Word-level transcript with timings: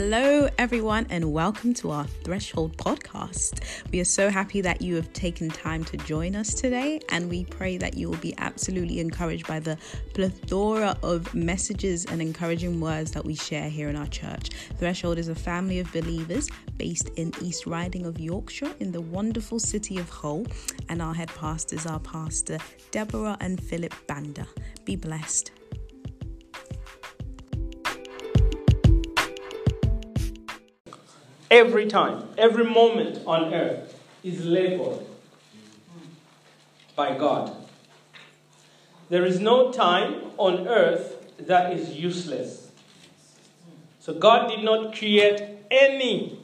Hello, 0.00 0.48
everyone, 0.58 1.08
and 1.10 1.32
welcome 1.32 1.74
to 1.74 1.90
our 1.90 2.04
Threshold 2.04 2.76
podcast. 2.76 3.82
We 3.90 3.98
are 3.98 4.04
so 4.04 4.30
happy 4.30 4.60
that 4.60 4.80
you 4.80 4.94
have 4.94 5.12
taken 5.12 5.48
time 5.48 5.82
to 5.86 5.96
join 5.96 6.36
us 6.36 6.54
today, 6.54 7.00
and 7.08 7.28
we 7.28 7.46
pray 7.46 7.78
that 7.78 7.96
you 7.96 8.08
will 8.08 8.18
be 8.18 8.32
absolutely 8.38 9.00
encouraged 9.00 9.48
by 9.48 9.58
the 9.58 9.76
plethora 10.14 10.96
of 11.02 11.34
messages 11.34 12.04
and 12.04 12.22
encouraging 12.22 12.80
words 12.80 13.10
that 13.10 13.24
we 13.24 13.34
share 13.34 13.68
here 13.68 13.88
in 13.88 13.96
our 13.96 14.06
church. 14.06 14.50
Threshold 14.78 15.18
is 15.18 15.30
a 15.30 15.34
family 15.34 15.80
of 15.80 15.92
believers 15.92 16.48
based 16.76 17.08
in 17.16 17.32
East 17.42 17.66
Riding 17.66 18.06
of 18.06 18.20
Yorkshire 18.20 18.72
in 18.78 18.92
the 18.92 19.00
wonderful 19.00 19.58
city 19.58 19.98
of 19.98 20.08
Hull, 20.08 20.46
and 20.88 21.02
our 21.02 21.12
head 21.12 21.30
pastors 21.34 21.86
are 21.86 21.98
Pastor 21.98 22.58
Deborah 22.92 23.36
and 23.40 23.60
Philip 23.60 23.92
Banda. 24.06 24.46
Be 24.84 24.94
blessed. 24.94 25.57
Every 31.50 31.86
time, 31.86 32.28
every 32.36 32.64
moment 32.64 33.22
on 33.26 33.54
earth 33.54 33.98
is 34.22 34.44
labeled 34.44 35.08
by 36.94 37.16
God. 37.16 37.54
There 39.08 39.24
is 39.24 39.40
no 39.40 39.72
time 39.72 40.32
on 40.36 40.68
earth 40.68 41.16
that 41.38 41.72
is 41.72 41.92
useless. 41.96 42.70
So 44.00 44.12
God 44.12 44.48
did 44.48 44.62
not 44.62 44.94
create 44.94 45.42
any 45.70 46.38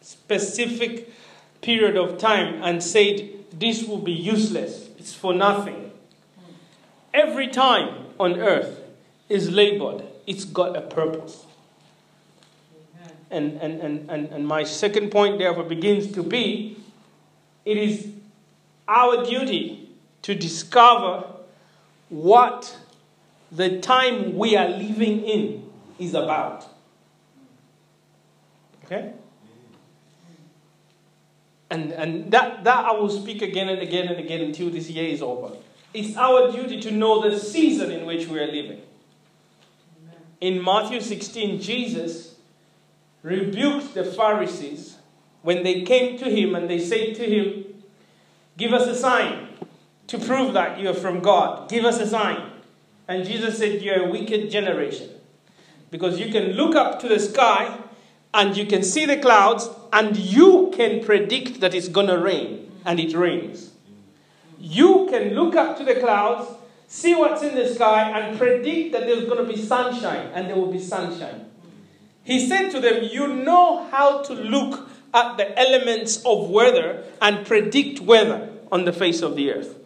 specific 0.00 1.12
period 1.60 1.96
of 1.96 2.18
time 2.18 2.62
and 2.62 2.82
said 2.82 3.30
this 3.52 3.84
will 3.84 3.98
be 3.98 4.12
useless. 4.12 4.88
It's 4.98 5.14
for 5.14 5.34
nothing. 5.34 5.90
Every 7.12 7.48
time 7.48 8.06
on 8.20 8.38
earth 8.38 8.80
is 9.28 9.50
labeled. 9.50 10.04
It's 10.26 10.44
got 10.44 10.76
a 10.76 10.82
purpose. 10.82 11.46
And, 13.30 13.60
and, 13.60 13.80
and, 13.80 14.10
and, 14.10 14.28
and 14.28 14.46
my 14.46 14.64
second 14.64 15.10
point, 15.10 15.38
therefore, 15.38 15.64
begins 15.64 16.12
to 16.12 16.22
be 16.22 16.76
it 17.64 17.76
is 17.76 18.08
our 18.86 19.26
duty 19.26 19.90
to 20.22 20.34
discover 20.34 21.24
what 22.08 22.78
the 23.52 23.78
time 23.80 24.36
we 24.38 24.56
are 24.56 24.68
living 24.68 25.22
in 25.24 25.70
is 25.98 26.14
about. 26.14 26.66
Okay? 28.84 29.12
And, 31.70 31.92
and 31.92 32.30
that, 32.30 32.64
that 32.64 32.84
I 32.86 32.92
will 32.92 33.10
speak 33.10 33.42
again 33.42 33.68
and 33.68 33.82
again 33.82 34.08
and 34.08 34.18
again 34.18 34.40
until 34.40 34.70
this 34.70 34.88
year 34.88 35.06
is 35.06 35.20
over. 35.20 35.54
It's 35.92 36.16
our 36.16 36.50
duty 36.50 36.80
to 36.80 36.90
know 36.90 37.28
the 37.28 37.38
season 37.38 37.90
in 37.90 38.06
which 38.06 38.26
we 38.28 38.38
are 38.38 38.46
living. 38.46 38.80
In 40.40 40.62
Matthew 40.64 41.02
16, 41.02 41.60
Jesus 41.60 42.36
rebuked 43.28 43.94
the 43.94 44.04
Pharisees 44.04 44.96
when 45.42 45.62
they 45.62 45.82
came 45.82 46.18
to 46.18 46.24
him 46.24 46.54
and 46.54 46.68
they 46.68 46.80
said 46.80 47.14
to 47.16 47.24
him, 47.24 47.64
Give 48.56 48.72
us 48.72 48.88
a 48.88 48.94
sign 48.94 49.48
to 50.08 50.18
prove 50.18 50.54
that 50.54 50.80
you 50.80 50.88
are 50.88 50.94
from 50.94 51.20
God. 51.20 51.68
Give 51.68 51.84
us 51.84 52.00
a 52.00 52.06
sign. 52.06 52.50
And 53.06 53.24
Jesus 53.24 53.58
said, 53.58 53.82
You're 53.82 54.06
a 54.06 54.10
wicked 54.10 54.50
generation. 54.50 55.10
Because 55.90 56.18
you 56.18 56.32
can 56.32 56.52
look 56.52 56.74
up 56.74 57.00
to 57.00 57.08
the 57.08 57.18
sky 57.18 57.78
and 58.34 58.56
you 58.56 58.66
can 58.66 58.82
see 58.82 59.06
the 59.06 59.18
clouds 59.18 59.68
and 59.92 60.16
you 60.16 60.72
can 60.74 61.04
predict 61.04 61.60
that 61.60 61.74
it's 61.74 61.88
going 61.88 62.08
to 62.08 62.18
rain 62.18 62.70
and 62.84 62.98
it 62.98 63.14
rains. 63.14 63.72
You 64.58 65.06
can 65.10 65.34
look 65.34 65.54
up 65.54 65.78
to 65.78 65.84
the 65.84 65.94
clouds, 65.94 66.50
see 66.88 67.14
what's 67.14 67.42
in 67.42 67.54
the 67.54 67.72
sky, 67.72 68.10
and 68.10 68.36
predict 68.36 68.92
that 68.92 69.02
there's 69.02 69.24
going 69.24 69.46
to 69.46 69.50
be 69.50 69.60
sunshine 69.60 70.30
and 70.34 70.48
there 70.48 70.56
will 70.56 70.72
be 70.72 70.80
sunshine. 70.80 71.47
He 72.28 72.46
said 72.46 72.68
to 72.72 72.80
them, 72.80 73.04
You 73.04 73.26
know 73.26 73.88
how 73.90 74.20
to 74.24 74.34
look 74.34 74.86
at 75.14 75.38
the 75.38 75.58
elements 75.58 76.22
of 76.26 76.50
weather 76.50 77.02
and 77.22 77.46
predict 77.46 78.00
weather 78.00 78.50
on 78.70 78.84
the 78.84 78.92
face 78.92 79.22
of 79.22 79.34
the 79.34 79.50
earth. 79.50 79.78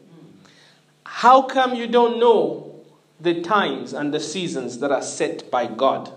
How 1.05 1.43
come 1.43 1.77
you 1.77 1.87
don't 1.87 2.19
know 2.19 2.81
the 3.21 3.43
times 3.43 3.93
and 3.93 4.13
the 4.13 4.19
seasons 4.19 4.81
that 4.81 4.91
are 4.91 5.03
set 5.03 5.53
by 5.53 5.69
God? 5.69 6.13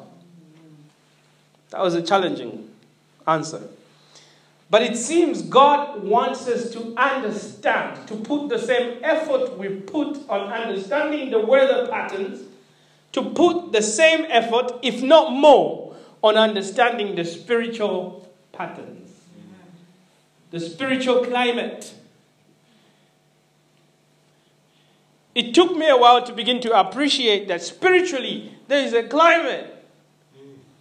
That 1.70 1.82
was 1.82 1.94
a 1.94 2.02
challenging 2.02 2.72
answer. 3.28 3.62
But 4.72 4.82
it 4.82 4.98
seems 4.98 5.44
God 5.44 6.04
wants 6.04 6.48
us 6.48 6.72
to 6.72 6.96
understand, 6.98 8.08
to 8.08 8.16
put 8.16 8.50
the 8.50 8.58
same 8.58 8.98
effort 9.04 9.60
we 9.60 9.70
put 9.70 10.28
on 10.28 10.52
understanding 10.52 11.30
the 11.30 11.40
weather 11.40 11.88
patterns, 11.88 12.48
to 13.12 13.22
put 13.22 13.72
the 13.74 13.84
same 13.84 14.26
effort, 14.30 14.72
if 14.82 15.04
not 15.04 15.32
more, 15.32 15.85
on 16.26 16.38
understanding 16.38 17.16
the 17.16 17.24
spiritual 17.24 18.28
patterns, 18.52 19.12
the 20.50 20.60
spiritual 20.60 21.24
climate. 21.24 21.94
It 25.36 25.54
took 25.54 25.78
me 25.78 25.88
a 25.88 25.96
while 25.96 26.26
to 26.26 26.34
begin 26.34 26.60
to 26.62 26.80
appreciate 26.80 27.48
that 27.50 27.62
spiritually 27.62 28.58
there 28.68 28.84
is 28.84 28.94
a 28.94 29.04
climate 29.04 29.72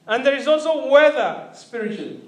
and 0.06 0.24
there 0.24 0.34
is 0.34 0.48
also 0.48 0.88
weather 0.88 1.50
spiritually. 1.52 2.20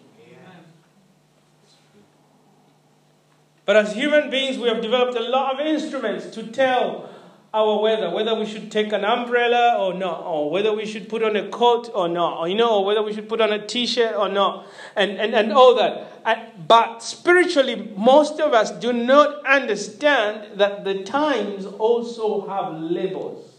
But 3.65 3.77
as 3.77 3.95
human 3.95 4.31
beings, 4.31 4.59
we 4.59 4.69
have 4.69 4.81
developed 4.81 5.19
a 5.19 5.23
lot 5.23 5.55
of 5.55 5.67
instruments 5.67 6.27
to 6.37 6.47
tell 6.47 7.11
our 7.55 7.81
weather, 7.81 8.11
whether 8.11 8.35
we 8.35 8.45
should 8.45 8.71
take 8.71 8.93
an 8.93 9.05
umbrella 9.05 9.79
or 9.79 9.95
not, 9.95 10.23
or 10.23 10.51
whether 10.51 10.75
we 10.75 10.85
should 10.85 11.09
put 11.09 11.23
on 11.23 11.37
a 11.37 11.49
coat 11.49 11.91
or 11.95 12.09
not, 12.09 12.39
or 12.39 12.49
you 12.49 12.55
know, 12.55 12.79
or 12.79 12.85
whether 12.85 13.03
we 13.03 13.13
should 13.13 13.29
put 13.29 13.41
on 13.41 13.53
a 13.53 13.67
t-shirt 13.67 14.15
or 14.15 14.29
not, 14.29 14.67
and, 14.95 15.13
and, 15.13 15.35
and 15.35 15.53
all 15.53 15.75
that. 15.77 16.21
And, 16.25 16.69
but 16.69 17.03
spiritually, 17.03 17.93
most 17.97 18.41
of 18.41 18.53
us 18.53 18.71
do 18.73 18.93
not 18.93 19.47
understand 19.47 20.59
that 20.59 20.85
the 20.85 21.03
times 21.05 21.65
also 21.67 22.47
have 22.49 22.81
labels. 22.81 23.51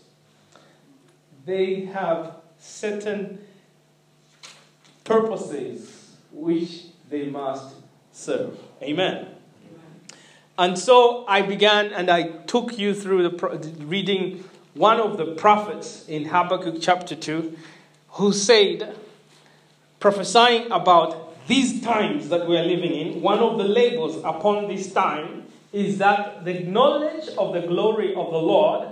They 1.45 1.85
have 1.85 2.35
certain 2.59 3.39
purposes 5.05 6.17
which 6.31 6.83
they 7.09 7.27
must 7.27 7.75
serve. 8.11 8.57
Amen. 8.83 9.36
And 10.57 10.77
so 10.77 11.25
I 11.27 11.43
began 11.43 11.93
and 11.93 12.09
I 12.09 12.29
took 12.47 12.79
you 12.79 12.95
through 12.95 13.29
the 13.29 13.85
reading 13.85 14.43
one 14.73 14.99
of 14.99 15.17
the 15.17 15.25
prophets 15.25 16.07
in 16.07 16.25
Habakkuk 16.25 16.77
chapter 16.81 17.15
2 17.15 17.57
who 18.11 18.33
said, 18.33 18.95
prophesying 19.99 20.71
about 20.71 21.47
these 21.47 21.81
times 21.81 22.29
that 22.29 22.47
we 22.47 22.57
are 22.57 22.63
living 22.63 22.91
in, 22.91 23.21
one 23.21 23.39
of 23.39 23.57
the 23.57 23.63
labels 23.63 24.17
upon 24.23 24.67
this 24.67 24.91
time 24.91 25.45
is 25.71 25.99
that 25.99 26.43
the 26.43 26.59
knowledge 26.61 27.29
of 27.37 27.53
the 27.53 27.61
glory 27.61 28.15
of 28.15 28.31
the 28.31 28.37
Lord 28.37 28.87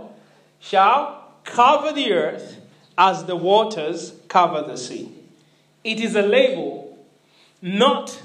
shall 0.59 1.23
cover 1.43 1.91
the 1.91 2.13
earth 2.13 2.57
as 2.97 3.25
the 3.25 3.35
waters 3.35 4.13
cover 4.27 4.61
the 4.61 4.77
sea. 4.77 5.11
It 5.83 5.99
is 5.99 6.15
a 6.15 6.21
label 6.21 6.97
not 7.61 8.21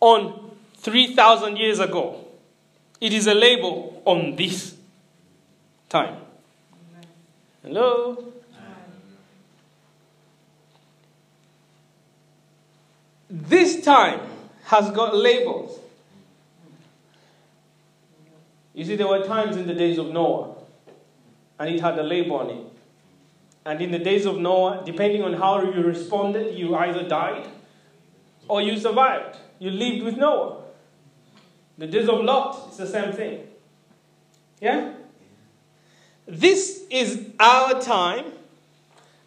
on 0.00 0.41
3,000 0.82 1.56
years 1.56 1.78
ago. 1.78 2.24
It 3.00 3.12
is 3.12 3.26
a 3.26 3.34
label 3.34 4.02
on 4.04 4.36
this 4.36 4.76
time. 5.88 6.16
Hello? 7.62 8.32
This 13.30 13.82
time 13.84 14.20
has 14.64 14.90
got 14.90 15.16
labels. 15.16 15.78
You 18.74 18.84
see, 18.84 18.96
there 18.96 19.06
were 19.06 19.24
times 19.24 19.56
in 19.56 19.66
the 19.66 19.74
days 19.74 19.98
of 19.98 20.08
Noah, 20.08 20.54
and 21.58 21.74
it 21.74 21.80
had 21.80 21.98
a 21.98 22.02
label 22.02 22.36
on 22.36 22.50
it. 22.50 22.66
And 23.64 23.80
in 23.80 23.90
the 23.92 23.98
days 23.98 24.26
of 24.26 24.38
Noah, 24.38 24.82
depending 24.84 25.22
on 25.22 25.34
how 25.34 25.62
you 25.62 25.82
responded, 25.82 26.58
you 26.58 26.74
either 26.74 27.06
died 27.06 27.46
or 28.48 28.60
you 28.60 28.76
survived. 28.76 29.36
You 29.58 29.70
lived 29.70 30.04
with 30.04 30.16
Noah. 30.16 30.61
The 31.82 31.88
days 31.88 32.08
of 32.08 32.20
Lot, 32.20 32.66
it's 32.68 32.76
the 32.76 32.86
same 32.86 33.12
thing. 33.12 33.44
Yeah? 34.60 34.92
This 36.28 36.84
is 36.88 37.30
our 37.40 37.80
time, 37.80 38.26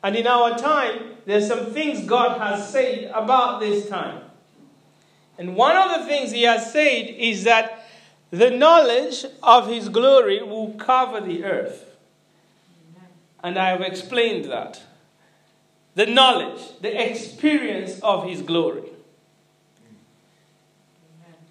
and 0.02 0.16
in 0.16 0.26
our 0.26 0.58
time, 0.58 1.18
there's 1.26 1.50
some 1.50 1.74
things 1.74 2.08
God 2.08 2.40
has 2.40 2.72
said 2.72 3.12
about 3.14 3.60
this 3.60 3.90
time. 3.90 4.22
And 5.38 5.58
one 5.58 5.76
of 5.76 6.00
the 6.00 6.06
things 6.08 6.32
He 6.32 6.44
has 6.44 6.72
said 6.72 7.08
is 7.10 7.44
that 7.44 7.90
the 8.32 8.52
knowledge 8.52 9.26
of 9.44 9.68
His 9.68 9.90
glory 9.90 10.42
will 10.42 10.76
cover 10.76 11.20
the 11.20 11.44
earth. 11.44 11.98
And 13.44 13.60
I 13.60 13.72
have 13.72 13.82
explained 13.82 14.50
that. 14.50 14.82
The 15.96 16.06
knowledge, 16.06 16.62
the 16.80 17.06
experience 17.06 18.00
of 18.00 18.26
His 18.26 18.42
glory. 18.42 18.95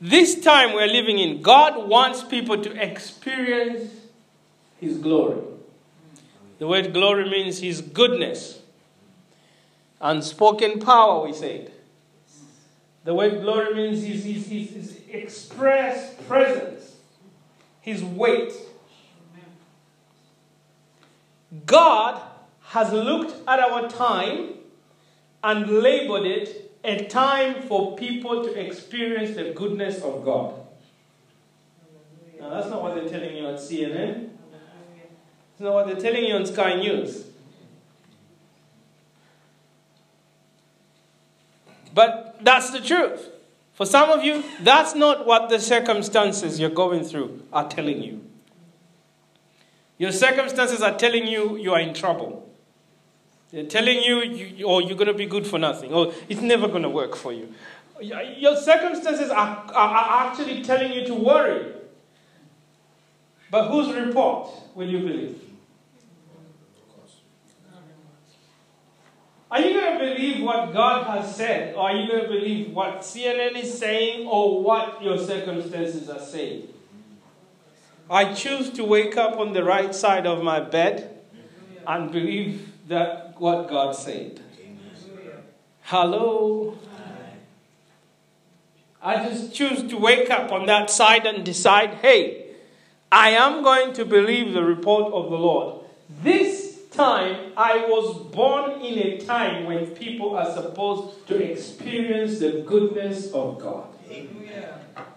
This 0.01 0.41
time 0.41 0.75
we're 0.75 0.87
living 0.87 1.19
in, 1.19 1.43
God 1.43 1.89
wants 1.89 2.23
people 2.23 2.61
to 2.63 2.83
experience 2.83 3.91
His 4.81 4.99
glory. 4.99 5.41
The 6.59 6.67
word 6.67 6.93
glory 6.93 7.29
means 7.31 7.61
His 7.61 7.81
goodness. 7.81 8.61
Unspoken 10.01 10.81
power, 10.81 11.25
we 11.25 11.33
said. 11.33 11.73
The 13.05 13.15
word 13.15 13.43
glory 13.43 13.75
means 13.75 14.03
his, 14.03 14.25
his, 14.25 14.47
his, 14.49 14.71
his 14.71 15.01
express 15.11 16.15
presence, 16.27 16.97
his 17.83 18.03
weight. 18.03 18.53
God 21.67 22.21
has 22.69 22.93
looked 22.93 23.35
at 23.47 23.61
our 23.61 23.89
time 23.89 24.55
and 25.43 25.69
labeled 25.69 26.27
it 26.27 26.74
a 26.85 27.07
time 27.07 27.63
for 27.63 27.97
people 27.97 28.45
to 28.45 28.61
experience 28.61 29.37
the 29.37 29.53
goodness 29.55 30.03
of 30.03 30.25
God. 30.25 30.55
Now, 32.39 32.51
that's 32.51 32.69
not 32.69 32.83
what 32.83 32.95
they're 32.95 33.09
telling 33.09 33.37
you 33.37 33.47
on 33.47 33.55
CNN. 33.55 34.29
It's 35.53 35.61
not 35.61 35.73
what 35.73 35.87
they're 35.87 35.97
telling 35.97 36.25
you 36.25 36.35
on 36.35 36.45
Sky 36.45 36.75
News. 36.75 37.25
But 41.95 42.39
that's 42.43 42.71
the 42.71 42.81
truth. 42.81 43.31
For 43.73 43.87
some 43.87 44.11
of 44.11 44.23
you, 44.23 44.45
that's 44.61 44.95
not 44.95 45.27
what 45.27 45.49
the 45.49 45.59
circumstances 45.59 46.61
you're 46.61 46.71
going 46.71 47.05
through 47.05 47.43
are 47.53 47.69
telling 47.69 48.03
you. 48.03 48.25
Your 49.97 50.13
circumstances 50.13 50.83
are 50.83 50.97
telling 50.97 51.27
you 51.27 51.57
you 51.57 51.73
are 51.73 51.81
in 51.81 51.95
trouble. 51.95 52.44
They're 53.55 53.63
telling 53.63 54.03
you, 54.03 54.21
you 54.23 54.67
oh, 54.67 54.81
you're 54.81 54.97
going 54.97 55.07
to 55.07 55.15
be 55.15 55.27
good 55.27 55.47
for 55.47 55.61
nothing, 55.61 55.93
or 55.93 56.09
oh, 56.09 56.15
it's 56.29 56.41
never 56.41 56.67
going 56.67 56.83
to 56.83 56.89
work 56.89 57.15
for 57.15 57.33
you. 57.33 57.55
Your 58.01 58.57
circumstances 58.57 59.31
are, 59.31 59.65
are, 59.73 59.73
are 59.73 60.27
actually 60.27 60.65
telling 60.65 60.93
you 60.93 61.07
to 61.07 61.15
worry. 61.15 61.73
But 63.53 63.69
whose 63.69 63.95
report 63.95 64.51
will 64.75 64.89
you 64.89 64.99
believe? 64.99 65.41
Are 69.53 69.61
you 69.61 69.73
going 69.73 70.01
to 70.01 70.05
believe 70.05 70.43
what 70.43 70.73
God 70.73 71.07
has 71.07 71.37
said, 71.37 71.77
or 71.77 71.83
are 71.83 71.95
you 71.95 72.09
going 72.09 72.23
to 72.23 72.29
believe 72.29 72.73
what 72.73 73.03
CNN 73.03 73.55
is 73.55 73.79
saying, 73.79 74.27
or 74.27 74.65
what 74.65 75.01
your 75.01 75.17
circumstances 75.17 76.11
are 76.11 76.19
saying? 76.19 76.67
I 78.11 78.35
choose 78.35 78.71
to 78.71 78.85
wake 78.85 79.17
up 79.17 79.39
on 79.39 79.53
the 79.53 79.63
right 79.63 79.95
side 79.95 80.27
of 80.27 80.43
my 80.43 80.59
bed 80.59 81.21
and 81.87 82.11
believe 82.11 82.73
that 82.89 83.24
what 83.39 83.69
God 83.69 83.95
said. 83.95 84.41
Hello. 85.83 86.79
I 89.03 89.29
just 89.29 89.55
choose 89.55 89.83
to 89.91 89.99
wake 89.99 90.31
up 90.31 90.51
on 90.51 90.67
that 90.67 90.91
side 90.91 91.27
and 91.27 91.45
decide, 91.45 91.91
hey, 92.01 92.47
I 93.13 93.31
am 93.31 93.63
going 93.63 93.93
to 93.95 94.05
believe 94.05 94.55
the 94.55 94.65
report 94.65 95.13
of 95.13 95.31
the 95.31 95.37
Lord. 95.37 95.85
This 96.23 96.89
time, 96.91 97.53
I 97.57 97.85
was 97.87 98.17
born 98.33 98.81
in 98.81 98.99
a 98.99 99.19
time 99.19 99.67
when 99.67 99.89
people 99.89 100.37
are 100.37 100.51
supposed 100.53 101.27
to 101.29 101.37
experience 101.37 102.39
the 102.39 102.65
goodness 102.67 103.31
of 103.33 103.61
God. 103.61 103.89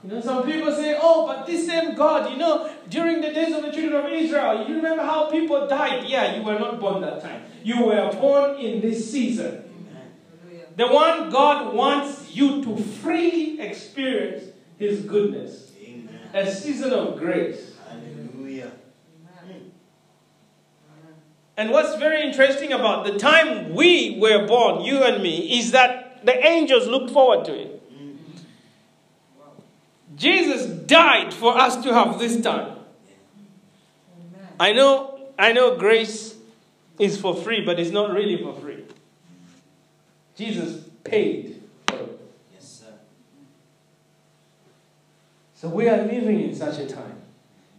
You 0.04 0.10
know, 0.10 0.22
some 0.22 0.46
people 0.46 0.72
say, 0.74 0.98
oh, 1.00 1.28
but 1.28 1.46
this 1.46 1.68
same 1.68 1.96
God, 1.96 2.32
you 2.32 2.38
know, 2.38 2.72
during 2.90 3.22
the 3.22 3.32
days 3.32 3.54
of 3.54 3.64
the 3.64 3.72
children 3.72 4.06
of 4.06 4.12
Israel, 4.12 4.68
you 4.68 4.76
remember 4.76 5.04
how 5.04 5.30
people 5.30 5.68
died? 5.68 6.08
Yeah, 6.08 6.36
you 6.36 6.44
were 6.44 6.58
not 6.58 6.80
born 6.80 7.02
that 7.02 7.22
time. 7.22 7.44
You 7.64 7.86
were 7.86 8.12
born 8.14 8.58
in 8.58 8.82
this 8.82 9.12
season. 9.12 9.64
The 10.78 10.88
one 10.88 11.32
God 11.32 11.74
wants 11.74 12.36
you 12.36 12.64
to 12.64 12.78
freely 12.78 13.60
experience 13.60 14.44
His 14.78 15.02
goodness. 15.02 15.72
Amen. 15.82 16.20
A 16.34 16.52
season 16.52 16.94
of 16.94 17.18
grace. 17.18 17.74
Hmm. 17.74 18.60
And 21.58 21.72
what's 21.72 21.96
very 21.98 22.22
interesting 22.22 22.72
about 22.72 23.06
the 23.06 23.18
time 23.18 23.74
we 23.74 24.20
were 24.20 24.46
born, 24.46 24.82
you 24.82 25.04
and 25.04 25.24
me, 25.24 25.58
is 25.60 25.72
that 25.72 26.24
the 26.24 26.46
angels 26.46 26.88
looked 26.88 27.10
forward 27.10 27.46
to 27.46 27.60
it. 27.60 27.77
Jesus 30.18 30.66
died 30.66 31.32
for 31.32 31.58
us 31.58 31.82
to 31.84 31.94
have 31.94 32.18
this 32.18 32.42
time. 32.42 32.76
I 34.60 34.74
know, 34.74 35.20
I 35.38 35.54
know 35.54 35.78
grace 35.78 36.36
is 36.98 37.22
for 37.22 37.36
free, 37.36 37.64
but 37.64 37.80
it's 37.80 37.92
not 37.92 38.12
really 38.12 38.42
for 38.42 38.54
free. 38.60 38.84
Jesus 40.36 40.84
paid 41.04 41.62
for 41.88 41.98
it. 41.98 42.20
Yes, 42.54 42.84
sir. 42.84 42.94
So 45.54 45.70
we 45.70 45.88
are 45.88 45.98
living 45.98 46.42
in 46.42 46.56
such 46.56 46.80
a 46.80 46.88
time. 46.88 47.22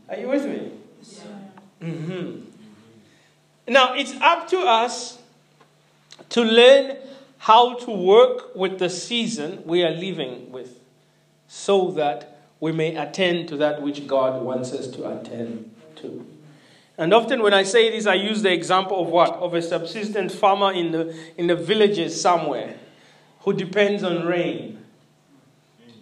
Are 0.08 0.17
you 0.17 0.29
with 0.29 0.46
me? 0.46 0.73
Yes, 1.00 1.08
sir. 1.08 1.38
Mm-hmm. 1.82 2.41
Now, 3.67 3.94
it's 3.94 4.14
up 4.20 4.49
to 4.49 4.58
us 4.58 5.19
to 6.31 6.43
learn 6.43 6.96
how 7.38 7.75
to 7.75 7.91
work 7.91 8.55
with 8.55 8.79
the 8.79 8.88
season 8.91 9.62
we 9.64 9.82
are 9.82 9.91
living 9.91 10.52
with 10.52 10.78
so 11.49 11.91
that 11.93 12.39
we 12.61 12.73
may 12.73 12.95
attend 12.95 13.49
to 13.49 13.56
that 13.56 13.83
which 13.83 14.06
God 14.06 14.43
wants 14.43 14.73
us 14.73 14.87
to 14.89 15.11
attend 15.11 15.75
to. 15.97 16.27
And 16.99 17.15
often 17.15 17.43
when 17.43 17.55
I 17.55 17.62
say 17.62 17.91
this, 17.91 18.06
I 18.06 18.15
use 18.15 18.43
the 18.43 18.53
example 18.53 19.00
of 19.00 19.09
what? 19.09 19.33
Of 19.35 19.55
a 19.55 19.62
subsistence 19.62 20.35
farmer 20.35 20.73
in 20.73 20.93
the, 20.93 21.17
in 21.37 21.47
the 21.47 21.56
villages 21.56 22.21
somewhere 22.21 22.77
who 23.41 23.53
depends 23.53 24.03
on 24.03 24.27
rain. 24.27 24.85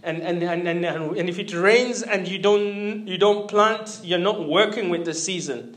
And, 0.02 0.22
and, 0.22 0.42
and, 0.42 0.66
and, 0.66 0.84
and 0.84 1.28
if 1.28 1.38
it 1.38 1.52
rains 1.52 2.02
and 2.02 2.26
you 2.26 2.38
don't, 2.38 3.06
you 3.06 3.18
don't 3.18 3.48
plant, 3.48 4.00
you're 4.02 4.18
not 4.18 4.48
working 4.48 4.88
with 4.88 5.04
the 5.04 5.14
season. 5.14 5.76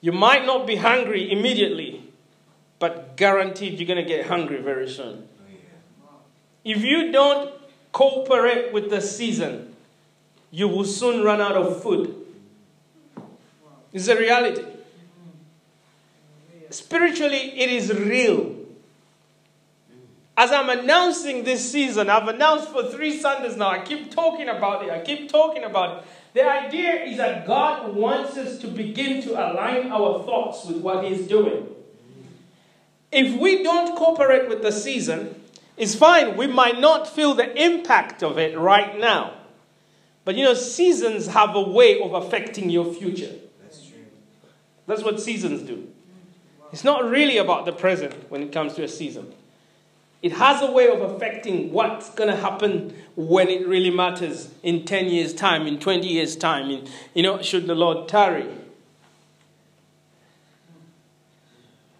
You 0.00 0.12
might 0.12 0.46
not 0.46 0.66
be 0.66 0.76
hungry 0.76 1.30
immediately, 1.30 2.04
but 2.78 3.16
guaranteed 3.16 3.78
you're 3.78 3.88
going 3.88 4.02
to 4.02 4.08
get 4.08 4.26
hungry 4.26 4.62
very 4.62 4.88
soon. 4.88 5.28
Oh, 6.02 6.16
if 6.64 6.82
you 6.82 7.10
don't 7.10 7.59
cooperate 7.92 8.72
with 8.72 8.90
the 8.90 9.00
season, 9.00 9.74
you 10.50 10.68
will 10.68 10.84
soon 10.84 11.24
run 11.24 11.40
out 11.40 11.56
of 11.56 11.82
food. 11.82 12.14
It's 13.92 14.08
a 14.08 14.16
reality. 14.16 14.64
Spiritually, 16.70 17.58
it 17.58 17.70
is 17.70 17.92
real. 17.92 18.56
As 20.36 20.52
I'm 20.52 20.70
announcing 20.70 21.44
this 21.44 21.70
season, 21.70 22.08
I've 22.08 22.28
announced 22.28 22.68
for 22.70 22.84
three 22.84 23.18
Sundays 23.18 23.56
now. 23.56 23.68
I 23.70 23.80
keep 23.80 24.10
talking 24.10 24.48
about 24.48 24.84
it. 24.84 24.90
I 24.90 25.00
keep 25.00 25.30
talking 25.30 25.64
about 25.64 25.98
it. 25.98 26.04
The 26.32 26.48
idea 26.48 27.04
is 27.04 27.16
that 27.16 27.46
God 27.46 27.94
wants 27.94 28.36
us 28.36 28.58
to 28.60 28.68
begin 28.68 29.20
to 29.22 29.32
align 29.32 29.90
our 29.90 30.22
thoughts 30.22 30.64
with 30.64 30.78
what 30.78 31.04
He's 31.04 31.26
doing. 31.26 31.66
If 33.10 33.38
we 33.40 33.64
don't 33.64 33.96
cooperate 33.96 34.48
with 34.48 34.62
the 34.62 34.70
season, 34.70 35.39
it's 35.80 35.94
fine. 35.94 36.36
We 36.36 36.46
might 36.46 36.78
not 36.78 37.08
feel 37.08 37.34
the 37.34 37.50
impact 37.60 38.22
of 38.22 38.38
it 38.38 38.56
right 38.56 39.00
now. 39.00 39.32
But 40.26 40.36
you 40.36 40.44
know, 40.44 40.52
seasons 40.52 41.28
have 41.28 41.54
a 41.54 41.62
way 41.62 42.00
of 42.02 42.12
affecting 42.12 42.68
your 42.68 42.92
future. 42.92 43.32
That's 43.62 43.86
true. 43.86 44.04
That's 44.86 45.02
what 45.02 45.20
seasons 45.20 45.62
do. 45.62 45.88
It's 46.70 46.84
not 46.84 47.04
really 47.04 47.38
about 47.38 47.64
the 47.64 47.72
present 47.72 48.30
when 48.30 48.42
it 48.42 48.52
comes 48.52 48.74
to 48.74 48.84
a 48.84 48.88
season. 48.88 49.32
It 50.20 50.32
has 50.32 50.60
a 50.60 50.70
way 50.70 50.88
of 50.88 51.00
affecting 51.00 51.72
what's 51.72 52.10
going 52.10 52.28
to 52.28 52.36
happen 52.36 52.94
when 53.16 53.48
it 53.48 53.66
really 53.66 53.90
matters 53.90 54.50
in 54.62 54.84
10 54.84 55.06
years' 55.06 55.32
time, 55.32 55.66
in 55.66 55.80
20 55.80 56.06
years' 56.06 56.36
time, 56.36 56.70
in, 56.70 56.86
you 57.14 57.22
know, 57.22 57.40
should 57.40 57.66
the 57.66 57.74
Lord 57.74 58.06
tarry. 58.06 58.46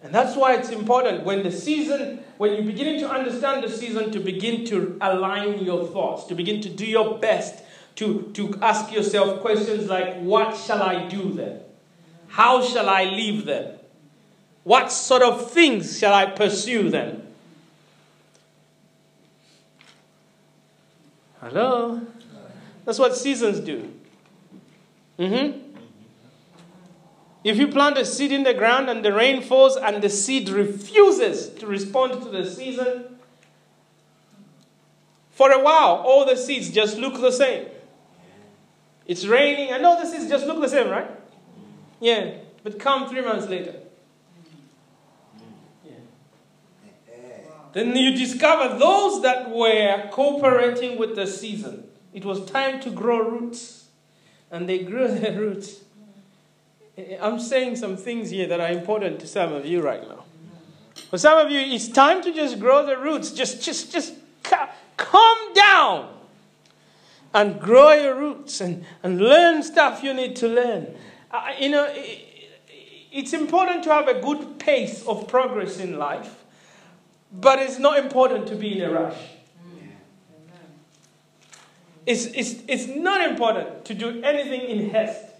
that's 0.13 0.35
why 0.35 0.55
it's 0.55 0.69
important 0.69 1.23
when 1.23 1.43
the 1.43 1.51
season, 1.51 2.19
when 2.37 2.53
you're 2.53 2.63
beginning 2.63 2.99
to 2.99 3.09
understand 3.09 3.63
the 3.63 3.69
season, 3.69 4.11
to 4.11 4.19
begin 4.19 4.65
to 4.65 4.97
align 5.01 5.63
your 5.63 5.87
thoughts, 5.87 6.25
to 6.25 6.35
begin 6.35 6.61
to 6.61 6.69
do 6.69 6.85
your 6.85 7.17
best 7.19 7.63
to, 7.95 8.31
to 8.33 8.57
ask 8.61 8.91
yourself 8.91 9.41
questions 9.41 9.87
like, 9.87 10.19
What 10.21 10.57
shall 10.57 10.81
I 10.81 11.07
do 11.07 11.33
then? 11.33 11.61
How 12.27 12.63
shall 12.63 12.89
I 12.89 13.03
live 13.03 13.45
then? 13.45 13.77
What 14.63 14.91
sort 14.91 15.21
of 15.21 15.51
things 15.51 15.99
shall 15.99 16.13
I 16.13 16.25
pursue 16.27 16.89
then? 16.89 17.27
Hello? 21.41 22.01
That's 22.85 22.99
what 22.99 23.15
seasons 23.15 23.59
do. 23.59 23.91
Mm-hmm. 25.19 25.70
If 27.43 27.57
you 27.57 27.67
plant 27.67 27.97
a 27.97 28.05
seed 28.05 28.31
in 28.31 28.43
the 28.43 28.53
ground 28.53 28.89
and 28.89 29.03
the 29.03 29.13
rain 29.13 29.41
falls 29.41 29.75
and 29.75 30.01
the 30.01 30.09
seed 30.09 30.49
refuses 30.49 31.49
to 31.55 31.65
respond 31.65 32.21
to 32.21 32.29
the 32.29 32.45
season, 32.45 33.17
for 35.31 35.51
a 35.51 35.63
while, 35.63 35.95
all 36.05 36.25
the 36.25 36.37
seeds 36.37 36.69
just 36.69 36.97
look 36.97 37.19
the 37.19 37.31
same. 37.31 37.65
It's 39.07 39.25
raining, 39.25 39.71
and 39.71 39.83
all 39.85 39.99
the 39.99 40.07
seeds 40.07 40.29
just 40.29 40.45
look 40.45 40.61
the 40.61 40.69
same, 40.69 40.89
right? 40.89 41.09
Yeah, 41.99 42.35
but 42.63 42.79
come 42.79 43.09
three 43.09 43.21
months 43.21 43.47
later. 43.47 43.75
Then 47.73 47.95
you 47.95 48.15
discover 48.15 48.77
those 48.77 49.21
that 49.21 49.49
were 49.49 50.09
cooperating 50.11 50.97
with 50.97 51.15
the 51.15 51.25
season. 51.25 51.85
It 52.13 52.25
was 52.25 52.45
time 52.45 52.81
to 52.81 52.89
grow 52.89 53.29
roots. 53.29 53.87
And 54.49 54.67
they 54.67 54.79
grew 54.79 55.07
their 55.19 55.39
roots. 55.39 55.81
I'm 57.21 57.39
saying 57.39 57.75
some 57.77 57.97
things 57.97 58.29
here 58.29 58.47
that 58.47 58.59
are 58.59 58.71
important 58.71 59.19
to 59.21 59.27
some 59.27 59.53
of 59.53 59.65
you 59.65 59.81
right 59.81 60.07
now. 60.07 60.25
For 61.09 61.17
some 61.17 61.37
of 61.37 61.51
you, 61.51 61.59
it's 61.59 61.87
time 61.87 62.21
to 62.23 62.33
just 62.33 62.59
grow 62.59 62.85
the 62.85 62.97
roots. 62.97 63.31
Just, 63.31 63.61
just, 63.61 63.91
just 63.91 64.13
calm 64.97 65.53
down 65.53 66.09
and 67.33 67.59
grow 67.59 67.93
your 67.93 68.15
roots 68.15 68.61
and, 68.61 68.85
and 69.03 69.19
learn 69.19 69.63
stuff 69.63 70.03
you 70.03 70.13
need 70.13 70.35
to 70.37 70.47
learn. 70.47 70.87
Uh, 71.29 71.51
you 71.59 71.69
know, 71.69 71.85
it, 71.89 72.27
it's 73.11 73.33
important 73.33 73.83
to 73.83 73.89
have 73.89 74.07
a 74.07 74.21
good 74.21 74.59
pace 74.59 75.05
of 75.05 75.27
progress 75.27 75.79
in 75.79 75.97
life, 75.97 76.43
but 77.31 77.59
it's 77.59 77.79
not 77.79 77.99
important 77.99 78.47
to 78.47 78.55
be 78.55 78.77
in 78.81 78.89
a 78.89 78.93
rush. 78.93 79.17
It's, 82.05 82.25
it's, 82.25 82.55
it's 82.67 82.87
not 82.87 83.29
important 83.29 83.85
to 83.85 83.93
do 83.93 84.21
anything 84.23 84.61
in 84.61 84.89
haste. 84.89 85.30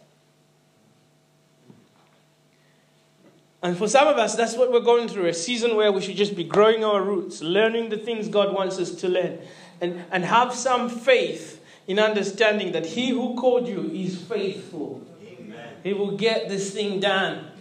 And 3.64 3.78
for 3.78 3.88
some 3.88 4.08
of 4.08 4.18
us, 4.18 4.36
that's 4.36 4.56
what 4.56 4.72
we're 4.72 4.80
going 4.80 5.08
through 5.08 5.28
a 5.28 5.34
season 5.34 5.76
where 5.76 5.92
we 5.92 6.02
should 6.02 6.16
just 6.16 6.36
be 6.36 6.44
growing 6.44 6.84
our 6.84 7.02
roots, 7.02 7.42
learning 7.42 7.90
the 7.90 7.98
things 7.98 8.28
God 8.28 8.54
wants 8.54 8.80
us 8.80 8.96
to 8.96 9.08
learn, 9.08 9.40
and, 9.80 10.04
and 10.12 10.26
have 10.26 10.54
some 10.54 10.90
faith 10.90 11.64
in 11.88 12.00
understanding 12.00 12.72
that 12.72 12.86
He 12.86 13.10
who 13.10 13.36
called 13.36 13.68
you 13.68 13.92
is 13.94 14.20
faithful. 14.20 15.06
Amen. 15.24 15.76
He 15.84 15.94
will 15.94 16.18
get 16.18 16.50
this 16.50 16.74
thing 16.74 17.00
done. 17.00 17.52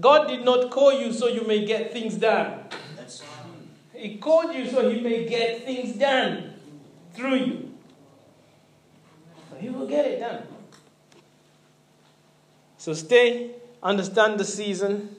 God 0.00 0.28
did 0.28 0.44
not 0.44 0.70
call 0.70 0.92
you 0.92 1.12
so 1.12 1.26
you 1.26 1.44
may 1.46 1.64
get 1.64 1.92
things 1.92 2.14
done. 2.14 2.64
He 3.92 4.16
called 4.18 4.54
you 4.54 4.70
so 4.70 4.88
He 4.88 5.00
may 5.00 5.26
get 5.26 5.64
things 5.64 5.96
done 5.96 6.54
through 7.14 7.34
you. 7.34 7.74
So 9.50 9.56
He 9.56 9.70
will 9.70 9.88
get 9.88 10.06
it 10.06 10.20
done. 10.20 10.44
So 12.76 12.94
stay 12.94 13.56
understand 13.82 14.38
the 14.38 14.44
season, 14.44 15.16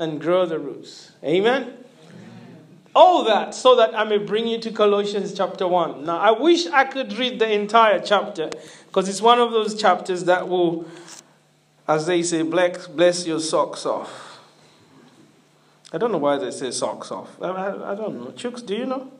and 0.00 0.20
grow 0.20 0.46
the 0.46 0.58
roots. 0.58 1.12
Amen? 1.22 1.62
Amen? 1.62 1.76
All 2.92 3.22
that 3.24 3.54
so 3.54 3.76
that 3.76 3.94
I 3.94 4.02
may 4.02 4.18
bring 4.18 4.48
you 4.48 4.58
to 4.58 4.72
Colossians 4.72 5.32
chapter 5.32 5.68
1. 5.68 6.04
Now, 6.04 6.18
I 6.18 6.32
wish 6.32 6.66
I 6.66 6.84
could 6.84 7.12
read 7.12 7.38
the 7.38 7.52
entire 7.52 8.00
chapter 8.00 8.50
because 8.86 9.08
it's 9.08 9.22
one 9.22 9.38
of 9.38 9.52
those 9.52 9.80
chapters 9.80 10.24
that 10.24 10.48
will, 10.48 10.86
as 11.86 12.06
they 12.06 12.22
say, 12.22 12.42
bless, 12.42 12.88
bless 12.88 13.26
your 13.26 13.38
socks 13.38 13.86
off. 13.86 14.40
I 15.92 15.98
don't 15.98 16.10
know 16.10 16.18
why 16.18 16.38
they 16.38 16.50
say 16.50 16.70
socks 16.72 17.12
off. 17.12 17.40
I, 17.40 17.48
I, 17.48 17.92
I 17.92 17.94
don't 17.94 18.18
know. 18.18 18.30
Chooks, 18.32 18.64
do 18.64 18.74
you 18.74 18.86
know? 18.86 19.12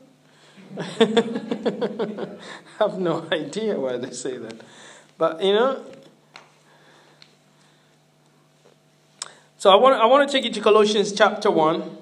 I 0.79 2.37
have 2.79 2.97
no 2.97 3.25
idea 3.31 3.79
why 3.79 3.97
they 3.97 4.11
say 4.11 4.37
that. 4.37 4.59
But, 5.17 5.43
you 5.43 5.53
know, 5.53 5.83
So 9.61 9.69
I 9.69 9.75
want, 9.75 10.01
I 10.01 10.07
want 10.07 10.27
to 10.27 10.35
take 10.35 10.43
you 10.43 10.51
to 10.53 10.59
Colossians 10.59 11.13
chapter 11.13 11.51
1. 11.51 11.95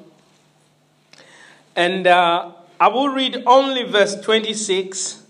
And 1.75 2.07
uh, 2.07 2.53
I 2.79 2.87
will 2.87 3.09
read 3.09 3.43
only 3.45 3.83
verse 3.83 4.15
26 4.15 5.23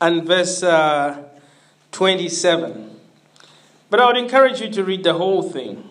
and 0.00 0.26
verse 0.26 0.64
uh, 0.64 1.22
27. 1.92 2.98
But 3.88 4.00
I 4.00 4.06
would 4.06 4.16
encourage 4.16 4.60
you 4.60 4.68
to 4.68 4.82
read 4.82 5.04
the 5.04 5.14
whole 5.14 5.44
thing. 5.44 5.88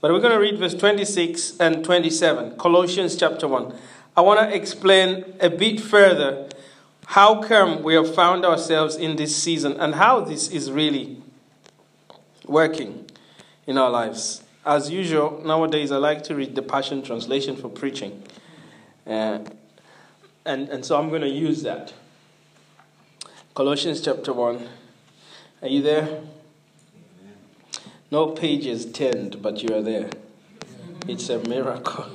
But 0.00 0.10
we're 0.10 0.20
going 0.20 0.32
to 0.32 0.40
read 0.40 0.58
verse 0.58 0.72
26 0.72 1.58
and 1.60 1.84
27, 1.84 2.56
Colossians 2.56 3.14
chapter 3.14 3.46
1. 3.46 3.74
I 4.16 4.22
want 4.22 4.40
to 4.40 4.56
explain 4.56 5.34
a 5.38 5.50
bit 5.50 5.82
further 5.82 6.48
how 7.08 7.42
come 7.42 7.82
we 7.82 7.92
have 7.92 8.14
found 8.14 8.46
ourselves 8.46 8.96
in 8.96 9.16
this 9.16 9.36
season 9.36 9.78
and 9.78 9.96
how 9.96 10.22
this 10.22 10.48
is 10.48 10.72
really 10.72 11.18
working 12.46 13.04
in 13.66 13.76
our 13.76 13.90
lives 13.90 14.44
as 14.70 14.88
usual, 14.88 15.42
nowadays 15.44 15.90
I 15.90 15.96
like 15.96 16.22
to 16.24 16.36
read 16.36 16.54
the 16.54 16.62
Passion 16.62 17.02
Translation 17.02 17.56
for 17.56 17.68
preaching. 17.68 18.22
Uh, 19.04 19.40
and, 20.44 20.68
and 20.68 20.84
so 20.84 20.96
I'm 20.96 21.08
going 21.08 21.22
to 21.22 21.28
use 21.28 21.64
that. 21.64 21.92
Colossians 23.52 24.00
chapter 24.00 24.32
1. 24.32 24.68
Are 25.62 25.68
you 25.68 25.82
there? 25.82 26.20
No 28.12 28.28
pages 28.28 28.86
turned, 28.86 29.42
but 29.42 29.60
you 29.60 29.74
are 29.74 29.82
there. 29.82 30.08
It's 31.08 31.28
a 31.30 31.40
miracle. 31.48 32.06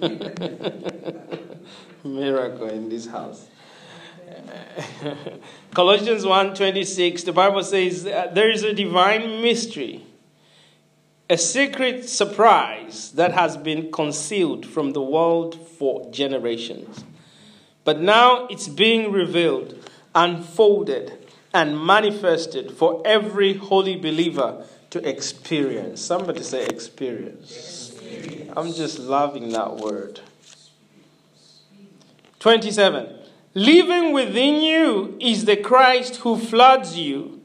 miracle 2.04 2.68
in 2.68 2.90
this 2.90 3.08
house. 3.08 3.48
Colossians 5.74 6.24
1:26 6.24 7.24
the 7.24 7.32
Bible 7.32 7.62
says 7.62 8.04
there 8.04 8.50
is 8.50 8.62
a 8.62 8.72
divine 8.72 9.42
mystery 9.42 10.04
a 11.30 11.38
secret 11.38 12.08
surprise 12.08 13.12
that 13.12 13.32
has 13.32 13.56
been 13.56 13.90
concealed 13.90 14.66
from 14.66 14.92
the 14.92 15.02
world 15.02 15.54
for 15.68 16.10
generations. 16.10 17.04
But 17.84 18.00
now 18.00 18.46
it's 18.48 18.68
being 18.68 19.10
revealed, 19.10 19.90
unfolded, 20.14 21.26
and 21.54 21.84
manifested 21.84 22.72
for 22.72 23.00
every 23.04 23.54
holy 23.54 23.96
believer 23.96 24.66
to 24.90 25.08
experience. 25.08 26.00
Somebody 26.00 26.42
say 26.42 26.66
experience. 26.66 27.50
experience. 27.50 28.52
I'm 28.56 28.72
just 28.72 28.98
loving 28.98 29.50
that 29.50 29.76
word. 29.76 30.20
27. 32.40 33.20
Living 33.54 34.12
within 34.12 34.62
you 34.62 35.16
is 35.20 35.44
the 35.46 35.56
Christ 35.56 36.16
who 36.16 36.36
floods 36.36 36.98
you 36.98 37.40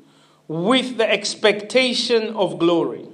with 0.48 0.98
the 0.98 1.09
expectation 1.09 2.36
of 2.36 2.59
glory. 2.59 3.09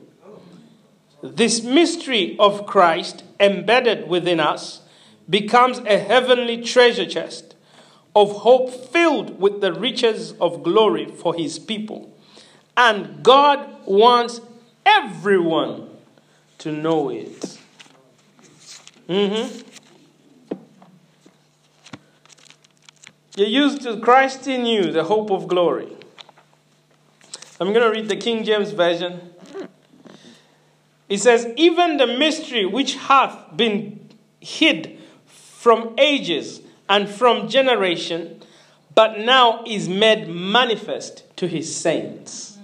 This 1.33 1.63
mystery 1.63 2.35
of 2.39 2.65
Christ 2.65 3.23
embedded 3.39 4.07
within 4.07 4.39
us 4.39 4.81
becomes 5.29 5.79
a 5.79 5.97
heavenly 5.97 6.61
treasure 6.61 7.05
chest 7.05 7.55
of 8.15 8.31
hope 8.37 8.71
filled 8.71 9.39
with 9.39 9.61
the 9.61 9.73
riches 9.73 10.33
of 10.39 10.63
glory 10.63 11.05
for 11.05 11.33
his 11.33 11.59
people. 11.59 12.13
And 12.77 13.23
God 13.23 13.67
wants 13.85 14.39
everyone 14.85 15.89
to 16.59 16.71
know 16.71 17.09
it. 17.09 17.59
Mm-hmm. 19.09 19.61
You're 23.35 23.47
used 23.47 23.81
to 23.81 23.99
Christ 23.99 24.47
in 24.47 24.65
you, 24.65 24.91
the 24.91 25.03
hope 25.03 25.29
of 25.29 25.47
glory. 25.47 25.91
I'm 27.59 27.73
going 27.73 27.81
to 27.81 27.89
read 27.89 28.09
the 28.09 28.15
King 28.15 28.43
James 28.43 28.71
Version. 28.71 29.34
It 31.07 31.19
says, 31.19 31.47
Even 31.55 31.97
the 31.97 32.07
mystery 32.07 32.65
which 32.65 32.95
hath 32.95 33.55
been 33.55 34.09
hid 34.39 34.99
from 35.25 35.93
ages 35.97 36.61
and 36.89 37.09
from 37.09 37.47
generation, 37.47 38.41
but 38.93 39.19
now 39.19 39.63
is 39.65 39.89
made 39.89 40.27
manifest 40.27 41.23
to 41.37 41.47
his 41.47 41.75
saints. 41.75 42.57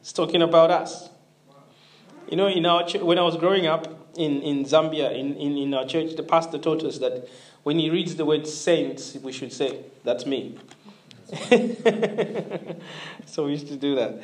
It's 0.00 0.12
talking 0.12 0.42
about 0.42 0.70
us. 0.70 1.08
You 2.28 2.36
know, 2.36 2.48
in 2.48 2.66
our 2.66 2.84
when 3.00 3.18
I 3.18 3.22
was 3.22 3.36
growing 3.36 3.66
up 3.66 3.86
in, 4.16 4.42
in 4.42 4.64
Zambia, 4.64 5.16
in, 5.16 5.36
in, 5.36 5.56
in 5.56 5.74
our 5.74 5.86
church, 5.86 6.16
the 6.16 6.22
pastor 6.22 6.58
taught 6.58 6.82
us 6.84 6.98
that 6.98 7.28
when 7.62 7.78
he 7.78 7.90
reads 7.90 8.16
the 8.16 8.24
word 8.24 8.46
saints, 8.46 9.16
we 9.22 9.32
should 9.32 9.52
say, 9.52 9.84
That's 10.04 10.26
me. 10.26 10.58
so 13.26 13.44
we 13.44 13.52
used 13.52 13.68
to 13.68 13.76
do 13.76 13.94
that. 13.94 14.20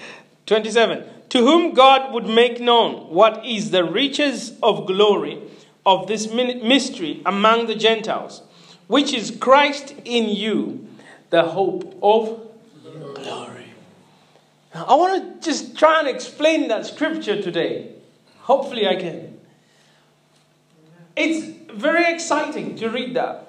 27. 0.46 1.04
To 1.30 1.38
whom 1.38 1.74
God 1.74 2.12
would 2.14 2.26
make 2.26 2.60
known 2.60 3.12
what 3.12 3.44
is 3.44 3.70
the 3.70 3.84
riches 3.84 4.52
of 4.62 4.86
glory 4.86 5.42
of 5.84 6.06
this 6.06 6.32
mystery 6.32 7.20
among 7.26 7.66
the 7.66 7.74
Gentiles, 7.74 8.42
which 8.86 9.12
is 9.12 9.36
Christ 9.38 9.94
in 10.04 10.28
you, 10.28 10.86
the 11.30 11.42
hope 11.42 11.98
of 12.02 12.40
glory. 13.14 13.72
Now, 14.74 14.84
I 14.84 14.94
want 14.94 15.42
to 15.42 15.48
just 15.48 15.76
try 15.76 16.00
and 16.00 16.08
explain 16.08 16.68
that 16.68 16.86
scripture 16.86 17.40
today. 17.40 17.92
Hopefully, 18.40 18.86
I 18.86 18.96
can. 18.96 19.40
It's 21.16 21.72
very 21.72 22.12
exciting 22.12 22.76
to 22.76 22.88
read 22.88 23.14
that. 23.14 23.45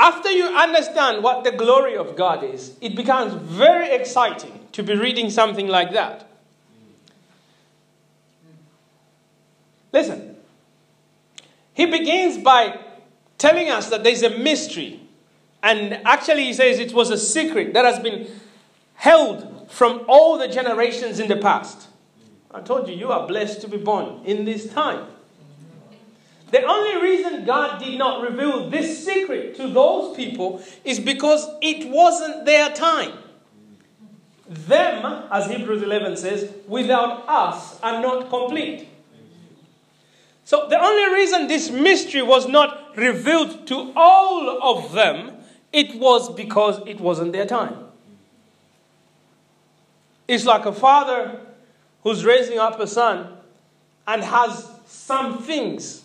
After 0.00 0.30
you 0.30 0.46
understand 0.46 1.22
what 1.22 1.44
the 1.44 1.52
glory 1.52 1.94
of 1.94 2.16
God 2.16 2.42
is, 2.42 2.74
it 2.80 2.96
becomes 2.96 3.34
very 3.34 3.90
exciting 3.90 4.66
to 4.72 4.82
be 4.82 4.94
reading 4.94 5.28
something 5.28 5.68
like 5.68 5.92
that. 5.92 6.26
Listen, 9.92 10.36
he 11.74 11.84
begins 11.84 12.42
by 12.42 12.80
telling 13.36 13.68
us 13.68 13.90
that 13.90 14.02
there's 14.02 14.22
a 14.22 14.30
mystery. 14.30 15.00
And 15.62 16.00
actually, 16.06 16.44
he 16.44 16.54
says 16.54 16.78
it 16.78 16.94
was 16.94 17.10
a 17.10 17.18
secret 17.18 17.74
that 17.74 17.84
has 17.84 17.98
been 17.98 18.26
held 18.94 19.70
from 19.70 20.06
all 20.08 20.38
the 20.38 20.48
generations 20.48 21.20
in 21.20 21.28
the 21.28 21.36
past. 21.36 21.88
I 22.50 22.62
told 22.62 22.88
you, 22.88 22.94
you 22.94 23.12
are 23.12 23.28
blessed 23.28 23.60
to 23.60 23.68
be 23.68 23.76
born 23.76 24.24
in 24.24 24.46
this 24.46 24.72
time. 24.72 25.08
The 26.50 26.62
only 26.64 27.00
reason 27.00 27.44
God 27.44 27.80
did 27.80 27.96
not 27.98 28.22
reveal 28.22 28.68
this 28.68 29.04
secret 29.04 29.56
to 29.56 29.68
those 29.68 30.16
people 30.16 30.62
is 30.84 30.98
because 30.98 31.48
it 31.62 31.88
wasn't 31.88 32.44
their 32.44 32.70
time. 32.70 33.12
Them, 34.48 35.24
as 35.30 35.46
Hebrews 35.46 35.82
11 35.82 36.16
says, 36.16 36.52
without 36.66 37.28
us 37.28 37.80
are 37.82 38.02
not 38.02 38.28
complete. 38.30 38.88
So 40.44 40.66
the 40.68 40.80
only 40.80 41.14
reason 41.14 41.46
this 41.46 41.70
mystery 41.70 42.22
was 42.22 42.48
not 42.48 42.96
revealed 42.96 43.68
to 43.68 43.92
all 43.94 44.60
of 44.60 44.92
them, 44.92 45.36
it 45.72 45.94
was 46.00 46.34
because 46.34 46.80
it 46.84 46.98
wasn't 46.98 47.30
their 47.32 47.46
time. 47.46 47.76
It's 50.26 50.44
like 50.44 50.66
a 50.66 50.72
father 50.72 51.38
who's 52.02 52.24
raising 52.24 52.58
up 52.58 52.80
a 52.80 52.88
son 52.88 53.36
and 54.08 54.24
has 54.24 54.68
some 54.86 55.42
things 55.44 56.02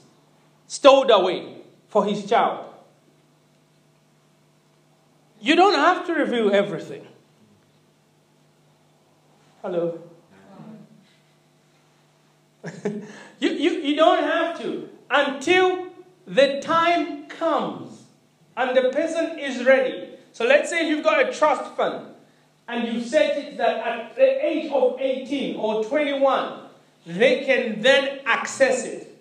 stowed 0.67 1.11
away 1.11 1.61
for 1.87 2.05
his 2.05 2.25
child. 2.25 2.65
You 5.39 5.55
don't 5.55 5.75
have 5.75 6.05
to 6.07 6.13
reveal 6.13 6.51
everything. 6.53 7.05
Hello. 9.61 9.99
you, 13.39 13.49
you, 13.49 13.71
you 13.81 13.95
don't 13.95 14.23
have 14.23 14.59
to 14.61 14.89
until 15.09 15.87
the 16.25 16.59
time 16.61 17.27
comes 17.27 18.03
and 18.57 18.75
the 18.75 18.89
person 18.89 19.37
is 19.37 19.63
ready. 19.63 20.09
So 20.33 20.45
let's 20.45 20.69
say 20.69 20.87
you've 20.87 21.03
got 21.03 21.29
a 21.29 21.31
trust 21.31 21.75
fund 21.75 22.07
and 22.67 22.87
you 22.87 23.01
set 23.01 23.37
it 23.37 23.57
that 23.57 23.85
at 23.85 24.15
the 24.15 24.45
age 24.45 24.71
of 24.71 24.99
18 24.99 25.57
or 25.57 25.83
21, 25.83 26.59
they 27.05 27.45
can 27.45 27.81
then 27.81 28.19
access 28.25 28.85
it. 28.85 29.11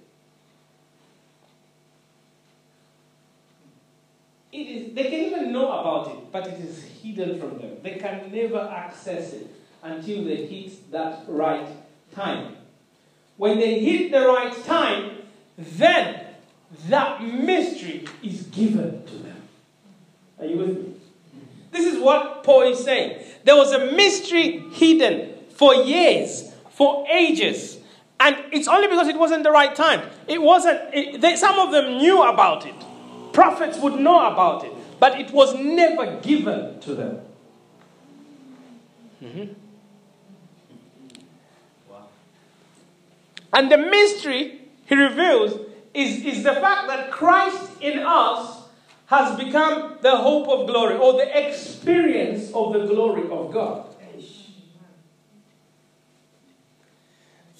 It 4.53 4.59
is, 4.59 4.84
they 4.95 5.05
can 5.05 5.21
even 5.21 5.53
know 5.53 5.73
about 5.73 6.09
it, 6.15 6.33
but 6.33 6.47
it 6.47 6.61
is 6.61 6.85
hidden 6.85 7.41
from 7.41 7.59
them. 7.59 7.79
They 7.83 7.97
can 7.97 8.31
never 8.33 8.61
access 8.61 9.33
it 9.33 9.49
until 9.83 10.25
they 10.25 10.47
hit 10.47 10.91
that 10.93 11.25
right 11.27 11.67
time. 12.15 12.57
When 13.37 13.59
they 13.59 13.81
hit 13.81 14.13
the 14.13 14.27
right 14.27 14.55
time, 14.65 15.19
then 15.59 16.21
that 16.89 17.23
mystery 17.23 18.07
is 18.23 18.43
given 18.45 19.05
to 19.07 19.15
them. 19.17 19.43
Are 20.39 20.47
you 20.47 20.59
with 20.59 20.77
me? 20.77 20.95
This 21.73 21.93
is 21.93 22.01
what 22.01 22.45
Paul 22.45 22.63
is 22.63 22.85
saying. 22.85 23.25
There 23.43 23.57
was 23.57 23.73
a 23.73 23.91
mystery 23.93 24.61
hidden 24.73 25.35
for 25.51 25.75
years, 25.75 26.53
for 26.71 27.05
ages. 27.11 27.79
And 28.21 28.37
it's 28.53 28.69
only 28.69 28.87
because 28.87 29.09
it 29.09 29.19
wasn't 29.19 29.43
the 29.43 29.51
right 29.51 29.75
time. 29.75 30.09
It 30.29 30.41
wasn't, 30.41 30.81
it, 30.95 31.21
they, 31.21 31.35
some 31.35 31.59
of 31.59 31.73
them 31.73 31.99
knew 31.99 32.23
about 32.23 32.65
it. 32.65 32.75
Prophets 33.33 33.79
would 33.79 33.95
know 33.95 34.31
about 34.31 34.65
it. 34.65 34.74
But 35.05 35.21
it 35.21 35.33
was 35.33 35.55
never 35.55 36.19
given 36.23 36.81
to 36.81 36.95
them. 36.95 37.21
Mm-hmm. 39.23 39.53
Wow. 41.91 42.07
And 43.53 43.71
the 43.71 43.77
mystery 43.77 44.63
he 44.87 44.95
reveals 44.95 45.61
is, 45.93 46.25
is 46.25 46.43
the 46.43 46.55
fact 46.55 46.87
that 46.87 47.11
Christ 47.11 47.83
in 47.83 47.99
us 47.99 48.63
has 49.05 49.39
become 49.39 49.99
the 50.01 50.17
hope 50.17 50.49
of 50.49 50.69
glory 50.69 50.97
or 50.97 51.13
the 51.13 51.49
experience 51.49 52.51
of 52.55 52.73
the 52.73 52.87
glory 52.87 53.29
of 53.31 53.53
God. 53.53 53.85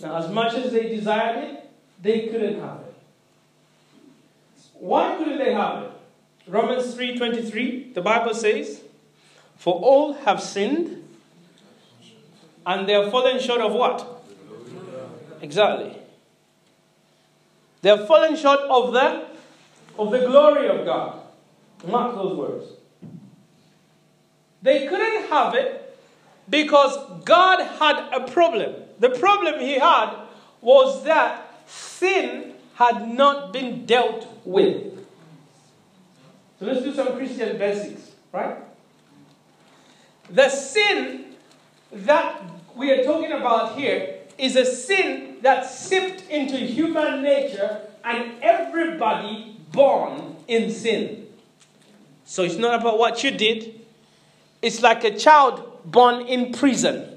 Now, 0.01 0.17
as 0.17 0.31
much 0.31 0.55
as 0.55 0.73
they 0.73 0.89
desired 0.89 1.45
it, 1.45 1.71
they 2.01 2.21
couldn't 2.29 2.59
have 2.63 2.81
it. 2.81 2.95
Why 4.73 5.17
couldn't 5.19 5.37
they 5.37 5.53
have 5.53 5.83
it? 5.83 5.91
Romans 6.47 6.95
3:23, 6.95 7.93
the 7.95 8.03
Bible 8.03 8.35
says, 8.35 8.83
"For 9.57 9.75
all 9.75 10.13
have 10.13 10.43
sinned 10.43 11.05
and 12.67 12.89
they 12.89 12.95
are 12.95 13.11
fallen 13.11 13.41
short 13.41 13.61
of 13.61 13.73
what? 13.73 14.07
Exactly. 15.41 15.99
They 17.83 17.91
are 17.91 18.07
fallen 18.07 18.37
short 18.37 18.61
of 18.61 18.93
the 18.93 19.27
of 19.99 20.11
the 20.11 20.21
glory 20.21 20.69
of 20.69 20.85
God. 20.85 21.21
Mark 21.87 22.15
those 22.15 22.37
words. 22.37 22.67
They 24.63 24.87
couldn't 24.87 25.29
have 25.29 25.55
it 25.55 25.97
because 26.49 26.97
God 27.25 27.61
had 27.79 28.13
a 28.13 28.27
problem. 28.27 28.75
The 28.99 29.11
problem 29.11 29.61
he 29.61 29.75
had 29.75 30.15
was 30.63 31.05
that 31.05 31.47
sin 31.67 32.55
had 32.77 33.09
not 33.09 33.53
been 33.53 33.85
dealt 33.85 34.27
with. 34.45 34.94
So 36.65 36.71
let's 36.71 36.83
do 36.83 36.95
some 36.95 37.15
Christian 37.19 37.59
basics, 37.59 38.13
right? 38.33 38.57
The 40.31 40.49
sin 40.49 41.35
that 41.93 42.43
we 42.75 42.91
are 42.91 43.05
talking 43.05 43.33
about 43.33 43.77
here 43.79 44.21
is 44.39 44.57
a 44.57 44.65
sin 44.65 45.37
that 45.43 45.67
seeped 45.67 46.27
into 46.31 46.57
human 46.57 47.23
nature 47.23 47.83
and 48.03 48.33
everybody 48.41 49.59
born 49.73 50.37
in 50.49 50.71
sin. 50.71 51.27
So 52.25 52.45
it's 52.45 52.57
not 52.57 52.81
about 52.81 52.99
what 52.99 53.23
you 53.23 53.31
did, 53.33 53.79
it's 54.63 54.81
like 54.81 55.05
a 55.05 55.15
child 55.19 55.83
born 55.85 56.27
in 56.27 56.51
prison. 56.55 57.11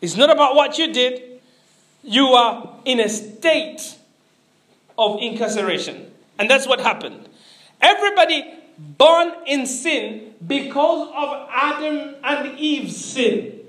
It's 0.00 0.16
not 0.16 0.30
about 0.30 0.54
what 0.54 0.78
you 0.78 0.92
did, 0.92 1.40
you 2.04 2.26
are 2.26 2.76
in 2.84 3.00
a 3.00 3.08
state 3.08 3.96
of 4.96 5.18
incarceration. 5.20 6.11
And 6.38 6.50
that's 6.50 6.66
what 6.66 6.80
happened. 6.80 7.28
Everybody 7.80 8.54
born 8.78 9.32
in 9.46 9.66
sin 9.66 10.34
because 10.46 11.08
of 11.14 11.48
Adam 11.50 12.14
and 12.22 12.58
Eve's 12.58 13.04
sin. 13.04 13.60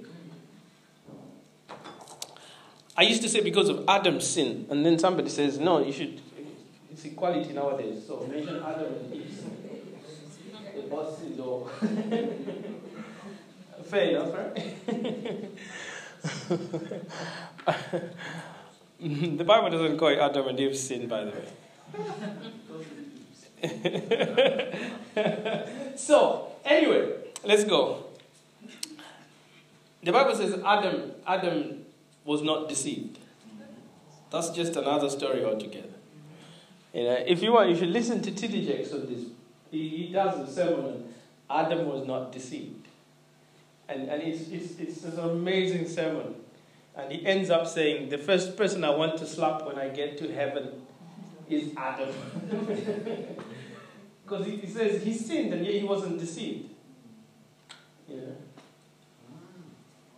I 2.95 3.01
used 3.03 3.21
to 3.23 3.29
say 3.29 3.41
because 3.41 3.69
of 3.69 3.83
Adam's 3.87 4.27
sin, 4.27 4.67
and 4.69 4.85
then 4.85 4.99
somebody 4.99 5.29
says, 5.29 5.57
no, 5.59 5.83
you 5.83 5.91
should, 5.91 6.21
it's 6.91 7.03
equality 7.05 7.51
nowadays. 7.53 8.05
So 8.05 8.27
mention 8.27 8.61
Adam 8.63 8.93
and 8.93 9.11
Eve. 9.13 9.43
The 10.75 10.81
boss 10.83 11.19
is 11.23 11.39
all. 11.39 11.71
Fair 13.85 14.11
enough, 14.11 14.31
right? 14.33 14.55
the 18.99 19.43
Bible 19.43 19.71
doesn't 19.71 19.97
call 19.97 20.09
it 20.09 20.19
Adam 20.19 20.47
and 20.47 20.59
Eve's 20.59 20.79
sin, 20.79 21.07
by 21.07 21.23
the 21.23 21.31
way. 21.31 21.47
so, 25.95 26.51
anyway, 26.65 27.13
let's 27.43 27.63
go. 27.63 28.05
The 30.01 30.11
Bible 30.11 30.35
says 30.35 30.59
Adam, 30.65 31.11
Adam 31.25 31.85
was 32.25 32.41
not 32.41 32.67
deceived. 32.67 33.19
That's 34.31 34.49
just 34.49 34.75
another 34.75 35.09
story 35.09 35.45
altogether. 35.45 35.87
You 36.93 37.03
know, 37.03 37.23
if 37.25 37.41
you 37.41 37.53
want, 37.53 37.69
you 37.69 37.75
should 37.75 37.89
listen 37.89 38.21
to 38.21 38.31
T.D. 38.31 38.65
Jakes 38.65 38.91
on 38.91 39.07
this. 39.07 39.25
He, 39.71 39.89
he 39.89 40.11
does 40.11 40.49
a 40.49 40.51
sermon 40.51 40.85
on 40.85 41.13
Adam 41.49 41.87
was 41.87 42.05
not 42.05 42.31
deceived. 42.31 42.87
And, 43.87 44.09
and 44.09 44.23
it's, 44.23 44.49
it's, 44.49 44.79
it's 44.79 45.03
an 45.03 45.19
amazing 45.19 45.87
sermon. 45.87 46.35
And 46.95 47.11
he 47.11 47.25
ends 47.25 47.49
up 47.49 47.67
saying, 47.67 48.09
The 48.09 48.17
first 48.17 48.57
person 48.57 48.83
I 48.83 48.91
want 48.91 49.17
to 49.17 49.25
slap 49.25 49.65
when 49.65 49.77
I 49.77 49.89
get 49.89 50.17
to 50.19 50.33
heaven 50.33 50.83
is 51.55 51.71
Adam. 51.77 52.09
Because 54.25 54.45
he, 54.45 54.65
says 54.65 55.03
he 55.03 55.13
sinned 55.13 55.53
and 55.53 55.65
yet 55.65 55.75
he 55.75 55.83
wasn't 55.83 56.17
deceived. 56.17 56.69
Yeah. 58.07 58.19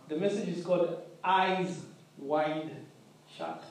The 0.08 0.16
message 0.16 0.48
is 0.48 0.64
called 0.64 0.96
Eyes 1.24 1.80
Wide 2.16 2.70
Shut. 3.36 3.64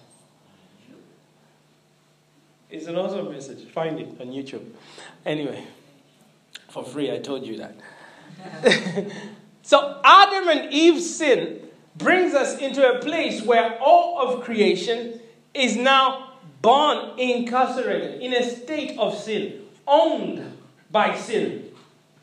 It's 2.70 2.88
an 2.88 2.98
awesome 2.98 3.32
message. 3.32 3.66
Find 3.70 4.00
it 4.00 4.10
on 4.20 4.28
YouTube. 4.28 4.66
Anyway, 5.26 5.66
for 6.68 6.84
free, 6.84 7.12
I 7.12 7.20
told 7.20 7.46
you 7.46 7.58
that. 7.58 7.76
so, 9.62 10.02
Adam 10.04 10.50
and 10.50 10.74
Eve's 10.74 11.16
sin 11.16 11.62
brings 11.96 12.34
us 12.34 12.58
into 12.58 12.86
a 12.86 13.00
place 13.00 13.42
where 13.44 13.80
all 13.80 14.20
of 14.20 14.44
creation 14.44 15.22
is 15.54 15.78
now 15.78 16.35
born 16.62 17.20
incarcerated 17.20 18.22
in 18.22 18.34
a 18.34 18.44
state 18.44 18.98
of 18.98 19.18
sin, 19.18 19.62
owned 19.88 20.58
by 20.92 21.16
sin. 21.16 21.72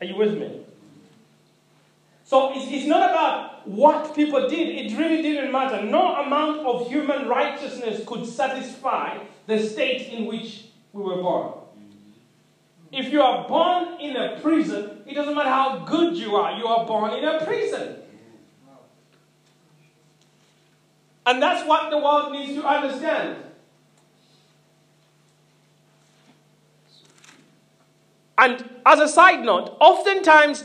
Are 0.01 0.05
you 0.05 0.15
with 0.15 0.37
me? 0.37 0.61
So 2.25 2.51
it's, 2.53 2.65
it's 2.69 2.87
not 2.87 3.09
about 3.09 3.67
what 3.67 4.15
people 4.15 4.49
did. 4.49 4.67
It 4.67 4.97
really 4.97 5.21
didn't 5.21 5.51
matter. 5.51 5.83
No 5.83 6.15
amount 6.15 6.65
of 6.65 6.87
human 6.87 7.27
righteousness 7.27 8.01
could 8.05 8.25
satisfy 8.25 9.19
the 9.45 9.59
state 9.59 10.11
in 10.11 10.25
which 10.25 10.65
we 10.93 11.03
were 11.03 11.21
born. 11.21 11.53
If 12.91 13.11
you 13.11 13.21
are 13.21 13.47
born 13.47 13.99
in 13.99 14.15
a 14.15 14.39
prison, 14.39 15.01
it 15.07 15.15
doesn't 15.15 15.33
matter 15.33 15.49
how 15.49 15.79
good 15.79 16.15
you 16.15 16.35
are, 16.35 16.57
you 16.57 16.67
are 16.67 16.85
born 16.85 17.13
in 17.13 17.23
a 17.23 17.43
prison. 17.43 17.97
And 21.25 21.41
that's 21.41 21.67
what 21.67 21.89
the 21.89 21.97
world 21.97 22.31
needs 22.31 22.53
to 22.59 22.67
understand. 22.67 23.37
And 28.37 28.67
as 28.85 28.99
a 28.99 29.07
side 29.07 29.43
note, 29.43 29.77
oftentimes 29.79 30.63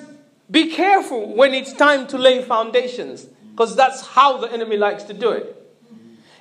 be 0.50 0.72
careful 0.72 1.34
when 1.34 1.52
it's 1.52 1.72
time 1.72 2.06
to 2.08 2.18
lay 2.18 2.42
foundations, 2.42 3.26
because 3.50 3.76
that's 3.76 4.06
how 4.06 4.38
the 4.38 4.50
enemy 4.50 4.76
likes 4.76 5.02
to 5.04 5.12
do 5.12 5.30
it. 5.30 5.54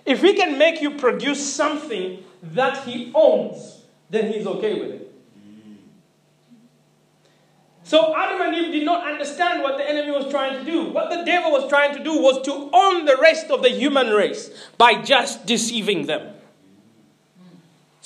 If 0.05 0.21
he 0.21 0.33
can 0.33 0.57
make 0.57 0.81
you 0.81 0.91
produce 0.91 1.53
something 1.53 2.23
that 2.41 2.85
he 2.85 3.11
owns, 3.13 3.81
then 4.09 4.31
he's 4.31 4.47
okay 4.47 4.79
with 4.79 4.91
it. 4.91 5.13
So 7.83 8.15
Adam 8.15 8.41
and 8.41 8.55
Eve 8.55 8.71
did 8.71 8.85
not 8.85 9.05
understand 9.09 9.63
what 9.63 9.77
the 9.77 9.89
enemy 9.89 10.11
was 10.11 10.29
trying 10.29 10.63
to 10.63 10.69
do. 10.69 10.89
What 10.89 11.09
the 11.09 11.23
devil 11.23 11.51
was 11.51 11.69
trying 11.69 11.97
to 11.97 12.03
do 12.03 12.21
was 12.21 12.41
to 12.45 12.69
own 12.73 13.05
the 13.05 13.17
rest 13.17 13.47
of 13.49 13.61
the 13.61 13.69
human 13.69 14.09
race 14.09 14.49
by 14.77 15.01
just 15.01 15.45
deceiving 15.45 16.05
them. 16.05 16.33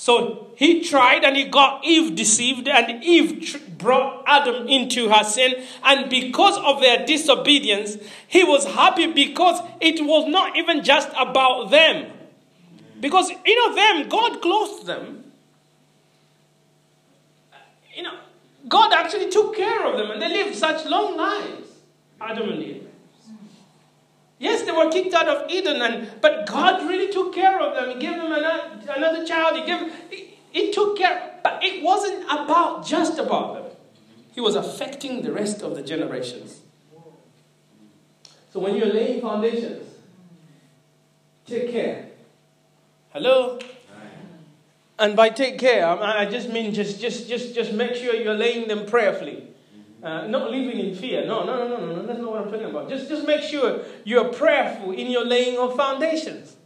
So 0.02 0.48
he 0.56 0.82
tried 0.82 1.22
and 1.22 1.36
he 1.36 1.44
got 1.44 1.84
Eve 1.84 2.16
deceived, 2.16 2.66
and 2.66 3.04
Eve 3.04 3.78
brought 3.78 4.24
Adam 4.26 4.66
into 4.66 5.08
her 5.10 5.22
sin. 5.22 5.62
And 5.84 6.10
because 6.10 6.58
of 6.58 6.80
their 6.80 7.06
disobedience, 7.06 7.98
he 8.26 8.42
was 8.42 8.64
happy 8.64 9.12
because 9.12 9.60
it 9.80 10.04
was 10.04 10.28
not 10.28 10.56
even 10.56 10.82
just 10.82 11.08
about 11.16 11.70
them. 11.70 12.10
Because, 12.98 13.30
you 13.46 13.54
know, 13.54 13.76
them, 13.76 14.08
God 14.08 14.42
clothed 14.42 14.86
them. 14.86 15.22
You 17.94 18.02
know, 18.02 18.18
God 18.68 18.92
actually 18.92 19.30
took 19.30 19.54
care 19.54 19.86
of 19.86 19.96
them 19.96 20.10
and 20.10 20.20
they 20.20 20.30
lived 20.30 20.56
such 20.56 20.84
long 20.84 21.16
lives, 21.16 21.68
Adam 22.20 22.48
and 22.48 22.60
Eve. 22.60 22.88
Yes, 24.42 24.62
they 24.62 24.72
were 24.72 24.90
kicked 24.90 25.14
out 25.14 25.28
of 25.28 25.48
Eden, 25.48 25.80
and, 25.80 26.10
but 26.20 26.46
God 26.46 26.88
really 26.88 27.12
took 27.12 27.32
care 27.32 27.60
of 27.60 27.76
them. 27.76 27.90
He 27.90 28.04
gave 28.04 28.16
them 28.16 28.32
another, 28.32 28.72
another 28.88 29.24
child. 29.24 29.56
He, 29.56 29.64
gave, 29.64 29.92
he, 30.10 30.34
he 30.50 30.72
took 30.72 30.98
care. 30.98 31.38
But 31.44 31.62
it 31.62 31.80
wasn't 31.80 32.24
about 32.24 32.84
just 32.84 33.20
about 33.20 33.54
them. 33.54 33.76
He 34.34 34.40
was 34.40 34.56
affecting 34.56 35.22
the 35.22 35.30
rest 35.30 35.62
of 35.62 35.76
the 35.76 35.82
generations. 35.82 36.60
So 38.52 38.58
when 38.58 38.74
you're 38.74 38.92
laying 38.92 39.20
foundations, 39.20 39.88
take 41.46 41.70
care. 41.70 42.06
Hello? 43.10 43.60
And 44.98 45.14
by 45.14 45.30
take 45.30 45.60
care, 45.60 45.86
I 45.86 46.24
just 46.24 46.48
mean 46.48 46.74
just, 46.74 47.00
just, 47.00 47.28
just, 47.28 47.54
just 47.54 47.72
make 47.72 47.94
sure 47.94 48.12
you're 48.12 48.34
laying 48.34 48.66
them 48.66 48.86
prayerfully. 48.86 49.51
Uh, 50.02 50.26
not 50.26 50.50
living 50.50 50.80
in 50.80 50.94
fear. 50.96 51.24
No, 51.26 51.44
no, 51.44 51.56
no, 51.56 51.76
no, 51.76 51.94
no, 51.94 52.02
that's 52.04 52.18
not 52.18 52.32
what 52.32 52.40
I'm 52.42 52.50
talking 52.50 52.66
about. 52.66 52.88
Just, 52.88 53.08
just 53.08 53.24
make 53.24 53.40
sure 53.40 53.82
you're 54.02 54.32
prayerful 54.32 54.90
in 54.90 55.08
your 55.08 55.24
laying 55.24 55.56
of 55.58 55.76
foundations. 55.76 56.56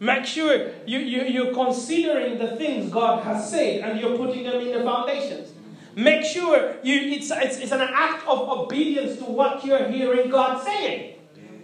Make 0.00 0.26
sure 0.26 0.72
you, 0.84 0.98
you, 0.98 1.22
you're 1.22 1.54
considering 1.54 2.36
the 2.36 2.56
things 2.56 2.90
God 2.90 3.22
has 3.22 3.48
said 3.48 3.82
and 3.82 4.00
you're 4.00 4.16
putting 4.16 4.42
them 4.42 4.60
in 4.60 4.72
the 4.72 4.82
foundations. 4.82 5.52
Make 5.94 6.24
sure 6.24 6.74
you, 6.82 7.12
it's, 7.12 7.30
it's, 7.30 7.58
it's 7.58 7.70
an 7.70 7.80
act 7.80 8.26
of 8.26 8.40
obedience 8.48 9.18
to 9.18 9.24
what 9.24 9.64
you're 9.64 9.88
hearing 9.88 10.28
God 10.28 10.64
saying 10.64 11.14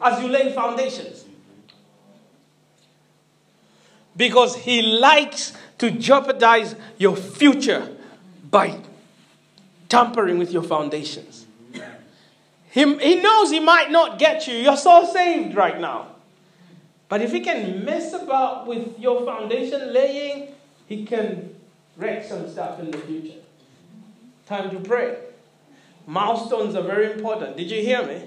as 0.01 0.23
you 0.23 0.29
lay 0.29 0.53
foundations. 0.53 1.25
Because 4.17 4.55
He 4.55 4.81
likes 4.83 5.55
to 5.79 5.91
jeopardize 5.91 6.77
your 6.99 7.17
future 7.17 7.97
by 8.49 8.81
tampering 9.91 10.39
with 10.39 10.51
your 10.51 10.63
foundations. 10.63 11.45
He, 12.71 12.83
he 12.99 13.17
knows 13.17 13.51
he 13.51 13.61
might 13.61 13.91
not 13.91 14.19
get 14.19 14.47
you. 14.47 14.55
You're 14.55 14.77
so 14.77 15.05
saved 15.05 15.57
right 15.57 15.79
now. 15.79 16.07
But 17.09 17.21
if 17.21 17.33
he 17.33 17.41
can 17.41 17.85
mess 17.85 18.13
about 18.13 18.69
with 18.69 18.99
your 18.99 19.27
foundation 19.27 19.93
laying, 19.93 20.55
he 20.87 21.05
can 21.05 21.57
wreck 21.97 22.25
some 22.25 22.49
stuff 22.49 22.79
in 22.79 22.93
the 22.93 22.99
future. 22.99 23.41
Time 24.47 24.71
to 24.71 24.79
pray. 24.79 25.19
Milestones 26.07 26.77
are 26.77 26.83
very 26.83 27.13
important. 27.13 27.57
Did 27.57 27.71
you 27.71 27.83
hear 27.83 28.07
me? 28.07 28.23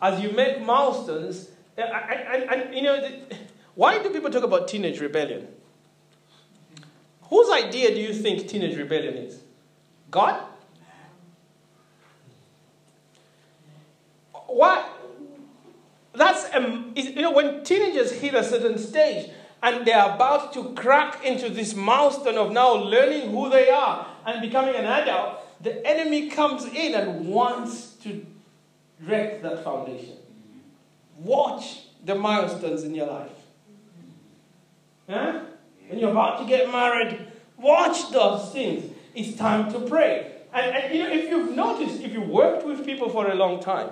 As 0.00 0.20
you 0.20 0.30
make 0.32 0.62
milestones, 0.62 1.50
and 1.76 2.74
you 2.74 2.82
know, 2.82 3.10
why 3.74 4.02
do 4.02 4.08
people 4.08 4.30
talk 4.30 4.44
about 4.44 4.68
teenage 4.68 4.98
rebellion? 4.98 5.46
Whose 7.24 7.50
idea 7.50 7.94
do 7.94 8.00
you 8.00 8.14
think 8.14 8.48
teenage 8.48 8.76
rebellion 8.78 9.14
is? 9.18 9.40
God? 10.10 10.42
What 14.56 14.86
that's 16.14 16.52
um, 16.54 16.92
you 16.96 17.22
know 17.22 17.32
when 17.32 17.62
teenagers 17.64 18.12
hit 18.12 18.34
a 18.34 18.42
certain 18.42 18.78
stage 18.78 19.30
and 19.62 19.86
they're 19.86 20.14
about 20.14 20.52
to 20.54 20.72
crack 20.74 21.24
into 21.24 21.50
this 21.50 21.74
milestone 21.74 22.36
of 22.36 22.50
now 22.50 22.72
learning 22.74 23.30
who 23.30 23.50
they 23.50 23.70
are 23.70 24.06
and 24.26 24.40
becoming 24.40 24.74
an 24.74 24.84
adult 24.84 25.38
the 25.62 25.86
enemy 25.86 26.30
comes 26.30 26.64
in 26.64 26.94
and 26.94 27.28
wants 27.28 27.92
to 28.02 28.24
wreck 29.02 29.42
that 29.42 29.62
foundation. 29.62 30.16
Watch 31.18 31.82
the 32.02 32.14
milestones 32.14 32.82
in 32.82 32.94
your 32.94 33.08
life. 33.08 33.30
Huh? 35.08 35.40
when 35.88 35.98
you're 35.98 36.12
about 36.12 36.38
to 36.40 36.46
get 36.46 36.70
married 36.70 37.26
watch 37.60 38.10
those 38.10 38.52
things. 38.52 38.92
It's 39.14 39.36
time 39.36 39.72
to 39.72 39.80
pray. 39.80 40.32
And, 40.52 40.74
and 40.74 40.94
you 40.94 41.02
know 41.02 41.10
if 41.10 41.30
you've 41.30 41.54
noticed 41.54 42.00
if 42.00 42.12
you've 42.12 42.28
worked 42.28 42.66
with 42.66 42.84
people 42.84 43.08
for 43.08 43.30
a 43.30 43.34
long 43.34 43.60
time 43.60 43.90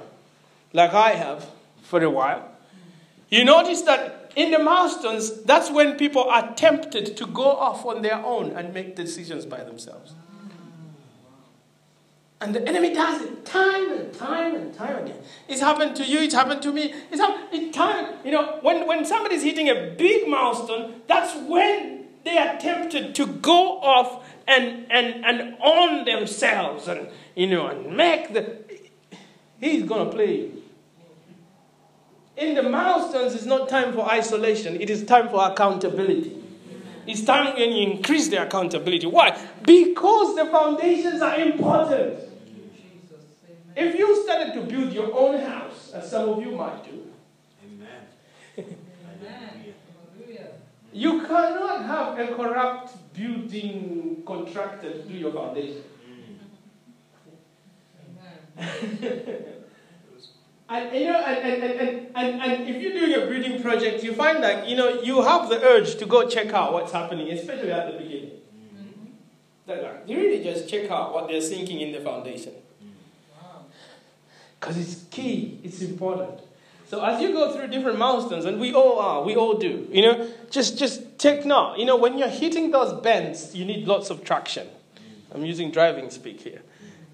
like 0.72 0.92
I 0.92 1.10
have 1.10 1.46
for 1.82 2.02
a 2.02 2.10
while, 2.10 2.50
you 3.30 3.44
notice 3.44 3.82
that 3.82 4.32
in 4.36 4.50
the 4.50 4.58
milestones, 4.58 5.42
that's 5.42 5.70
when 5.70 5.96
people 5.96 6.24
are 6.24 6.54
tempted 6.54 7.16
to 7.16 7.26
go 7.26 7.44
off 7.44 7.84
on 7.84 8.02
their 8.02 8.16
own 8.24 8.52
and 8.52 8.72
make 8.72 8.94
decisions 8.94 9.44
by 9.44 9.64
themselves. 9.64 10.14
And 12.40 12.54
the 12.54 12.66
enemy 12.68 12.94
does 12.94 13.22
it 13.22 13.44
time 13.44 13.92
and 13.92 14.14
time 14.14 14.54
and 14.54 14.72
time 14.72 15.04
again. 15.04 15.20
It's 15.48 15.60
happened 15.60 15.96
to 15.96 16.04
you, 16.04 16.20
it's 16.20 16.34
happened 16.34 16.62
to 16.62 16.72
me. 16.72 16.94
It's 17.10 17.20
happened 17.20 17.48
it 17.52 17.74
time. 17.74 18.14
You 18.24 18.30
know, 18.30 18.58
when, 18.62 18.86
when 18.86 19.04
somebody's 19.04 19.42
hitting 19.42 19.68
a 19.68 19.94
big 19.98 20.28
milestone, 20.28 21.02
that's 21.08 21.34
when 21.48 22.06
they 22.24 22.38
are 22.38 22.56
tempted 22.58 23.14
to 23.16 23.26
go 23.26 23.80
off 23.80 24.24
and, 24.46 24.86
and, 24.90 25.24
and 25.24 25.56
own 25.62 26.04
themselves 26.04 26.88
and 26.88 27.08
you 27.34 27.46
know 27.46 27.66
and 27.66 27.96
make 27.96 28.32
the 28.32 28.56
he's 29.60 29.84
gonna 29.84 30.10
play 30.10 30.36
you 30.36 30.57
in 32.38 32.54
the 32.54 32.62
milestones, 32.62 33.34
it's 33.34 33.44
not 33.44 33.68
time 33.68 33.92
for 33.92 34.08
isolation, 34.08 34.80
it 34.80 34.88
is 34.88 35.04
time 35.04 35.28
for 35.28 35.44
accountability. 35.44 36.36
It's 37.06 37.24
time 37.24 37.54
when 37.54 37.72
you 37.72 37.90
increase 37.90 38.28
the 38.28 38.42
accountability. 38.42 39.06
Why? 39.06 39.36
Because 39.62 40.36
the 40.36 40.46
foundations 40.46 41.20
are 41.22 41.36
important. 41.40 42.20
If 43.74 43.98
you 43.98 44.22
started 44.22 44.54
to 44.54 44.60
build 44.60 44.92
your 44.92 45.12
own 45.16 45.40
house, 45.40 45.92
as 45.94 46.10
some 46.10 46.28
of 46.28 46.42
you 46.42 46.52
might 46.52 46.84
do, 46.84 47.10
you 50.92 51.20
cannot 51.26 51.84
have 51.84 52.18
a 52.18 52.34
corrupt 52.34 53.14
building 53.14 54.22
contractor 54.26 54.92
to 54.92 55.02
do 55.02 55.14
your 55.14 55.32
foundation. 55.32 55.82
Mm. 58.58 59.54
And 60.70 60.94
you 60.94 61.06
know, 61.06 61.18
and, 61.18 61.62
and, 61.62 61.80
and, 61.80 62.06
and, 62.14 62.42
and 62.42 62.68
if 62.68 62.82
you're 62.82 62.92
doing 62.92 63.14
a 63.14 63.26
breeding 63.26 63.62
project, 63.62 64.04
you 64.04 64.12
find 64.12 64.42
that 64.44 64.68
you 64.68 64.76
know 64.76 65.00
you 65.00 65.22
have 65.22 65.48
the 65.48 65.62
urge 65.62 65.96
to 65.96 66.06
go 66.06 66.28
check 66.28 66.52
out 66.52 66.74
what's 66.74 66.92
happening, 66.92 67.30
especially 67.30 67.72
at 67.72 67.90
the 67.90 67.98
beginning. 67.98 68.32
Mm-hmm. 69.66 70.10
You 70.10 70.16
really 70.18 70.44
just 70.44 70.68
check 70.68 70.90
out 70.90 71.14
what 71.14 71.28
they're 71.28 71.40
sinking 71.40 71.80
in 71.80 71.92
the 71.92 72.00
foundation. 72.00 72.52
Because 74.60 74.76
it's 74.76 75.04
key, 75.10 75.60
it's 75.62 75.80
important. 75.82 76.40
So 76.88 77.04
as 77.04 77.20
you 77.22 77.32
go 77.32 77.54
through 77.54 77.68
different 77.68 77.98
milestones, 77.98 78.44
and 78.44 78.58
we 78.58 78.74
all 78.74 78.98
are, 78.98 79.22
we 79.22 79.36
all 79.36 79.58
do, 79.58 79.86
you 79.90 80.02
know, 80.02 80.28
just 80.50 80.78
just 80.78 81.18
take 81.18 81.46
note. 81.46 81.76
You 81.78 81.86
know, 81.86 81.96
when 81.96 82.18
you're 82.18 82.28
hitting 82.28 82.70
those 82.70 82.98
bends, 83.02 83.54
you 83.54 83.64
need 83.64 83.86
lots 83.86 84.10
of 84.10 84.24
traction. 84.24 84.66
I'm 85.32 85.44
using 85.44 85.70
driving 85.70 86.10
speak 86.10 86.40
here. 86.40 86.62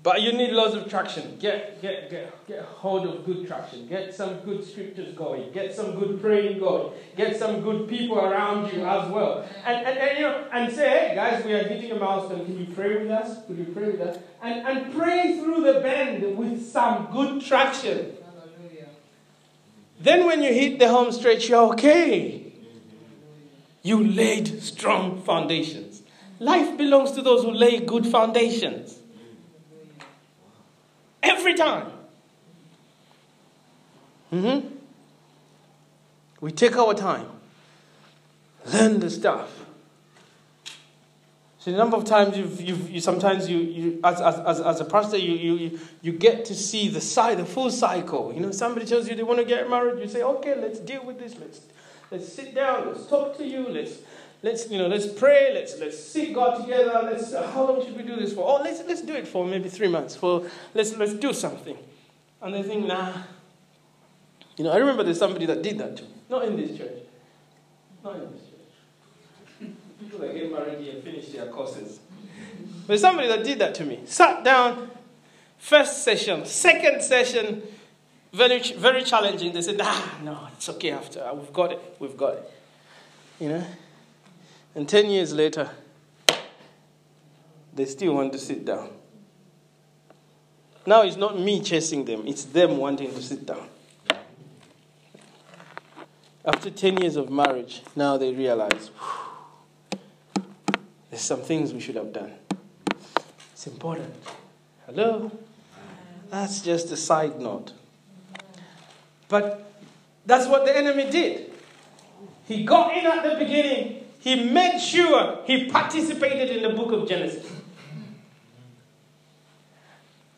But 0.04 0.20
you 0.20 0.34
need 0.34 0.50
lots 0.50 0.74
of 0.74 0.86
traction. 0.86 1.38
Get, 1.38 1.80
get, 1.80 2.10
get, 2.10 2.46
get 2.46 2.62
hold 2.62 3.06
of 3.06 3.24
good 3.24 3.46
traction. 3.46 3.88
Get 3.88 4.14
some 4.14 4.40
good 4.40 4.62
scriptures 4.62 5.14
going. 5.14 5.50
Get 5.50 5.74
some 5.74 5.98
good 5.98 6.20
praying 6.20 6.58
going. 6.58 6.92
Get 7.16 7.38
some 7.38 7.62
good 7.62 7.88
people 7.88 8.18
around 8.18 8.70
you 8.70 8.86
as 8.86 9.10
well. 9.10 9.48
And, 9.64 9.86
and, 9.86 9.98
and, 9.98 10.18
you 10.18 10.24
know, 10.24 10.46
and 10.52 10.70
say, 10.70 10.90
hey, 10.90 11.14
guys, 11.14 11.42
we 11.42 11.54
are 11.54 11.64
hitting 11.64 11.90
a 11.90 11.94
milestone. 11.94 12.44
Can 12.44 12.58
you 12.58 12.66
pray 12.74 12.98
with 12.98 13.10
us? 13.10 13.46
Could 13.46 13.56
you 13.56 13.64
pray 13.72 13.92
with 13.92 14.02
us? 14.02 14.18
And, 14.42 14.66
and 14.68 14.94
pray 14.94 15.38
through 15.38 15.62
the 15.62 15.80
bend 15.80 16.36
with 16.36 16.70
some 16.70 17.08
good 17.10 17.40
traction. 17.40 18.12
Then 19.98 20.26
when 20.26 20.42
you 20.42 20.52
hit 20.52 20.78
the 20.80 20.90
home 20.90 21.12
stretch, 21.12 21.48
you're 21.48 21.72
okay. 21.72 22.52
You 23.80 24.04
laid 24.04 24.62
strong 24.62 25.22
foundations. 25.22 26.02
Life 26.40 26.76
belongs 26.76 27.12
to 27.12 27.22
those 27.22 27.42
who 27.42 27.52
lay 27.52 27.80
good 27.80 28.06
foundations. 28.06 28.98
Every 31.24 31.54
time. 31.54 31.90
Mm-hmm. 34.32 34.68
We 36.40 36.52
take 36.52 36.76
our 36.76 36.92
time, 36.92 37.26
learn 38.66 39.00
the 39.00 39.08
stuff. 39.08 39.64
So 41.58 41.70
the 41.70 41.78
number 41.78 41.96
of 41.96 42.04
times 42.04 42.36
you've, 42.36 42.60
you've 42.60 42.90
you 42.90 43.00
sometimes 43.00 43.48
you, 43.48 43.58
you 43.58 44.00
as, 44.04 44.20
as, 44.20 44.60
as 44.60 44.80
a 44.80 44.84
pastor 44.84 45.16
you, 45.16 45.32
you, 45.32 45.80
you 46.02 46.12
get 46.12 46.44
to 46.44 46.54
see 46.54 46.88
the 46.88 47.00
side 47.00 47.38
the 47.38 47.46
full 47.46 47.70
cycle. 47.70 48.34
You 48.34 48.40
know 48.40 48.50
somebody 48.50 48.84
tells 48.84 49.08
you 49.08 49.14
they 49.14 49.22
want 49.22 49.38
to 49.38 49.46
get 49.46 49.70
married, 49.70 49.98
you 49.98 50.08
say 50.08 50.22
okay 50.22 50.54
let's 50.60 50.78
deal 50.80 51.02
with 51.06 51.18
this 51.18 51.34
let's 51.38 51.62
let's 52.10 52.30
sit 52.30 52.54
down, 52.54 52.88
let's 52.88 53.06
talk 53.06 53.38
to 53.38 53.46
you, 53.46 53.66
let's 53.70 53.96
let's 54.44 54.70
you 54.70 54.78
know 54.78 54.86
let's 54.86 55.06
pray, 55.06 55.52
let's 55.54 55.78
let's 55.80 55.98
seek 55.98 56.34
God 56.34 56.60
together. 56.60 57.00
Let's 57.02 57.32
uh, 57.32 57.50
how 57.50 57.66
long 57.66 57.84
should 57.84 57.96
we 57.96 58.02
do 58.02 58.14
this 58.16 58.34
for? 58.34 58.42
Oh, 58.46 58.62
let's 58.62 58.82
let's 58.86 59.02
do 59.02 59.14
it 59.14 59.26
for 59.26 59.46
maybe 59.46 59.68
three 59.68 59.88
months. 59.88 60.14
For 60.14 60.46
let's 60.74 60.94
let's 60.96 61.14
do 61.14 61.32
something. 61.32 61.76
And 62.42 62.54
they 62.54 62.62
think, 62.62 62.86
nah. 62.86 63.12
You 64.56 64.64
know, 64.64 64.70
I 64.70 64.76
remember 64.76 65.02
there's 65.02 65.18
somebody 65.18 65.46
that 65.46 65.62
did 65.62 65.78
that 65.78 65.96
to 65.96 66.02
me. 66.02 66.10
Not 66.28 66.44
in 66.44 66.56
this 66.56 66.76
church. 66.76 67.02
Not 68.04 68.16
in 68.16 68.32
this 68.32 68.42
church. 68.42 69.70
People 69.98 70.18
that 70.20 70.34
get 70.34 70.52
married 70.52 70.78
here 70.78 71.00
finish 71.02 71.28
their 71.30 71.46
courses. 71.46 72.00
But 72.86 73.00
somebody 73.00 73.28
that 73.28 73.42
did 73.42 73.58
that 73.60 73.74
to 73.76 73.84
me. 73.84 74.00
Sat 74.04 74.44
down, 74.44 74.90
first 75.58 76.04
session, 76.04 76.44
second 76.44 77.02
session, 77.02 77.62
very, 78.32 78.60
very 78.60 79.02
challenging. 79.02 79.52
They 79.54 79.62
said, 79.62 79.80
ah, 79.80 80.18
no, 80.22 80.48
it's 80.52 80.68
okay 80.68 80.90
after. 80.90 81.28
We've 81.34 81.52
got 81.52 81.72
it. 81.72 81.96
We've 81.98 82.16
got 82.16 82.34
it. 82.34 82.50
You 83.40 83.48
know? 83.48 83.66
And 84.74 84.88
10 84.88 85.10
years 85.10 85.32
later, 85.32 85.70
they 87.72 87.84
still 87.84 88.14
want 88.14 88.32
to 88.32 88.38
sit 88.38 88.64
down. 88.64 88.90
Now 90.86 91.02
it's 91.02 91.16
not 91.16 91.38
me 91.38 91.60
chasing 91.62 92.04
them, 92.04 92.26
it's 92.26 92.44
them 92.44 92.76
wanting 92.76 93.14
to 93.14 93.22
sit 93.22 93.46
down. 93.46 93.68
After 96.44 96.70
10 96.70 96.98
years 96.98 97.16
of 97.16 97.30
marriage, 97.30 97.82
now 97.96 98.18
they 98.18 98.34
realize 98.34 98.90
there's 101.08 101.22
some 101.22 101.40
things 101.40 101.72
we 101.72 101.80
should 101.80 101.94
have 101.94 102.12
done. 102.12 102.32
It's 103.52 103.66
important. 103.66 104.14
Hello? 104.86 105.30
That's 106.28 106.60
just 106.60 106.92
a 106.92 106.96
side 106.96 107.40
note. 107.40 107.72
But 109.28 109.72
that's 110.26 110.46
what 110.46 110.66
the 110.66 110.76
enemy 110.76 111.10
did. 111.10 111.50
He 112.46 112.64
got 112.64 112.94
in 112.94 113.06
at 113.06 113.22
the 113.22 113.42
beginning, 113.42 114.03
he 114.24 114.42
made 114.42 114.78
sure 114.78 115.40
he 115.44 115.68
participated 115.68 116.56
in 116.56 116.62
the 116.62 116.70
book 116.70 116.92
of 116.92 117.06
Genesis. 117.06 117.46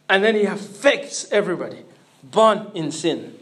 And 0.09 0.25
then 0.25 0.35
he 0.35 0.43
affects 0.43 1.31
everybody, 1.31 1.85
born 2.25 2.73
in 2.75 2.91
sin. 2.91 3.39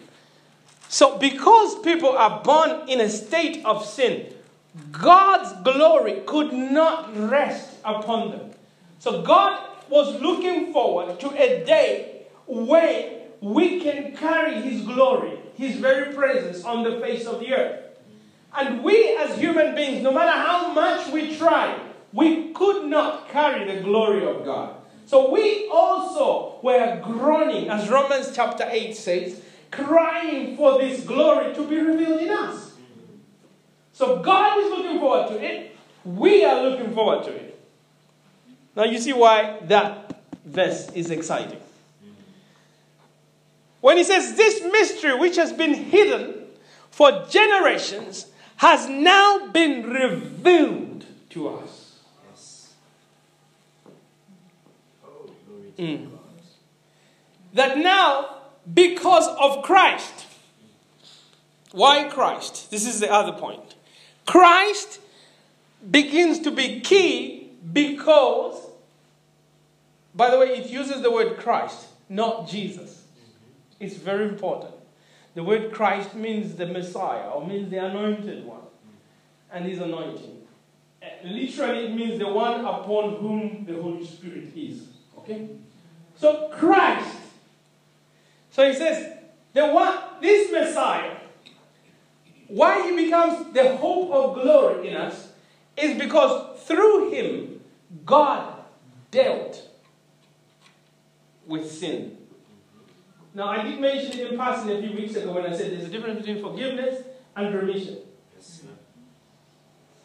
So, 0.90 1.16
because 1.16 1.78
people 1.78 2.11
are 2.11 2.42
born 2.42 2.87
in 2.90 3.00
a 3.00 3.09
state 3.09 3.64
of 3.64 3.87
sin, 3.87 4.35
God's 4.92 5.50
glory 5.62 6.20
could 6.26 6.52
not 6.52 7.16
rest 7.16 7.76
upon 7.83 8.30
them. 8.33 8.50
So, 8.98 9.22
God 9.22 9.66
was 9.88 10.20
looking 10.20 10.74
forward 10.74 11.18
to 11.20 11.30
a 11.30 11.64
day 11.64 12.26
when 12.46 13.14
we 13.40 13.80
can 13.80 14.14
carry 14.14 14.61
His 14.61 14.83
glory, 14.83 15.38
His 15.54 15.76
very 15.76 16.12
presence 16.12 16.66
on 16.66 16.83
the 16.83 17.00
face 17.00 17.24
of 17.24 17.40
the 17.40 17.54
earth. 17.54 17.84
And 18.57 18.85
we, 18.85 19.17
as 19.17 19.38
human 19.38 19.75
beings, 19.75 20.03
no 20.03 20.12
matter 20.12 20.31
how 20.31 20.73
much 20.73 21.12
we 21.12 21.37
try, 21.37 21.79
we 22.12 22.53
could 22.53 22.87
not 22.87 23.29
carry 23.29 23.71
the 23.73 23.83
glory 23.83 24.25
of 24.25 24.45
God. 24.45 24.77
So 25.07 25.31
we 25.31 25.69
also 25.69 26.61
were 26.62 27.01
groaning, 27.03 27.69
as 27.69 27.88
Romans 27.88 28.33
chapter 28.35 28.67
8 28.69 28.97
says, 28.97 29.43
crying 29.71 30.57
for 30.57 30.79
this 30.79 31.05
glory 31.05 31.53
to 31.55 31.69
be 31.69 31.79
revealed 31.79 32.21
in 32.21 32.31
us. 32.31 32.73
So 33.93 34.21
God 34.23 34.59
is 34.59 34.71
looking 34.71 34.99
forward 35.01 35.29
to 35.29 35.45
it. 35.45 35.77
We 36.05 36.45
are 36.45 36.62
looking 36.62 36.95
forward 36.95 37.25
to 37.25 37.31
it. 37.33 37.61
Now 38.77 38.85
you 38.85 38.99
see 38.99 39.12
why 39.12 39.59
that 39.64 40.21
verse 40.45 40.90
is 40.93 41.11
exciting. 41.11 41.61
When 43.81 43.97
he 43.97 44.05
says, 44.05 44.37
This 44.37 44.62
mystery 44.62 45.19
which 45.19 45.37
has 45.37 45.53
been 45.53 45.75
hidden 45.75 46.35
for 46.90 47.27
generations 47.29 48.27
has 48.57 48.88
now 48.88 49.49
been 49.49 49.88
revealed 49.88 51.07
to 51.31 51.49
us. 51.49 52.01
Mm. 55.79 56.11
That 57.55 57.79
now, 57.79 58.43
because 58.73 59.27
of 59.27 59.64
Christ, 59.64 60.27
why 61.73 62.05
Christ? 62.05 62.71
This 62.71 62.87
is 62.87 63.01
the 63.01 63.12
other 63.12 63.33
point. 63.33 63.75
Christ 64.27 65.01
begins 65.90 66.38
to 66.40 66.51
be 66.51 66.81
key 66.81 67.51
because, 67.73 68.57
by 70.14 70.31
the 70.31 70.38
way, 70.38 70.57
it 70.57 70.71
uses 70.71 71.03
the 71.03 71.11
word 71.11 71.37
Christ, 71.38 71.87
not 72.09 72.49
Jesus. 72.49 73.05
It's 73.81 73.97
very 73.97 74.29
important. 74.29 74.73
The 75.35 75.42
word 75.42 75.73
Christ 75.73 76.14
means 76.14 76.55
the 76.55 76.66
Messiah 76.66 77.29
or 77.31 77.47
means 77.47 77.70
the 77.70 77.85
anointed 77.85 78.44
one 78.44 78.61
and 79.53 79.64
his 79.64 79.81
anointing. 79.81 80.42
Uh, 81.03 81.07
literally, 81.25 81.87
it 81.87 81.94
means 81.94 82.18
the 82.18 82.29
one 82.29 82.61
upon 82.61 83.16
whom 83.16 83.64
the 83.66 83.81
Holy 83.81 84.07
Spirit 84.07 84.53
is. 84.57 84.83
Okay? 85.18 85.49
So 86.16 86.51
Christ. 86.53 87.16
So 88.51 88.68
he 88.70 88.77
says, 88.77 89.18
the 89.53 89.66
one, 89.66 89.99
this 90.20 90.53
Messiah, 90.53 91.16
why 92.49 92.88
he 92.88 93.05
becomes 93.05 93.53
the 93.53 93.77
hope 93.77 94.12
of 94.12 94.35
glory 94.42 94.88
in 94.88 94.97
us 94.97 95.29
is 95.77 95.99
because 95.99 96.61
through 96.62 97.11
him, 97.11 97.61
God 98.07 98.55
dealt 99.11 99.68
with 101.47 101.70
sin. 101.70 102.16
Now, 103.35 103.49
I 103.49 103.62
did 103.62 103.81
mention 103.81 104.20
it 104.20 104.33
in 104.33 104.38
passing 104.38 104.70
a 104.70 104.81
few 104.81 104.97
weeks 104.97 105.16
ago 105.16 105.33
when 105.33 105.44
I 105.44 105.57
said 105.57 105.73
there's 105.73 105.87
a 105.87 105.88
difference 105.88 106.25
between 106.25 106.42
forgiveness 106.42 107.03
and 107.37 107.55
remission 107.55 107.99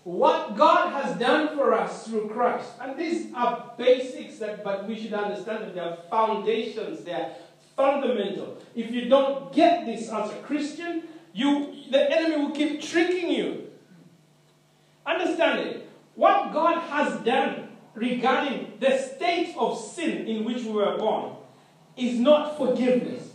what 0.10 0.58
God 0.58 0.92
has 0.92 1.18
done 1.20 1.56
for 1.56 1.74
us 1.74 2.08
through 2.08 2.30
Christ. 2.30 2.72
And 2.82 2.98
these 2.98 3.32
are 3.36 3.74
basics 3.78 4.40
that 4.40 4.64
but 4.64 4.88
we 4.88 5.00
should 5.00 5.14
understand 5.14 5.64
that 5.64 5.76
they 5.76 5.82
are 5.82 5.98
foundations, 6.10 7.04
they 7.04 7.14
are 7.14 7.32
fundamental. 7.76 8.58
If 8.76 8.92
you 8.92 9.08
don't 9.08 9.54
get 9.54 9.86
this 9.86 10.10
as 10.10 10.32
a 10.32 10.36
Christian, 10.38 11.04
you 11.34 11.76
the 11.92 12.12
enemy 12.12 12.44
will 12.44 12.56
keep 12.56 12.82
tricking 12.82 13.30
you. 13.30 13.68
Understand 15.06 15.60
it. 15.60 15.90
What 16.16 16.54
God 16.54 16.80
has 16.90 17.20
done 17.22 17.70
regarding 17.94 18.74
the 18.80 18.98
state 18.98 19.56
of 19.58 19.80
sin 19.80 20.28
in 20.28 20.44
which 20.44 20.64
we 20.64 20.72
were 20.72 20.98
born 20.98 21.36
is 21.98 22.20
not 22.20 22.58
forgiveness. 22.58 23.30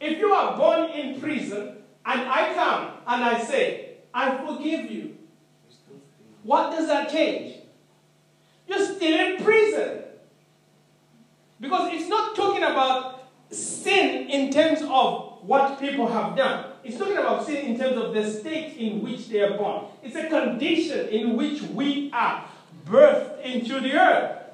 If 0.00 0.18
you 0.18 0.32
are 0.32 0.56
born 0.56 0.90
in 0.90 1.20
prison 1.20 1.76
and 2.04 2.20
I 2.20 2.54
come 2.54 2.90
and 3.06 3.24
I 3.24 3.42
say, 3.42 3.94
I 4.12 4.36
forgive 4.44 4.90
you. 4.90 5.16
What 6.42 6.70
does 6.70 6.86
that 6.86 7.10
change? 7.10 7.56
You're 8.68 8.84
still 8.84 9.26
in 9.26 9.42
prison. 9.42 10.02
Because 11.60 11.92
it's 11.92 12.08
not 12.08 12.36
talking 12.36 12.62
about 12.62 13.28
sin 13.50 14.28
in 14.28 14.52
terms 14.52 14.80
of 14.82 15.38
what 15.42 15.80
people 15.80 16.06
have 16.08 16.36
done. 16.36 16.72
It's 16.84 16.98
talking 16.98 17.16
about 17.16 17.46
sin 17.46 17.66
in 17.66 17.78
terms 17.78 17.96
of 17.96 18.14
the 18.14 18.30
state 18.30 18.76
in 18.76 19.02
which 19.02 19.28
they 19.28 19.40
are 19.40 19.56
born. 19.56 19.86
It's 20.02 20.16
a 20.16 20.28
condition 20.28 21.08
in 21.08 21.36
which 21.36 21.62
we 21.62 22.10
are 22.12 22.48
birthed 22.84 23.42
into 23.42 23.80
the 23.80 23.94
earth. 23.94 24.45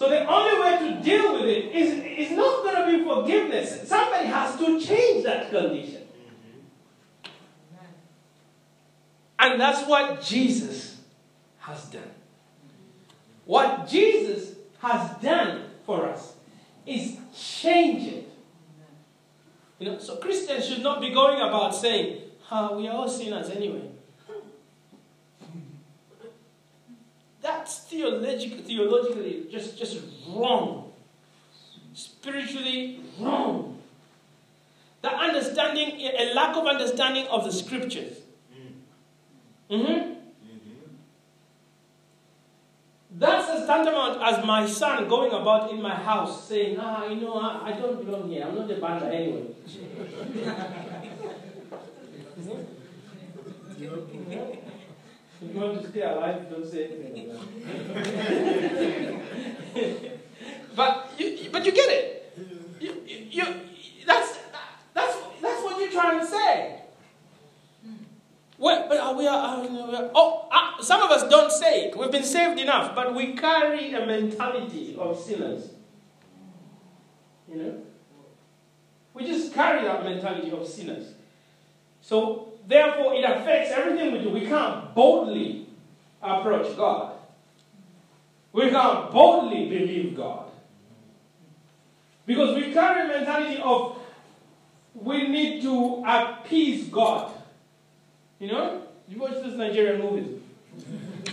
So 0.00 0.08
the 0.08 0.26
only 0.26 0.58
way 0.58 0.78
to 0.78 1.02
deal 1.02 1.34
with 1.34 1.44
it 1.44 1.76
is, 1.76 2.30
is 2.30 2.34
not 2.34 2.64
going 2.64 2.74
to 2.74 2.98
be 2.98 3.04
forgiveness. 3.04 3.86
Somebody 3.86 4.28
has 4.28 4.56
to 4.56 4.80
change 4.80 5.24
that 5.24 5.50
condition. 5.50 6.04
And 9.38 9.60
that's 9.60 9.86
what 9.86 10.22
Jesus 10.22 11.02
has 11.58 11.84
done. 11.90 12.10
What 13.44 13.86
Jesus 13.90 14.54
has 14.78 15.20
done 15.20 15.64
for 15.84 16.06
us 16.06 16.32
is 16.86 17.18
change 17.36 18.10
it. 18.10 18.32
You 19.78 19.90
know, 19.90 19.98
so 19.98 20.16
Christians 20.16 20.66
should 20.66 20.82
not 20.82 21.02
be 21.02 21.12
going 21.12 21.42
about 21.46 21.74
saying, 21.74 22.22
oh, 22.50 22.78
we 22.78 22.88
are 22.88 22.94
all 22.94 23.08
sinners 23.08 23.50
anyway. 23.50 23.89
That's 27.50 27.78
theologically, 27.78 28.62
theologically 28.62 29.46
just, 29.50 29.76
just 29.76 29.98
wrong. 30.28 30.92
Spiritually 31.94 33.00
wrong. 33.18 33.78
The 35.02 35.10
understanding, 35.10 36.00
a 36.00 36.32
lack 36.32 36.56
of 36.56 36.66
understanding 36.66 37.26
of 37.26 37.44
the 37.44 37.52
scriptures. 37.52 38.18
Mm-hmm. 39.68 39.74
mm-hmm. 39.74 40.12
That's 43.12 43.48
as 43.48 43.66
tantamount 43.66 44.22
as 44.22 44.44
my 44.46 44.66
son 44.66 45.08
going 45.08 45.32
about 45.32 45.72
in 45.72 45.82
my 45.82 45.94
house 45.94 46.48
saying, 46.48 46.78
ah, 46.78 47.04
you 47.06 47.20
know, 47.20 47.34
I, 47.34 47.70
I 47.70 47.72
don't 47.72 48.04
belong 48.04 48.30
here. 48.30 48.46
I'm 48.46 48.54
not 48.54 48.70
a 48.70 48.74
banda 48.76 49.06
anyway. 49.12 49.46
You 55.42 55.58
want 55.58 55.82
to 55.82 55.88
stay 55.88 56.02
alive, 56.02 56.50
don't 56.50 56.66
say 56.66 56.84
anything 56.84 57.30
but, 60.76 61.10
you, 61.18 61.48
but 61.50 61.64
you 61.64 61.72
get 61.72 61.88
it. 61.88 62.36
You, 62.78 63.02
you, 63.06 63.44
that's, 64.06 64.38
that's, 64.92 65.16
that's 65.40 65.62
what 65.62 65.80
you're 65.80 65.90
trying 65.90 66.20
to 66.20 66.26
say. 66.26 66.82
Well, 68.58 68.86
we 68.90 68.98
are, 68.98 69.14
we 69.14 69.26
are 69.26 70.10
oh, 70.14 70.46
uh, 70.52 70.82
some 70.82 71.00
of 71.02 71.10
us 71.10 71.26
don't 71.30 71.50
say 71.50 71.86
it. 71.86 71.96
We've 71.96 72.10
been 72.10 72.24
saved 72.24 72.60
enough, 72.60 72.94
but 72.94 73.14
we 73.14 73.32
carry 73.32 73.94
a 73.94 74.04
mentality 74.04 74.94
of 74.98 75.18
sinners. 75.18 75.70
You 77.50 77.56
know? 77.56 77.82
We 79.14 79.26
just 79.26 79.54
carry 79.54 79.84
that 79.84 80.04
mentality 80.04 80.50
of 80.50 80.66
sinners. 80.66 81.14
So, 82.02 82.49
therefore, 82.70 83.14
it 83.14 83.24
affects 83.24 83.72
everything 83.72 84.12
we 84.12 84.20
do. 84.20 84.30
We 84.30 84.46
can't 84.46 84.94
boldly 84.94 85.66
approach 86.22 86.76
God. 86.76 87.12
We 88.52 88.70
can't 88.70 89.10
boldly 89.10 89.68
believe 89.68 90.16
God. 90.16 90.46
Because 92.26 92.56
we 92.56 92.72
carry 92.72 93.04
a 93.04 93.08
mentality 93.08 93.60
of 93.62 93.98
we 94.94 95.28
need 95.28 95.62
to 95.62 96.02
appease 96.06 96.88
God. 96.88 97.32
You 98.38 98.48
know? 98.48 98.82
You 99.08 99.18
watch 99.18 99.34
those 99.34 99.56
Nigerian 99.56 100.00
movies. 100.00 100.40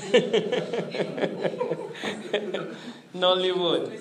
Nollywood. 3.15 3.91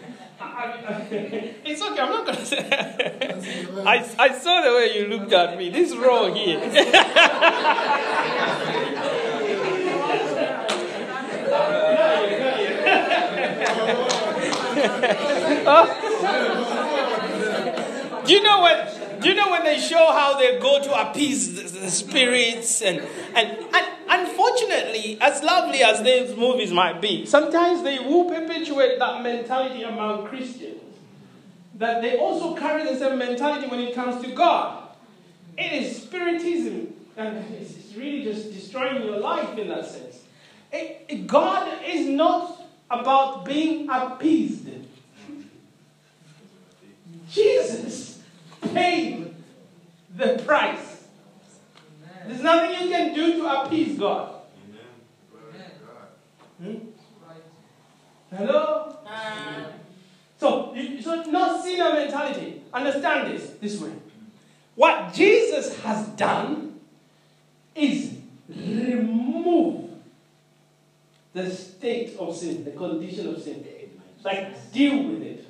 it's 0.40 1.82
okay, 1.82 2.00
I'm 2.00 2.08
not 2.08 2.24
gonna 2.24 2.46
say 2.46 2.66
I, 3.84 4.10
I 4.18 4.38
saw 4.38 4.62
the 4.62 4.74
way 4.74 4.98
you 4.98 5.08
looked 5.08 5.34
at 5.34 5.58
me. 5.58 5.68
This 5.68 5.94
row 5.94 6.32
here. 6.32 6.60
Do 18.24 18.34
you 18.34 18.42
know 18.42 18.60
what 18.60 19.20
do 19.20 19.28
you 19.28 19.34
know 19.34 19.50
when 19.50 19.64
they 19.64 19.78
show 19.78 20.12
how 20.12 20.38
they 20.38 20.58
go 20.58 20.82
to 20.82 21.08
appease 21.08 21.54
the, 21.54 21.80
the 21.80 21.90
spirits 21.90 22.80
and, 22.80 23.00
and, 23.34 23.58
and 23.74 23.86
unfortunately, 24.10 25.16
as 25.20 25.42
lovely 25.42 25.82
as 25.82 26.02
these 26.02 26.36
movies 26.36 26.72
might 26.72 27.00
be, 27.00 27.24
sometimes 27.24 27.82
they 27.82 27.98
will 27.98 28.24
perpetuate 28.24 28.98
that 28.98 29.22
mentality 29.22 29.82
among 29.82 30.26
Christians. 30.26 30.82
That 31.76 32.02
they 32.02 32.18
also 32.18 32.54
carry 32.56 32.84
the 32.84 32.98
same 32.98 33.18
mentality 33.18 33.68
when 33.68 33.80
it 33.80 33.94
comes 33.94 34.22
to 34.22 34.32
God. 34.32 34.88
It 35.56 35.72
is 35.72 36.02
spiritism, 36.02 36.92
and 37.16 37.38
it's 37.54 37.94
really 37.96 38.24
just 38.24 38.52
destroying 38.52 39.02
your 39.02 39.18
life 39.18 39.56
in 39.56 39.68
that 39.68 39.86
sense. 39.86 40.24
It, 40.72 41.06
it, 41.08 41.26
God 41.26 41.82
is 41.84 42.06
not 42.06 42.62
about 42.90 43.44
being 43.44 43.88
appeased. 43.88 44.68
Jesus 47.30 48.20
paid 48.72 49.34
the 50.16 50.42
price. 50.44 50.89
There's 52.26 52.42
nothing 52.42 52.82
you 52.82 52.88
can 52.88 53.14
do 53.14 53.38
to 53.38 53.46
appease 53.46 53.98
God. 53.98 54.34
Hmm? 56.60 56.74
Hello? 58.34 58.96
So, 60.38 60.74
so 61.02 61.22
no 61.24 61.60
sinner 61.62 61.92
mentality. 61.92 62.62
Understand 62.72 63.32
this 63.32 63.50
this 63.60 63.80
way. 63.80 63.92
What 64.74 65.12
Jesus 65.12 65.78
has 65.82 66.06
done 66.08 66.80
is 67.74 68.14
remove 68.48 69.90
the 71.32 71.50
state 71.50 72.16
of 72.18 72.36
sin, 72.36 72.64
the 72.64 72.70
condition 72.72 73.34
of 73.34 73.42
sin. 73.42 73.64
Like 74.24 74.72
deal 74.72 75.02
with 75.08 75.22
it. 75.22 75.46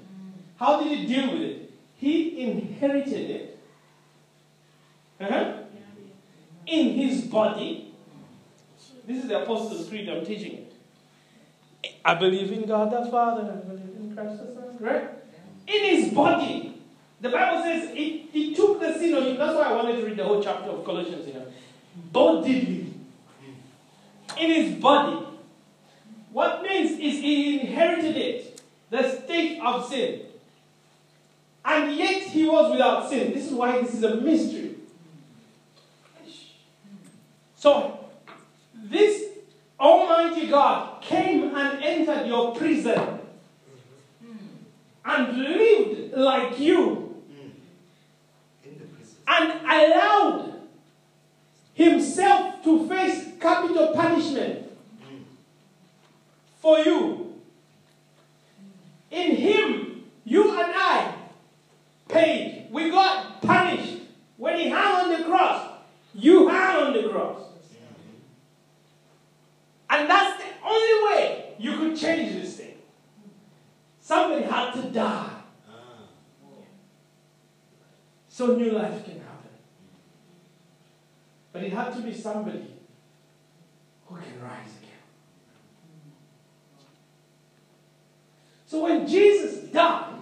How 0.56 0.83
did 0.83 0.98
he 0.98 1.06
deal 1.06 1.33
with 1.33 1.42
it? 1.42 1.72
He 1.96 2.42
inherited 2.42 3.30
it 3.30 3.50
uh-huh, 5.20 5.59
in 6.70 6.94
his 6.94 7.22
body. 7.22 7.92
This 9.06 9.24
is 9.24 9.28
the 9.28 9.42
Apostles' 9.42 9.88
Creed 9.88 10.09
I'm 10.09 10.24
teaching 10.24 10.52
it. 10.52 11.96
I 12.04 12.14
believe 12.14 12.52
in 12.52 12.66
God 12.66 12.92
the 12.92 13.11
Father, 13.11 13.42
I 13.42 13.56
believe 13.66 13.96
in 13.96 14.14
Christ 14.14 14.38
the 14.38 14.54
Son, 14.54 14.76
right? 14.78 15.09
In 15.66 15.85
his 15.96 16.14
body. 16.14 16.80
The 17.20 17.28
Bible 17.28 17.62
says 17.62 17.90
it, 17.90 18.30
he 18.33 18.54
took 18.54 18.80
the 18.80 18.94
sin 18.94 19.14
on 19.14 19.24
him. 19.24 19.37
That's 19.37 19.54
why 19.54 19.64
I 19.64 19.72
wanted 19.72 20.00
to 20.00 20.06
read 20.06 20.16
the 20.16 20.24
whole 20.24 20.42
chapter 20.42 20.70
of 20.70 20.85
Colossians, 20.85 21.26
you 21.26 21.35
know. 21.35 21.46
Bodily. 22.12 22.94
In 24.38 24.50
his 24.50 24.80
body. 24.80 25.26
What 26.33 26.62
means 26.62 26.92
is 26.92 27.20
he 27.20 27.61
inherited 27.61 28.16
it, 28.16 28.62
the 28.88 29.11
state 29.11 29.61
of 29.61 29.88
sin. 29.88 30.20
And 31.64 31.94
yet 31.94 32.22
he 32.22 32.46
was 32.48 32.72
without 32.72 33.11
sin. 33.11 33.35
This 33.35 33.46
is 33.46 33.52
why 33.52 33.83
this 33.83 33.94
is 33.94 34.04
a 34.04 34.14
mystery. 34.16 34.69
So, 37.60 37.98
this 38.74 39.22
Almighty 39.78 40.46
God 40.46 41.02
came 41.02 41.54
and 41.54 41.84
entered 41.84 42.26
your 42.26 42.56
prison 42.56 43.18
and 45.04 45.38
lived 45.38 46.14
like 46.16 46.58
you 46.58 47.22
and 49.28 49.60
allowed 49.62 50.54
himself 51.74 52.64
to 52.64 52.88
face 52.88 53.28
capital 53.38 53.92
punishment 53.94 54.72
for 56.62 56.78
you. 56.78 57.34
In 59.10 59.36
him, 59.36 60.04
you 60.24 60.50
and 60.58 60.72
I 60.74 61.14
paid. 62.08 62.68
We 62.70 62.90
got 62.90 63.42
punished. 63.42 63.98
When 64.38 64.58
he 64.58 64.70
hung 64.70 65.12
on 65.12 65.20
the 65.20 65.28
cross, 65.28 65.70
you 66.14 66.48
hung 66.48 66.86
on 66.86 66.92
the 66.92 67.08
cross. 67.08 67.49
And 69.90 70.09
that's 70.09 70.40
the 70.40 70.48
only 70.64 71.11
way 71.11 71.55
you 71.59 71.76
could 71.76 71.96
change 71.96 72.33
this 72.33 72.57
thing. 72.57 72.79
Somebody 74.00 74.44
had 74.44 74.72
to 74.74 74.83
die. 74.83 75.31
So 78.29 78.57
new 78.57 78.70
life 78.70 79.05
can 79.05 79.14
happen. 79.14 79.50
But 81.53 81.64
it 81.64 81.72
had 81.72 81.92
to 81.94 82.00
be 82.00 82.14
somebody 82.14 82.66
who 84.07 84.14
can 84.14 84.40
rise 84.40 84.72
again. 84.81 84.90
So 88.66 88.85
when 88.85 89.07
Jesus 89.07 89.70
died, 89.70 90.14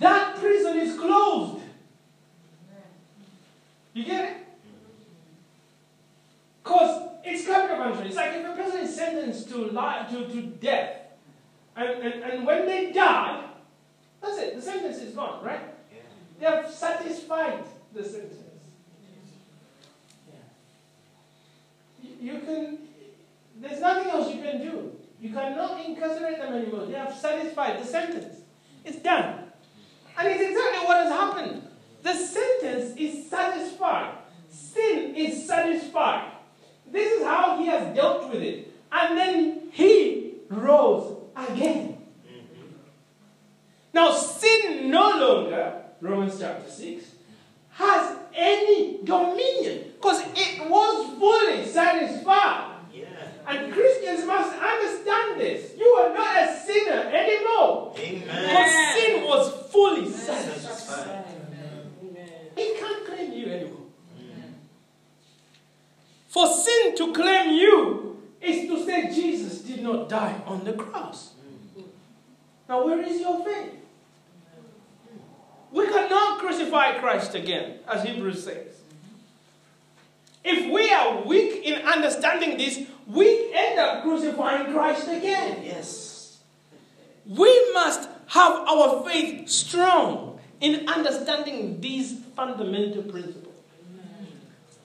that 0.00 0.36
prison 0.36 0.76
is 0.78 0.98
closed. 0.98 1.62
You 3.94 4.04
get 4.04 4.24
it? 4.24 4.45
Because 6.66 7.10
it's 7.22 7.46
capital 7.46 7.76
punishment. 7.76 8.08
It's 8.08 8.16
like 8.16 8.32
if 8.32 8.44
a 8.44 8.56
person 8.56 8.80
is 8.80 8.96
sentenced 8.96 9.48
to 9.50 9.66
life, 9.66 10.10
to, 10.10 10.26
to 10.26 10.42
death, 10.42 10.96
and, 11.76 11.88
and, 12.02 12.24
and 12.24 12.44
when 12.44 12.66
they 12.66 12.90
die, 12.90 13.44
that's 14.20 14.36
it. 14.38 14.56
The 14.56 14.62
sentence 14.62 14.96
is 14.96 15.14
gone, 15.14 15.44
right? 15.44 15.60
Yeah. 15.92 16.00
They 16.40 16.46
have 16.46 16.68
satisfied 16.68 17.62
the 17.94 18.02
sentence. 18.02 18.34
Yeah. 20.26 20.40
You, 22.02 22.32
you 22.32 22.40
can, 22.40 22.78
there's 23.60 23.80
nothing 23.80 24.10
else 24.10 24.34
you 24.34 24.42
can 24.42 24.60
do. 24.60 24.92
You 25.20 25.32
cannot 25.32 25.84
incarcerate 25.86 26.38
them 26.38 26.52
anymore. 26.52 26.86
They 26.86 26.94
have 26.94 27.14
satisfied 27.14 27.80
the 27.80 27.86
sentence. 27.86 28.40
It's 28.84 28.98
done. 28.98 29.44
And 30.18 30.28
it's 30.28 30.42
exactly 30.42 30.84
what 30.84 31.04
has 31.04 31.12
happened. 31.12 31.62
The 32.02 32.14
sentence 32.14 32.96
is 32.96 33.30
satisfied. 33.30 34.16
Sin 34.50 35.14
is 35.14 35.46
satisfied. 35.46 36.32
This 36.90 37.20
is 37.20 37.26
how 37.26 37.58
he 37.58 37.66
has 37.66 37.94
dealt 37.94 38.30
with 38.30 38.42
it. 38.42 38.72
And 38.92 39.18
then 39.18 39.62
he 39.72 40.34
rose 40.48 41.16
again. 41.36 41.98
Now, 43.92 44.12
sin 44.12 44.90
no 44.90 45.10
longer, 45.10 45.82
Romans 46.00 46.38
chapter 46.38 46.70
6, 46.70 47.04
has 47.70 48.16
any 48.34 49.02
dominion 49.04 49.92
because 49.96 50.22
it 50.34 50.70
was 50.70 51.18
fully 51.18 51.66
satisfied. 51.66 52.72
And 53.48 53.72
Christians 53.72 54.26
must 54.26 54.58
understand 54.60 55.40
this. 55.40 55.72
You 55.78 55.86
are 55.86 56.12
not 56.12 56.42
a 56.42 56.58
sinner 56.58 57.10
anymore. 57.14 57.94
Amen. 57.96 58.22
Because 58.26 58.94
sin 58.94 59.24
was 59.24 59.72
fully 59.72 60.10
satisfied. 60.10 61.24
It 62.56 62.80
can't 62.80 63.06
claim 63.06 63.32
you 63.32 63.46
anymore. 63.46 63.86
For 66.36 66.46
sin 66.48 66.94
to 66.96 67.14
claim 67.14 67.54
you 67.54 68.20
is 68.42 68.68
to 68.68 68.84
say 68.84 69.08
Jesus 69.08 69.62
did 69.62 69.82
not 69.82 70.10
die 70.10 70.38
on 70.46 70.64
the 70.64 70.74
cross. 70.74 71.32
Now, 72.68 72.84
where 72.84 73.00
is 73.00 73.18
your 73.18 73.42
faith? 73.42 73.72
We 75.72 75.86
cannot 75.86 76.38
crucify 76.38 76.98
Christ 76.98 77.34
again, 77.34 77.78
as 77.88 78.02
Hebrews 78.02 78.44
says. 78.44 78.82
If 80.44 80.70
we 80.70 80.92
are 80.92 81.22
weak 81.22 81.64
in 81.64 81.80
understanding 81.86 82.58
this, 82.58 82.82
we 83.06 83.50
end 83.54 83.78
up 83.78 84.02
crucifying 84.02 84.74
Christ 84.74 85.08
again. 85.08 85.62
Yes. 85.64 86.38
We 87.24 87.72
must 87.72 88.10
have 88.26 88.52
our 88.68 89.08
faith 89.08 89.48
strong 89.48 90.38
in 90.60 90.86
understanding 90.86 91.80
these 91.80 92.20
fundamental 92.36 93.04
principles. 93.04 93.54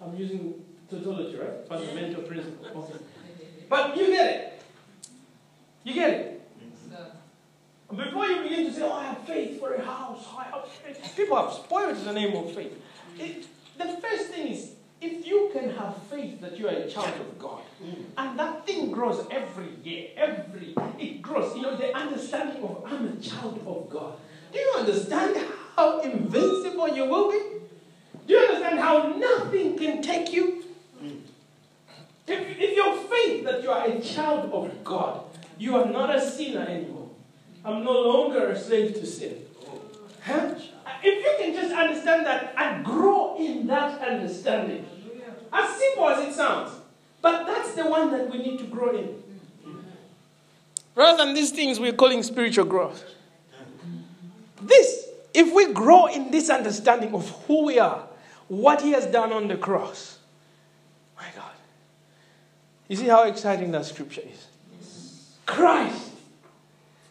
I'm 0.01 0.15
using 0.15 0.55
tautology, 0.91 1.37
right? 1.37 1.67
Fundamental 1.67 2.23
principle. 2.23 2.67
Okay. 2.91 2.99
But 3.69 3.95
you 3.95 4.07
get 4.07 4.35
it. 4.35 4.61
You 5.83 5.93
get 5.93 6.09
it. 6.09 6.41
Before 7.95 8.25
you 8.25 8.43
begin 8.43 8.65
to 8.67 8.73
say, 8.73 8.81
oh, 8.83 8.93
I 8.93 9.05
have 9.05 9.19
faith 9.19 9.59
for 9.59 9.73
a 9.73 9.83
house, 9.83 10.25
I 10.37 10.43
have 10.43 10.67
faith. 10.67 11.13
People 11.15 11.35
have 11.37 11.53
spoiled 11.53 11.97
the 11.97 12.13
name 12.13 12.35
of 12.35 12.53
faith. 12.53 12.73
It, 13.17 13.45
the 13.77 13.97
first 14.01 14.27
thing 14.27 14.47
is, 14.47 14.71
if 15.01 15.25
you 15.25 15.49
can 15.51 15.71
have 15.71 15.97
faith 16.03 16.39
that 16.41 16.57
you 16.57 16.67
are 16.67 16.71
a 16.71 16.89
child 16.89 17.19
of 17.19 17.39
God, 17.39 17.61
and 18.17 18.39
that 18.39 18.65
thing 18.65 18.91
grows 18.91 19.25
every 19.31 19.69
year, 19.83 20.09
every, 20.15 20.73
it 20.99 21.21
grows. 21.21 21.55
You 21.55 21.63
know, 21.63 21.75
the 21.75 21.95
understanding 21.95 22.63
of 22.63 22.83
I'm 22.85 23.07
a 23.07 23.15
child 23.21 23.59
of 23.65 23.89
God. 23.89 24.13
Do 24.53 24.59
you 24.59 24.73
understand 24.77 25.45
how 25.75 26.01
invincible 26.01 26.89
you 26.95 27.05
will 27.05 27.31
be? 27.31 27.41
Do 28.27 28.33
you 28.33 28.39
understand 28.39 28.79
how 28.79 29.15
nothing 29.17 29.77
can 29.77 30.01
take 30.01 30.31
you? 30.31 30.63
If, 32.27 32.59
if 32.59 32.75
your 32.75 32.95
faith 33.03 33.43
that 33.45 33.63
you 33.63 33.71
are 33.71 33.85
a 33.85 33.99
child 33.99 34.51
of 34.51 34.83
God, 34.83 35.23
you 35.57 35.75
are 35.75 35.85
not 35.85 36.15
a 36.15 36.21
sinner 36.21 36.61
anymore. 36.61 37.09
I'm 37.63 37.83
no 37.83 37.91
longer 37.91 38.49
a 38.49 38.59
slave 38.59 38.95
to 38.95 39.05
sin. 39.05 39.37
Huh? 40.23 40.55
If 41.03 41.23
you 41.23 41.35
can 41.39 41.53
just 41.53 41.73
understand 41.75 42.25
that 42.25 42.53
and 42.57 42.85
grow 42.85 43.37
in 43.37 43.67
that 43.67 44.01
understanding, 44.01 44.85
as 45.51 45.77
simple 45.77 46.09
as 46.09 46.27
it 46.27 46.33
sounds, 46.33 46.71
but 47.21 47.45
that's 47.45 47.73
the 47.73 47.87
one 47.87 48.11
that 48.11 48.31
we 48.31 48.39
need 48.39 48.59
to 48.59 48.65
grow 48.65 48.95
in. 48.95 49.21
Rather 50.95 51.25
than 51.25 51.33
these 51.33 51.51
things 51.51 51.79
we're 51.79 51.93
calling 51.93 52.21
spiritual 52.23 52.65
growth. 52.65 53.03
This, 54.61 55.07
if 55.33 55.53
we 55.53 55.73
grow 55.73 56.07
in 56.07 56.31
this 56.31 56.49
understanding 56.49 57.13
of 57.13 57.29
who 57.47 57.65
we 57.65 57.79
are, 57.79 58.07
what 58.47 58.81
He 58.81 58.91
has 58.91 59.05
done 59.07 59.31
on 59.31 59.47
the 59.47 59.57
cross, 59.57 60.19
my 61.17 61.25
God. 61.35 61.51
You 62.91 62.97
see 62.97 63.07
how 63.07 63.23
exciting 63.23 63.71
that 63.71 63.85
scripture 63.85 64.19
is? 64.29 64.47
Christ. 65.45 66.11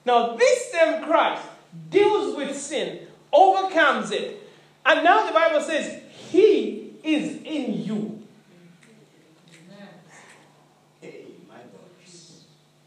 Now, 0.04 0.36
this 0.36 0.70
same 0.70 1.02
Christ 1.04 1.42
deals 1.88 2.36
with 2.36 2.54
sin, 2.54 3.06
overcomes 3.32 4.10
it, 4.10 4.46
and 4.84 5.02
now 5.02 5.24
the 5.24 5.32
Bible 5.32 5.62
says, 5.62 6.02
He 6.10 6.92
is 7.02 7.40
in 7.44 7.82
you. 7.82 8.22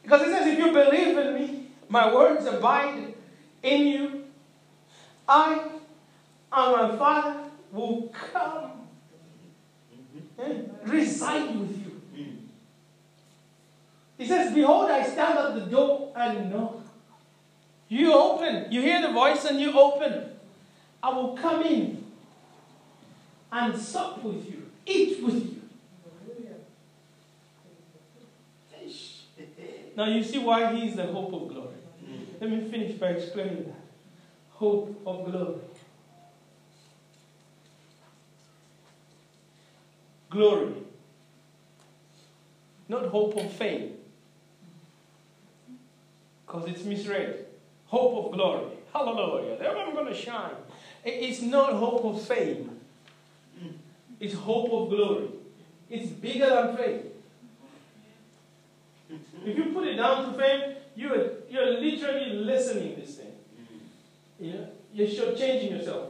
Because 0.04 0.22
it 0.22 0.26
says, 0.28 0.46
if 0.46 0.60
you 0.60 0.72
believe 0.72 1.18
in 1.18 1.34
me, 1.34 1.68
my 1.90 2.14
words 2.14 2.46
abide 2.46 3.16
in 3.64 3.88
you, 3.88 4.24
I 5.28 5.64
and 6.52 6.72
my 6.92 6.96
Father 6.96 7.40
will 7.72 8.14
come 8.32 8.88
and 10.38 10.70
reside 10.86 11.60
with 11.60 11.76
you. 11.76 11.83
He 14.24 14.30
says, 14.30 14.54
Behold, 14.54 14.90
I 14.90 15.04
stand 15.06 15.38
at 15.38 15.54
the 15.54 15.70
door 15.70 16.14
and 16.16 16.50
knock. 16.50 16.80
You 17.90 18.14
open. 18.14 18.72
You 18.72 18.82
hear 18.82 19.02
the 19.02 19.12
voice 19.12 19.44
and 19.44 19.60
you 19.60 19.78
open. 19.78 20.32
I 21.04 21.10
will 21.10 21.36
come 21.36 21.62
in 21.64 22.06
and 23.52 23.78
sup 23.78 24.24
with 24.24 24.50
you, 24.50 24.70
eat 24.86 25.22
with 25.22 25.36
you. 25.36 25.62
Now 29.98 30.06
you 30.06 30.24
see 30.24 30.40
why 30.40 30.74
he 30.74 30.88
is 30.88 30.96
the 30.96 31.06
hope 31.08 31.34
of 31.34 31.50
glory. 31.50 31.76
Let 32.40 32.50
me 32.50 32.62
finish 32.72 32.94
by 32.94 33.08
explaining 33.08 33.66
that. 33.66 33.84
Hope 34.52 35.02
of 35.06 35.26
glory. 35.26 35.60
Glory. 40.30 40.74
Not 42.88 43.08
hope 43.08 43.36
of 43.36 43.52
fame. 43.52 43.98
Because 46.54 46.70
it's 46.70 46.84
misread. 46.84 47.48
Hope 47.88 48.26
of 48.26 48.32
glory. 48.34 48.74
Hallelujah. 48.94 49.58
Then 49.58 49.76
I'm 49.76 49.92
going 49.96 50.06
to 50.06 50.14
shine. 50.14 50.52
It's 51.04 51.42
not 51.42 51.74
hope 51.74 52.06
of 52.06 52.22
fame. 52.22 52.80
It's 54.20 54.36
hope 54.36 54.72
of 54.72 54.90
glory. 54.90 55.30
It's 55.90 56.12
bigger 56.12 56.48
than 56.48 56.78
fame. 56.78 57.00
If 59.44 59.58
you 59.58 59.66
put 59.74 59.88
it 59.88 59.96
down 59.96 60.32
to 60.32 60.40
fame, 60.40 60.76
you're, 60.96 61.32
you're 61.50 61.80
literally 61.80 62.34
lessening 62.34 63.00
this 63.00 63.16
thing. 63.16 63.34
You 64.40 64.54
know? 64.54 64.68
You're 64.94 65.08
shortchanging 65.08 65.72
yourself. 65.72 66.10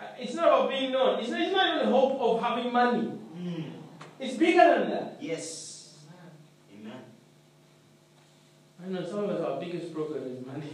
Uh, 0.00 0.06
it's 0.18 0.34
not 0.34 0.48
about 0.48 0.70
being 0.70 0.90
known. 0.90 1.20
It's 1.20 1.30
not, 1.30 1.40
it's 1.40 1.52
not 1.52 1.76
even 1.76 1.86
the 1.86 1.92
hope 1.96 2.20
of 2.20 2.42
having 2.42 2.72
money. 2.72 3.12
Mm. 3.36 3.70
It's 4.18 4.36
bigger 4.36 4.80
than 4.80 4.90
that. 4.90 5.18
Yes. 5.20 5.94
Amen. 6.74 7.00
I 8.88 8.90
know 8.90 9.04
some 9.04 9.24
of 9.24 9.30
us, 9.30 9.44
our 9.44 9.60
biggest 9.60 9.92
problem 9.92 10.22
is 10.24 10.46
money. 10.46 10.70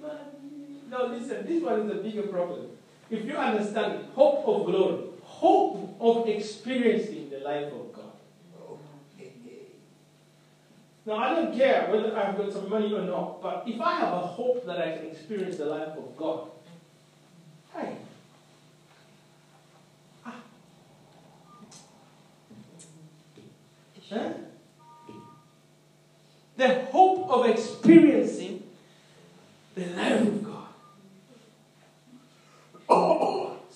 no, 0.90 1.06
listen, 1.06 1.46
this 1.46 1.62
one 1.62 1.82
is 1.82 1.92
a 1.92 2.02
bigger 2.02 2.22
problem. 2.22 2.66
If 3.08 3.24
you 3.24 3.36
understand 3.36 4.06
hope 4.12 4.44
of 4.44 4.66
glory, 4.66 5.04
hope 5.22 5.96
of 6.00 6.26
experiencing 6.26 7.30
the 7.30 7.38
life 7.38 7.72
of 7.72 7.92
God. 7.92 8.04
Now, 11.06 11.14
I 11.18 11.34
don't 11.36 11.56
care 11.56 11.88
whether 11.92 12.14
I've 12.16 12.36
got 12.36 12.52
some 12.52 12.68
money 12.68 12.92
or 12.92 13.02
not, 13.02 13.40
but 13.40 13.62
if 13.64 13.80
I 13.80 13.94
have 13.94 14.12
a 14.12 14.18
hope 14.18 14.66
that 14.66 14.78
I 14.78 14.96
can 14.96 15.06
experience 15.06 15.58
the 15.58 15.66
life 15.66 15.96
of 15.96 16.16
God, 16.16 16.48
hey, 17.72 17.98
ah. 20.26 20.34
Huh? 24.10 24.32
The 26.58 26.86
hope 26.90 27.30
of 27.30 27.46
experiencing 27.46 28.64
the 29.74 29.86
life 29.86 30.20
of 30.20 30.44
God. 30.44 30.58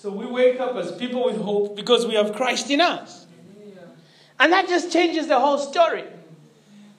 So 0.03 0.11
we 0.11 0.27
wake 0.27 0.59
up 0.59 0.75
as 0.75 0.91
people 0.97 1.25
with 1.25 1.37
hope 1.37 1.77
because 1.77 2.09
we 2.09 2.15
have 2.15 2.35
Christ 2.35 2.69
in 2.73 2.81
us. 2.81 3.25
And 4.41 4.53
that 4.53 4.67
just 4.67 4.93
changes 4.93 5.29
the 5.29 5.39
whole 5.39 5.59
story. 5.59 6.03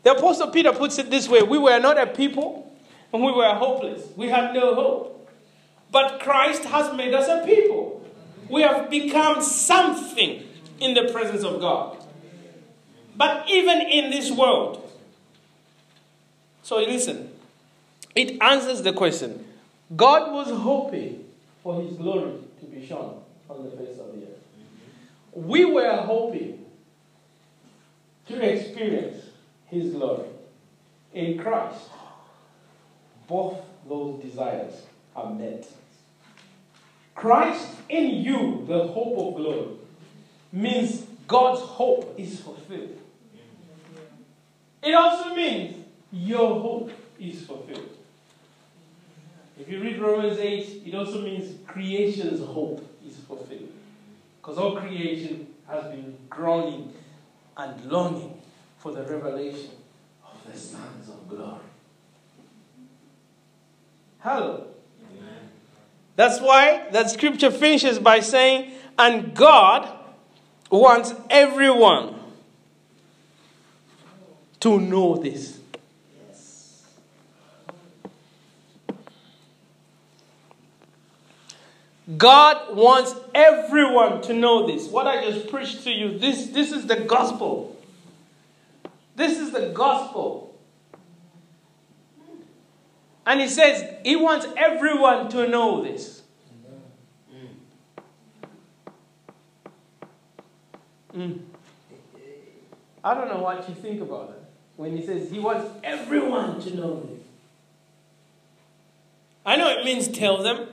The 0.03 0.11
Apostle 0.11 0.51
Peter 0.51 0.71
puts 0.71 0.97
it 0.99 1.09
this 1.09 1.27
way 1.27 1.43
We 1.43 1.57
were 1.57 1.79
not 1.79 1.99
a 1.99 2.07
people, 2.07 2.73
and 3.11 3.21
we 3.21 3.33
were 3.33 3.53
hopeless. 3.53 4.07
We 4.15 4.29
had 4.29 4.53
no 4.53 4.73
hope. 4.73 5.29
But 5.91 6.21
Christ 6.21 6.63
has 6.63 6.95
made 6.95 7.13
us 7.13 7.27
a 7.27 7.45
people. 7.45 8.09
We 8.49 8.61
have 8.61 8.89
become 8.89 9.41
something 9.41 10.43
in 10.79 10.93
the 10.93 11.11
presence 11.11 11.43
of 11.43 11.59
God. 11.59 11.97
But 13.17 13.49
even 13.49 13.81
in 13.81 14.11
this 14.11 14.31
world, 14.31 14.82
so 16.63 16.77
listen, 16.77 17.29
it 18.15 18.41
answers 18.41 18.81
the 18.81 18.93
question 18.93 19.45
God 19.95 20.31
was 20.31 20.49
hoping 20.49 21.25
for 21.61 21.81
his 21.81 21.95
glory 21.97 22.33
to 22.59 22.65
be 22.65 22.85
shown 22.85 23.21
on 23.49 23.63
the 23.65 23.71
face 23.71 23.99
of 23.99 24.13
the 24.13 24.23
earth. 24.23 24.39
We 25.33 25.65
were 25.65 25.97
hoping 25.97 26.65
to 28.27 28.41
experience 28.41 29.25
his 29.67 29.93
glory. 29.93 30.29
In 31.13 31.37
Christ, 31.37 31.89
both 33.27 33.57
those 33.87 34.23
desires 34.23 34.73
are 35.15 35.33
met. 35.33 35.67
Christ 37.13 37.67
in 37.89 38.23
you, 38.23 38.65
the 38.67 38.87
hope 38.87 39.17
of 39.17 39.35
glory, 39.35 39.67
means 40.51 41.05
God's 41.27 41.61
hope 41.61 42.15
is 42.17 42.39
fulfilled. 42.39 42.97
It 44.81 44.93
also 44.93 45.35
means 45.35 45.82
your 46.13 46.59
hope 46.59 46.91
is 47.19 47.43
fulfilled. 47.43 47.89
If 49.59 49.67
you 49.67 49.81
read 49.81 49.99
Romans 49.99 50.37
8, 50.37 50.83
it 50.85 50.93
also 50.93 51.21
means 51.21 51.57
creation's 51.67 52.39
hope 52.45 52.87
is 53.05 53.17
fulfilled. 53.17 53.71
Because 54.39 54.57
all 54.59 54.75
creation 54.75 55.47
has 55.67 55.85
been 55.85 56.15
groaning 56.29 56.93
and 57.57 57.83
longing 57.91 58.39
for 58.77 58.91
the 58.91 59.01
revelation 59.03 59.71
of 60.23 60.51
the 60.51 60.57
sons 60.57 61.09
of 61.09 61.27
glory. 61.27 61.59
Hello. 64.19 64.67
That's 66.15 66.39
why 66.39 66.89
that 66.91 67.09
scripture 67.09 67.49
finishes 67.49 67.97
by 67.97 68.19
saying, 68.19 68.73
and 68.99 69.33
God 69.33 69.89
wants 70.69 71.13
everyone 71.29 72.15
to 74.59 74.79
know 74.79 75.15
this. 75.15 75.59
God 82.17 82.75
wants 82.75 83.15
everyone 83.33 84.21
to 84.23 84.33
know 84.33 84.67
this. 84.67 84.87
What 84.87 85.07
I 85.07 85.23
just 85.29 85.49
preached 85.49 85.83
to 85.83 85.91
you, 85.91 86.17
this, 86.17 86.47
this 86.47 86.71
is 86.71 86.85
the 86.85 86.97
gospel. 86.97 87.75
This 89.15 89.39
is 89.39 89.51
the 89.51 89.69
gospel. 89.69 90.55
And 93.25 93.39
he 93.39 93.47
says 93.47 93.95
he 94.03 94.15
wants 94.15 94.45
everyone 94.57 95.29
to 95.29 95.47
know 95.47 95.83
this. 95.83 96.23
Mm. 101.15 101.39
I 103.03 103.13
don't 103.13 103.27
know 103.27 103.39
what 103.39 103.69
you 103.69 103.75
think 103.75 104.01
about 104.01 104.31
it 104.31 104.43
when 104.77 104.97
he 104.97 105.05
says 105.05 105.29
he 105.29 105.39
wants 105.39 105.69
everyone 105.83 106.59
to 106.61 106.75
know 106.75 107.01
this. 107.01 107.21
I 109.45 109.57
know 109.57 109.69
it 109.69 109.85
means 109.85 110.07
tell 110.07 110.41
them, 110.41 110.67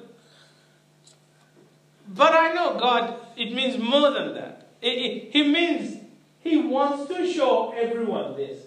but 2.11 2.33
I 2.33 2.53
know 2.53 2.79
God, 2.79 3.15
it 3.37 3.53
means 3.53 3.79
more 3.79 4.11
than 4.11 4.35
that. 4.35 4.69
It, 4.83 4.89
it, 4.89 5.33
he 5.33 5.49
means 5.49 5.99
he 6.41 6.57
wants 6.59 7.13
to 7.15 7.31
show 7.31 7.73
everyone 7.77 8.37
this. 8.37 8.67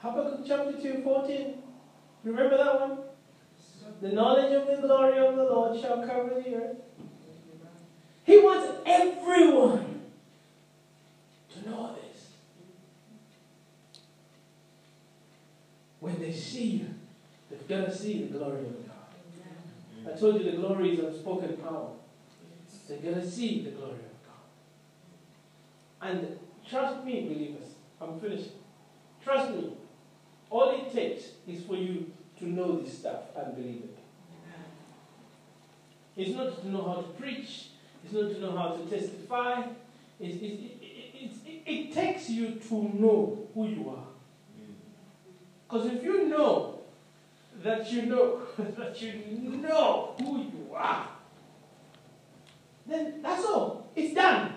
Habakkuk 0.00 0.44
chapter 0.46 0.72
2, 0.72 1.02
14. 1.02 1.54
Remember 2.24 2.56
that 2.56 2.80
one? 2.80 2.98
The 4.00 4.12
knowledge 4.12 4.52
of 4.52 4.66
the 4.66 4.86
glory 4.86 5.18
of 5.18 5.36
the 5.36 5.44
Lord 5.44 5.80
shall 5.80 6.06
cover 6.06 6.40
the 6.40 6.54
earth. 6.54 6.76
He 8.24 8.38
wants 8.38 8.80
everyone 8.86 10.02
to 11.52 11.70
know 11.70 11.94
this. 11.94 12.28
When 16.00 16.20
they 16.20 16.32
see 16.32 16.64
you, 16.64 16.94
they're 17.50 17.78
going 17.78 17.90
to 17.90 17.96
see 17.96 18.24
the 18.24 18.38
glory 18.38 18.60
of 18.60 18.86
God. 18.86 18.93
I 20.06 20.16
told 20.16 20.40
you 20.40 20.50
the 20.50 20.56
glory 20.56 20.94
is 20.94 20.98
unspoken 21.00 21.56
power. 21.56 21.90
They're 22.88 22.98
going 22.98 23.20
to 23.20 23.30
see 23.30 23.62
the 23.62 23.70
glory 23.70 23.92
of 23.92 23.98
God. 26.00 26.08
And 26.08 26.38
trust 26.68 27.04
me, 27.04 27.22
believers, 27.22 27.68
I'm 28.00 28.20
finished. 28.20 28.50
Trust 29.22 29.50
me, 29.52 29.72
all 30.50 30.70
it 30.70 30.92
takes 30.92 31.24
is 31.48 31.62
for 31.62 31.76
you 31.76 32.12
to 32.38 32.46
know 32.46 32.80
this 32.80 32.98
stuff 32.98 33.22
and 33.36 33.56
believe 33.56 33.84
it. 33.84 33.98
It's 36.16 36.36
not 36.36 36.60
to 36.60 36.68
know 36.68 36.82
how 36.82 36.94
to 36.96 37.08
preach, 37.20 37.68
it's 38.04 38.12
not 38.12 38.30
to 38.30 38.40
know 38.40 38.56
how 38.56 38.68
to 38.76 38.84
testify. 38.84 39.62
It's, 40.20 40.36
it's, 40.36 40.62
it, 40.80 41.30
it, 41.44 41.62
it 41.66 41.92
takes 41.92 42.30
you 42.30 42.54
to 42.68 42.74
know 42.74 43.48
who 43.52 43.66
you 43.66 43.90
are. 43.90 44.06
Mm. 44.60 44.74
Because 45.66 45.86
if 45.86 46.04
you 46.04 46.28
know 46.28 46.73
that 47.62 47.90
you 47.90 48.02
know 48.02 48.42
that 48.58 49.00
you 49.00 49.12
know 49.62 50.14
who 50.18 50.38
you 50.38 50.74
are, 50.74 51.08
then 52.86 53.22
that's 53.22 53.44
all. 53.44 53.88
It's 53.94 54.14
done. 54.14 54.52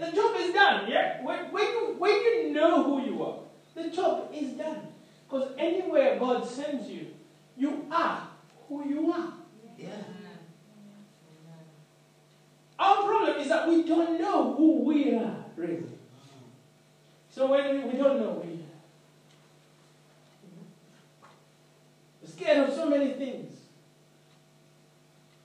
The 0.00 0.12
job 0.12 0.36
is 0.38 0.54
done. 0.54 0.90
Yeah. 0.90 1.22
When, 1.22 1.52
when 1.52 1.64
you 1.64 1.94
when 1.98 2.12
you 2.12 2.52
know 2.52 2.84
who 2.84 3.04
you 3.04 3.22
are, 3.22 3.38
the 3.74 3.90
job 3.90 4.30
is 4.32 4.52
done. 4.52 4.88
Because 5.28 5.50
anywhere 5.58 6.18
God 6.18 6.46
sends 6.46 6.88
you, 6.88 7.08
you 7.56 7.86
are 7.90 8.28
who 8.68 8.88
you 8.88 9.12
are. 9.12 9.32
Yeah. 9.78 9.90
Our 12.78 13.04
problem 13.04 13.40
is 13.40 13.48
that 13.48 13.68
we 13.68 13.84
don't 13.84 14.20
know 14.20 14.54
who 14.54 14.80
we 14.80 15.14
are, 15.14 15.36
really. 15.56 15.84
So 17.30 17.46
when 17.46 17.90
we, 17.90 17.96
don't 17.96 18.20
know 18.20 18.42
we 18.44 18.54
are, 18.54 18.56
we're 22.20 22.28
scared 22.42 22.68
of 22.68 22.74
so 22.74 22.88
many 22.88 23.12
things. 23.12 23.56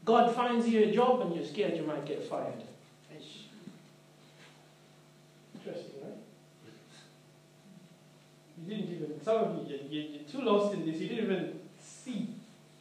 God 0.03 0.33
finds 0.33 0.67
you 0.67 0.83
a 0.85 0.91
job 0.91 1.21
and 1.21 1.35
you're 1.35 1.45
scared 1.45 1.75
you 1.75 1.83
might 1.83 2.05
get 2.05 2.23
fired. 2.23 2.63
Interesting, 5.55 5.91
right? 6.01 6.13
You 8.57 8.75
didn't 8.75 8.95
even, 8.95 9.23
some 9.23 9.35
of 9.37 9.69
you, 9.69 9.79
you, 9.89 10.01
you're 10.01 10.23
too 10.23 10.41
lost 10.41 10.73
in 10.73 10.85
this, 10.85 10.99
you 10.99 11.09
didn't 11.09 11.25
even 11.25 11.59
see 11.81 12.29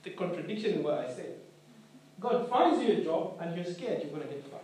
the 0.05 0.11
contradiction 0.11 0.75
in 0.75 0.83
what 0.83 0.95
I 0.95 1.09
said. 1.13 1.35
God 2.21 2.49
finds 2.49 2.83
you 2.83 2.95
a 2.95 3.05
job 3.05 3.39
and 3.41 3.57
you're 3.57 3.65
scared 3.65 4.03
you're 4.03 4.11
going 4.11 4.23
to 4.23 4.29
get 4.29 4.45
fired. 4.45 4.63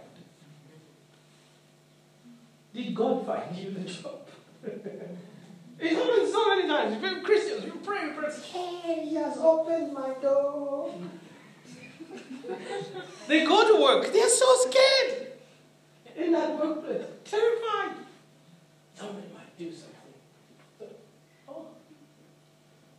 Did 2.72 2.94
God 2.94 3.26
find 3.26 3.56
you 3.56 3.70
the 3.72 3.90
job? 3.90 4.28
it 5.82 5.92
happens 5.96 6.32
so 6.32 6.48
many 6.48 6.68
times. 6.68 7.02
We're 7.02 7.20
Christians, 7.22 7.64
we 7.64 7.70
pray, 7.80 8.08
we 8.08 8.14
pray, 8.14 8.30
hey, 8.52 9.06
he 9.06 9.14
has 9.16 9.36
opened 9.38 9.92
my 9.92 10.14
door. 10.14 10.94
they 13.26 13.44
go 13.44 13.66
to 13.74 13.82
work, 13.82 14.12
they're 14.12 14.28
so 14.28 14.56
scared 14.68 15.32
in 16.16 16.32
that 16.32 16.58
workplace, 16.58 17.04
terrified. 17.24 17.96
Somebody 18.94 19.26
might 19.34 19.58
do 19.58 19.72
something. 19.72 20.96
Oh. 21.48 21.66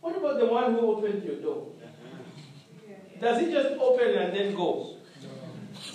What 0.00 0.16
about 0.16 0.38
the 0.38 0.46
one 0.46 0.74
who 0.74 0.80
opened 0.80 1.24
your 1.24 1.36
door? 1.36 1.68
Does 3.20 3.40
he 3.40 3.50
just 3.50 3.68
open 3.80 4.08
and 4.08 4.36
then 4.36 4.54
go? 4.54 4.96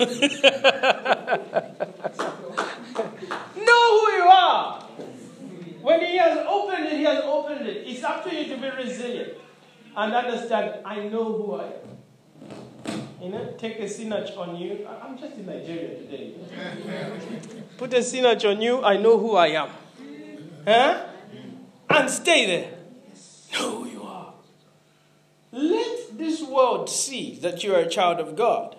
know 0.00 0.06
who 4.00 4.12
you 4.16 4.24
are. 4.24 4.89
When 5.82 6.00
he 6.00 6.16
has 6.18 6.38
opened 6.46 6.86
it, 6.86 6.92
he 6.98 7.04
has 7.04 7.22
opened 7.24 7.66
it. 7.66 7.86
It's 7.86 8.02
up 8.02 8.24
to 8.28 8.34
you 8.34 8.54
to 8.54 8.60
be 8.60 8.68
resilient 8.70 9.32
and 9.96 10.14
understand, 10.14 10.80
I 10.84 11.00
know 11.08 11.24
who 11.32 11.54
I 11.54 11.64
am. 11.64 13.00
You 13.20 13.28
know, 13.30 13.54
take 13.58 13.78
a 13.80 13.84
Sinach 13.84 14.36
on 14.36 14.56
you. 14.56 14.86
I'm 15.02 15.18
just 15.18 15.34
in 15.36 15.46
Nigeria 15.46 15.98
today. 15.98 16.34
Put 17.76 17.92
a 17.94 17.98
Sinach 17.98 18.48
on 18.48 18.60
you, 18.62 18.82
I 18.82 18.96
know 18.96 19.18
who 19.18 19.36
I 19.36 19.48
am. 19.48 19.70
Huh? 20.66 21.06
And 21.88 22.10
stay 22.10 22.46
there. 22.46 22.72
Know 23.52 23.82
who 23.84 23.88
you 23.90 24.02
are. 24.02 24.32
Let 25.52 26.16
this 26.16 26.42
world 26.42 26.88
see 26.88 27.38
that 27.40 27.64
you 27.64 27.74
are 27.74 27.80
a 27.80 27.88
child 27.88 28.20
of 28.20 28.36
God. 28.36 28.76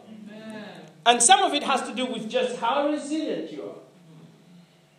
And 1.05 1.21
some 1.21 1.41
of 1.41 1.53
it 1.53 1.63
has 1.63 1.81
to 1.89 1.95
do 1.95 2.05
with 2.05 2.29
just 2.29 2.57
how 2.59 2.87
resilient 2.87 3.51
you 3.51 3.63
are. 3.63 3.80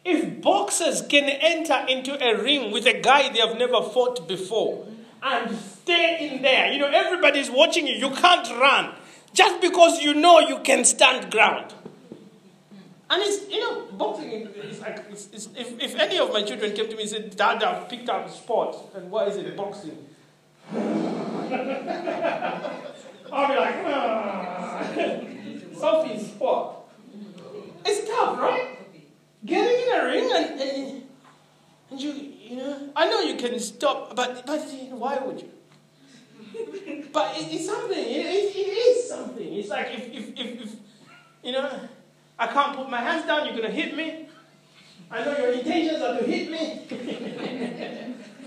If 0.05 0.43
boxers 0.43 1.03
can 1.03 1.25
enter 1.25 1.85
into 1.89 2.13
a 2.23 2.43
ring 2.43 2.73
with 2.73 2.87
a 2.87 3.01
guy 3.01 3.33
they 3.33 3.39
have 3.39 3.57
never 3.57 3.83
fought 3.83 4.27
before 4.27 4.87
and 5.23 5.57
stay 5.57 6.29
in 6.29 6.43
there, 6.43 6.73
you 6.73 6.79
know, 6.79 6.89
everybody's 6.89 7.51
watching 7.51 7.87
you, 7.87 7.95
you 7.95 8.11
can't 8.11 8.49
run 8.59 8.95
just 9.33 9.61
because 9.61 10.03
you 10.03 10.15
know 10.15 10.41
you 10.41 10.59
can 10.61 10.85
stand 10.85 11.31
ground. 11.31 11.73
And 13.09 13.23
it's, 13.23 13.49
you 13.51 13.61
know, 13.61 13.83
boxing 13.93 14.31
is 14.33 14.81
like, 14.81 15.05
it's, 15.11 15.29
it's, 15.33 15.49
if, 15.55 15.79
if 15.81 15.95
any 15.97 16.19
of 16.19 16.33
my 16.33 16.43
children 16.43 16.73
came 16.73 16.89
to 16.89 16.97
me 16.97 17.03
and 17.03 17.11
said, 17.11 17.37
Dad, 17.37 17.63
I've 17.63 17.89
picked 17.89 18.09
up 18.09 18.29
sport, 18.31 18.75
and 18.95 19.11
what 19.11 19.29
is 19.29 19.37
it, 19.37 19.55
boxing? 19.57 19.99
I'll 20.73 20.79
be 23.49 23.57
like, 23.57 23.77
ah. 23.87 24.83
Sophie's 25.79 26.27
sport. 26.27 26.77
It's 27.85 28.09
tough, 28.09 28.39
right? 28.39 28.82
Getting 29.45 29.87
in 29.87 30.01
a 30.01 30.05
ring 30.05 30.31
and, 30.35 30.61
and, 30.61 31.03
and 31.91 32.01
you, 32.01 32.13
you 32.13 32.57
know, 32.57 32.91
I 32.95 33.09
know 33.09 33.21
you 33.21 33.37
can 33.37 33.59
stop, 33.59 34.15
but, 34.15 34.47
but 34.47 34.61
why 34.91 35.19
would 35.19 35.41
you? 35.41 35.51
But 37.13 37.37
it, 37.37 37.53
it's 37.53 37.67
something, 37.67 37.99
it, 37.99 38.27
it, 38.27 38.57
it 38.57 38.59
is 38.59 39.09
something. 39.09 39.53
It's 39.53 39.69
like 39.69 39.89
if, 39.93 40.09
if, 40.13 40.39
if, 40.39 40.63
if, 40.63 40.73
you 41.43 41.53
know, 41.53 41.71
I 42.39 42.47
can't 42.47 42.77
put 42.77 42.89
my 42.89 43.01
hands 43.01 43.27
down, 43.27 43.47
you're 43.47 43.57
going 43.57 43.69
to 43.69 43.75
hit 43.75 43.97
me. 43.97 44.29
I 45.11 45.25
know 45.25 45.37
your 45.37 45.53
intentions 45.53 46.01
are 46.03 46.19
to 46.19 46.25
hit 46.25 46.51
me. 46.51 46.87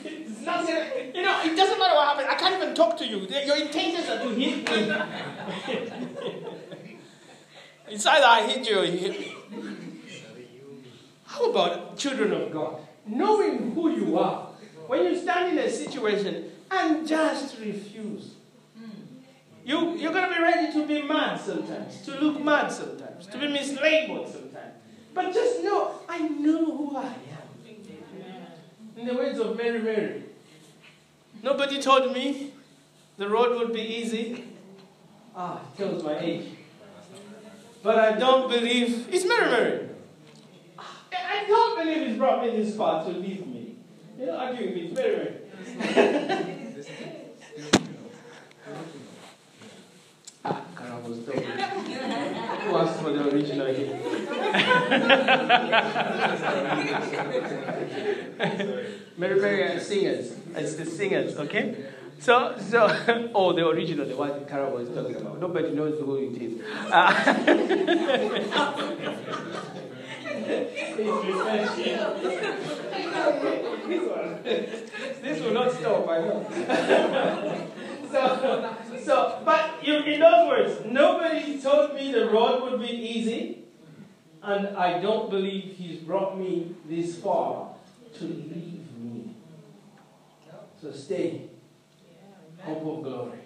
it's 0.04 0.42
not 0.42 0.66
gonna, 0.66 0.88
you 1.14 1.22
know, 1.22 1.42
it 1.44 1.56
doesn't 1.56 1.78
matter 1.78 1.96
what 1.96 2.08
happens. 2.08 2.28
I 2.30 2.36
can't 2.36 2.56
even 2.62 2.74
talk 2.74 2.98
to 2.98 3.06
you. 3.06 3.20
Your 3.46 3.58
intentions 3.58 4.10
are 4.10 4.20
to 4.20 4.30
hit 4.30 4.70
me. 4.70 4.92
it's 7.90 8.06
either 8.06 8.26
I 8.26 8.48
hit 8.48 8.68
you 8.68 8.80
or 8.80 8.86
you 8.86 8.98
hit 8.98 9.20
me. 9.20 9.36
How 11.36 11.50
about 11.50 11.98
children 11.98 12.32
of 12.32 12.50
God? 12.50 12.80
Knowing 13.06 13.72
who 13.72 13.90
you 13.90 14.18
are. 14.18 14.48
When 14.88 15.04
you 15.04 15.20
stand 15.20 15.58
in 15.58 15.66
a 15.66 15.70
situation 15.70 16.50
and 16.72 17.06
just 17.06 17.60
refuse. 17.60 18.36
You, 19.66 19.98
you're 19.98 20.14
going 20.14 20.30
to 20.30 20.34
be 20.34 20.42
ready 20.42 20.72
to 20.72 20.88
be 20.88 21.02
mad 21.02 21.42
sometimes, 21.42 22.02
to 22.04 22.12
look 22.22 22.42
mad 22.42 22.72
sometimes, 22.72 23.28
to 23.28 23.38
be 23.38 23.48
mislabeled 23.48 24.32
sometimes. 24.32 24.76
But 25.14 25.34
just 25.34 25.62
know, 25.62 26.00
I 26.08 26.20
know 26.20 26.78
who 26.78 26.96
I 26.96 27.06
am. 27.08 27.16
In 28.96 29.06
the 29.08 29.14
words 29.14 29.38
of 29.40 29.58
Mary 29.58 29.80
Mary, 29.80 30.24
nobody 31.44 31.82
told 31.82 32.14
me 32.14 32.54
the 33.18 33.28
road 33.28 33.58
would 33.58 33.74
be 33.74 33.82
easy. 33.82 34.46
Ah, 35.36 35.60
tells 35.76 36.02
my 36.02 36.18
age. 36.18 36.46
But 37.84 38.00
I 38.00 38.18
don't 38.18 38.50
believe, 38.50 39.08
it's 39.12 39.26
Mary 39.26 39.52
Mary. 39.52 39.85
I 41.28 41.46
don't 41.48 41.80
believe 41.80 42.08
he's 42.08 42.18
brought 42.18 42.44
me 42.44 42.52
this 42.52 42.76
far 42.76 43.04
to 43.04 43.10
leave 43.10 43.48
me. 43.48 43.76
You're 44.18 44.28
not 44.28 44.40
arguing 44.48 44.74
with 44.74 44.76
me, 44.76 44.82
it's 44.88 44.96
Mary 44.96 45.16
Mary. 45.18 45.34
ah, 50.46 50.62
Carol 50.76 51.02
was 51.02 51.20
talking. 51.26 51.44
Who 51.44 52.76
ask 52.78 53.00
for 53.00 53.12
the 53.12 53.30
original 53.30 53.68
here. 53.68 54.00
Mary 59.18 59.40
Mary 59.40 59.80
singers. 59.80 60.34
It's 60.56 60.76
the 60.76 60.86
singers, 60.86 61.38
okay? 61.38 61.76
So, 62.20 62.56
so, 62.58 62.88
oh, 63.36 63.54
the 63.54 63.68
original, 63.68 64.08
the 64.08 64.16
one 64.16 64.46
Carol 64.46 64.78
was 64.78 64.90
talking 64.90 65.16
about. 65.18 65.40
Nobody 65.40 65.70
knows 65.72 66.00
who 66.00 66.18
it 66.18 66.42
is. 66.42 66.62
Uh, 66.90 67.14
this 75.22 75.42
will 75.42 75.54
not 75.54 75.72
stop, 75.72 76.08
I 76.08 76.20
know. 76.20 76.48
so, 78.12 78.76
so, 79.04 79.42
but 79.44 79.72
in 79.84 80.22
other 80.22 80.48
words, 80.48 80.86
nobody 80.86 81.62
told 81.62 81.96
me 81.96 82.12
the 82.12 82.28
road 82.30 82.64
would 82.64 82.80
be 82.80 82.88
easy, 82.88 83.64
and 84.42 84.78
I 84.78 85.02
don't 85.02 85.30
believe 85.30 85.76
He's 85.78 86.00
brought 86.00 86.38
me 86.38 86.76
this 86.88 87.18
far 87.18 87.74
to 88.18 88.24
leave 88.24 88.86
me. 88.98 89.36
So 90.82 90.92
stay. 90.92 91.50
Hope 92.62 92.98
of 92.98 93.04
glory. 93.04 93.40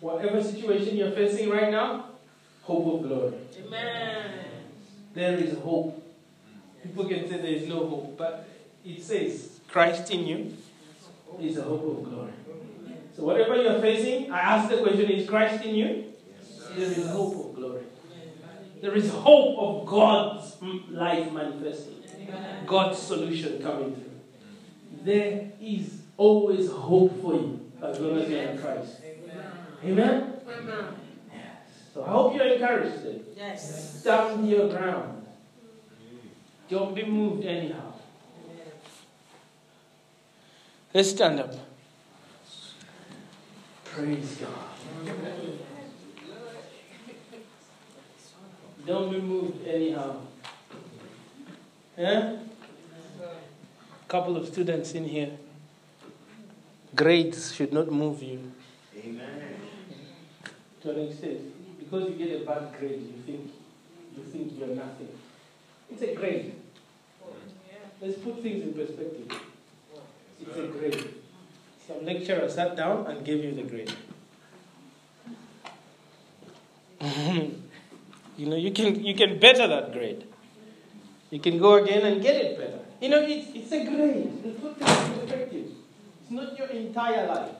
Whatever 0.00 0.42
situation 0.42 0.96
you're 0.96 1.10
facing 1.10 1.50
right 1.50 1.70
now, 1.70 2.06
hope 2.62 2.86
of 2.94 3.08
glory. 3.08 3.34
Amen. 3.66 4.30
There 5.14 5.36
is 5.36 5.58
hope. 5.58 6.09
People 6.82 7.04
can 7.06 7.28
say 7.28 7.36
there 7.38 7.46
is 7.46 7.68
no 7.68 7.86
hope, 7.86 8.16
but 8.16 8.48
it 8.84 9.02
says 9.02 9.60
Christ 9.68 10.10
in 10.10 10.26
you 10.26 10.56
is 11.40 11.56
the 11.56 11.62
hope 11.62 11.98
of 11.98 12.04
glory. 12.04 12.32
So 13.16 13.24
whatever 13.24 13.56
you're 13.60 13.80
facing, 13.80 14.32
I 14.32 14.40
ask 14.40 14.70
the 14.70 14.78
question, 14.78 15.10
is 15.10 15.28
Christ 15.28 15.64
in 15.64 15.74
you? 15.74 16.04
There 16.74 16.86
is 16.86 17.06
hope 17.08 17.34
of 17.34 17.56
glory. 17.56 17.82
There 18.80 18.94
is 18.94 19.10
hope 19.10 19.58
of 19.58 19.86
God's 19.86 20.56
life 20.90 21.30
manifesting. 21.32 21.96
God's 22.66 22.98
solution 22.98 23.62
coming 23.62 23.94
through. 23.94 24.10
There 25.02 25.50
is 25.60 26.00
always 26.16 26.70
hope 26.70 27.20
for 27.20 27.34
you 27.34 27.72
as 27.82 27.98
long 27.98 28.18
as 28.18 28.30
you're 28.30 28.42
in 28.42 28.58
Christ. 28.58 29.00
Amen? 29.84 30.34
Amen. 30.48 30.84
Yes. 31.32 31.42
So 31.94 32.04
I 32.04 32.10
hope 32.10 32.34
you're 32.34 32.46
encouraged 32.46 33.02
today. 33.02 33.20
Yes. 33.36 34.00
Stand 34.00 34.48
your 34.48 34.68
ground. 34.68 35.19
Don't 36.70 36.94
be 36.94 37.04
moved 37.04 37.44
anyhow. 37.44 37.92
Let's 40.94 41.10
stand 41.10 41.40
up. 41.40 41.52
Praise 43.84 44.36
God. 44.36 45.14
Don't 48.86 49.10
be 49.10 49.20
moved 49.20 49.66
anyhow. 49.66 50.16
Yeah? 51.98 52.36
Couple 54.06 54.36
of 54.36 54.46
students 54.46 54.92
in 54.92 55.04
here. 55.04 55.30
Grades 56.94 57.52
should 57.52 57.72
not 57.72 57.90
move 57.90 58.22
you. 58.22 58.52
Amen. 58.96 59.56
To 60.82 60.90
an 60.90 61.08
extent. 61.08 61.78
Because 61.80 62.10
you 62.10 62.16
get 62.16 62.42
a 62.42 62.44
bad 62.44 62.78
grade, 62.78 63.02
you 63.02 63.22
think 63.26 63.52
you 64.16 64.22
think 64.24 64.58
you're 64.58 64.74
nothing. 64.74 65.08
It's 65.90 66.02
a 66.02 66.14
grade. 66.14 66.54
Let's 68.00 68.18
put 68.18 68.42
things 68.42 68.62
in 68.62 68.72
perspective. 68.72 69.30
It's 70.40 70.56
a 70.56 70.66
grade. 70.66 71.14
Some 71.86 72.04
lecturer 72.04 72.48
sat 72.48 72.76
down 72.76 73.06
and 73.06 73.24
gave 73.24 73.44
you 73.44 73.54
the 73.54 73.62
grade. 73.62 73.92
you 78.36 78.46
know, 78.46 78.56
you 78.56 78.72
can 78.72 79.04
you 79.04 79.14
can 79.14 79.38
better 79.38 79.66
that 79.66 79.92
grade. 79.92 80.24
You 81.30 81.40
can 81.40 81.58
go 81.58 81.74
again 81.74 82.04
and 82.04 82.22
get 82.22 82.36
it 82.36 82.58
better. 82.58 82.80
You 83.00 83.08
know, 83.08 83.20
it's, 83.20 83.48
it's 83.54 83.72
a 83.72 83.84
grade. 83.84 84.30
Let's 84.44 84.60
put 84.60 84.78
things 84.78 85.08
in 85.08 85.20
perspective. 85.20 85.66
It's 86.22 86.30
not 86.30 86.58
your 86.58 86.68
entire 86.68 87.26
life. 87.26 87.52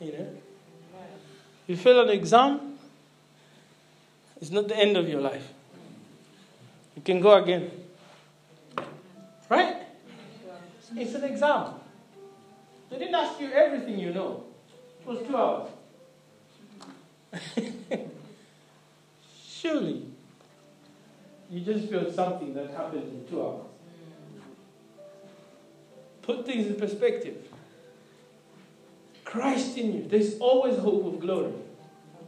You 0.00 0.12
know? 0.12 0.28
You 1.66 1.76
fail 1.76 2.00
an 2.00 2.08
exam, 2.08 2.78
it's 4.40 4.50
not 4.50 4.68
the 4.68 4.76
end 4.76 4.96
of 4.96 5.08
your 5.08 5.20
life. 5.20 5.52
You 6.96 7.02
can 7.02 7.20
go 7.20 7.42
again. 7.42 7.70
Right? 9.48 9.76
It's 10.96 11.14
an 11.14 11.24
exam. 11.24 11.74
They 12.90 12.98
didn't 12.98 13.14
ask 13.14 13.40
you 13.40 13.52
everything 13.52 13.98
you 13.98 14.12
know. 14.12 14.44
It 15.00 15.06
was 15.06 15.26
two 15.26 15.36
hours. 15.36 15.68
Surely, 19.48 20.06
you 21.48 21.60
just 21.60 21.88
feel 21.88 22.12
something 22.12 22.54
that 22.54 22.70
happened 22.70 23.04
in 23.04 23.26
two 23.28 23.42
hours. 23.42 23.66
Put 26.22 26.46
things 26.46 26.66
in 26.66 26.76
perspective. 26.76 27.36
Christ 29.24 29.78
in 29.78 29.94
you. 29.94 30.08
There's 30.08 30.38
always 30.38 30.76
hope 30.78 31.06
of 31.06 31.20
glory. 31.20 31.52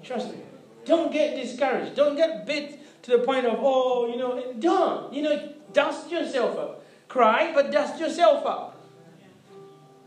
Trust 0.02 0.28
me. 0.32 0.38
Don't 0.84 1.12
get 1.12 1.36
discouraged. 1.36 1.96
Don't 1.96 2.16
get 2.16 2.46
bit 2.46 2.78
to 3.02 3.10
the 3.10 3.18
point 3.18 3.46
of, 3.46 3.58
oh, 3.58 4.06
you 4.08 4.16
know, 4.16 4.54
don't. 4.58 5.12
You 5.12 5.22
know, 5.22 5.52
dust 5.72 6.10
yourself 6.10 6.58
up. 6.58 6.84
Cry, 7.08 7.52
but 7.52 7.70
dust 7.70 8.00
yourself 8.00 8.46
up. 8.46 8.80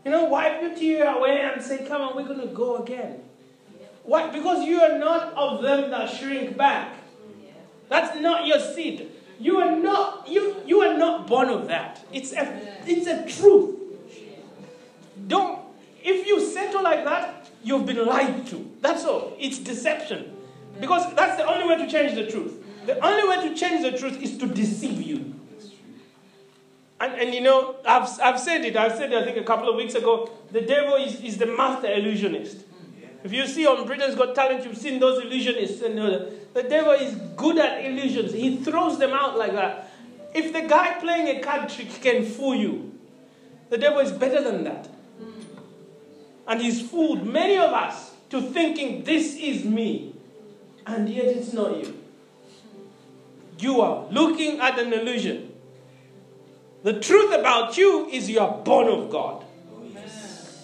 You 0.04 0.10
know, 0.10 0.24
wipe 0.24 0.62
your 0.62 0.74
tear 0.74 1.16
away 1.16 1.40
and 1.40 1.62
say, 1.62 1.86
come 1.86 2.00
on, 2.00 2.16
we're 2.16 2.26
going 2.26 2.40
to 2.40 2.54
go 2.54 2.82
again. 2.82 3.20
Why? 4.04 4.30
Because 4.30 4.64
you 4.64 4.80
are 4.80 4.98
not 4.98 5.34
of 5.34 5.62
them 5.62 5.90
that 5.90 6.08
shrink 6.08 6.56
back. 6.56 6.94
That's 7.88 8.18
not 8.20 8.46
your 8.46 8.60
seed. 8.60 9.10
You 9.38 9.58
are 9.58 9.76
not, 9.76 10.28
you, 10.28 10.56
you 10.64 10.80
are 10.80 10.96
not 10.96 11.26
born 11.26 11.48
of 11.48 11.66
that. 11.68 12.04
It's 12.12 12.32
a, 12.32 12.60
it's 12.86 13.06
a 13.06 13.26
truth. 13.26 13.76
Don't, 15.26 15.60
if 16.02 16.26
you 16.26 16.40
settle 16.40 16.82
like 16.82 17.04
that, 17.04 17.50
you've 17.62 17.84
been 17.84 18.04
lied 18.06 18.46
to. 18.46 18.70
That's 18.80 19.04
all. 19.04 19.36
It's 19.38 19.58
deception. 19.58 20.36
Because 20.80 21.12
that's 21.14 21.36
the 21.36 21.46
only 21.46 21.68
way 21.68 21.84
to 21.84 21.90
change 21.90 22.14
the 22.14 22.30
truth. 22.30 22.64
The 22.86 23.04
only 23.04 23.28
way 23.28 23.48
to 23.48 23.54
change 23.54 23.82
the 23.82 23.98
truth 23.98 24.22
is 24.22 24.38
to 24.38 24.46
deceive 24.46 25.02
you. 25.02 25.34
And, 27.00 27.12
and 27.14 27.34
you 27.34 27.40
know, 27.42 27.76
I've, 27.86 28.08
I've 28.20 28.40
said 28.40 28.64
it, 28.64 28.76
I've 28.76 28.96
said 28.96 29.12
it, 29.12 29.22
I 29.22 29.24
think 29.24 29.36
a 29.36 29.44
couple 29.44 29.68
of 29.68 29.76
weeks 29.76 29.94
ago. 29.94 30.30
The 30.50 30.62
devil 30.62 30.94
is, 30.94 31.20
is 31.20 31.36
the 31.36 31.46
master 31.46 31.92
illusionist. 31.92 32.58
If 33.24 33.32
you 33.32 33.46
see 33.46 33.66
on 33.66 33.86
Britain's 33.86 34.14
Got 34.14 34.34
Talent, 34.34 34.64
you've 34.64 34.78
seen 34.78 35.00
those 35.00 35.22
illusionists. 35.22 35.82
And 35.82 35.98
uh, 35.98 36.26
the 36.54 36.62
devil 36.62 36.92
is 36.92 37.14
good 37.36 37.58
at 37.58 37.84
illusions. 37.84 38.32
He 38.32 38.56
throws 38.58 38.98
them 38.98 39.10
out 39.10 39.36
like 39.36 39.52
that. 39.52 39.90
If 40.32 40.52
the 40.52 40.62
guy 40.62 40.98
playing 41.00 41.36
a 41.36 41.40
card 41.40 41.68
trick 41.68 41.90
can 42.00 42.24
fool 42.24 42.54
you, 42.54 42.98
the 43.68 43.78
devil 43.78 43.98
is 43.98 44.12
better 44.12 44.42
than 44.42 44.64
that. 44.64 44.88
And 46.46 46.60
he's 46.62 46.88
fooled 46.88 47.26
many 47.26 47.56
of 47.56 47.72
us 47.72 48.12
to 48.30 48.40
thinking 48.40 49.02
this 49.02 49.36
is 49.36 49.64
me. 49.64 50.14
And 50.86 51.08
yet 51.08 51.26
it's 51.26 51.52
not 51.52 51.76
you. 51.76 52.05
You 53.58 53.80
are 53.80 54.06
looking 54.10 54.60
at 54.60 54.78
an 54.78 54.92
illusion. 54.92 55.52
The 56.82 57.00
truth 57.00 57.34
about 57.34 57.76
you 57.76 58.06
is 58.06 58.30
you 58.30 58.40
are 58.40 58.58
born 58.58 58.88
of 58.88 59.10
God. 59.10 59.44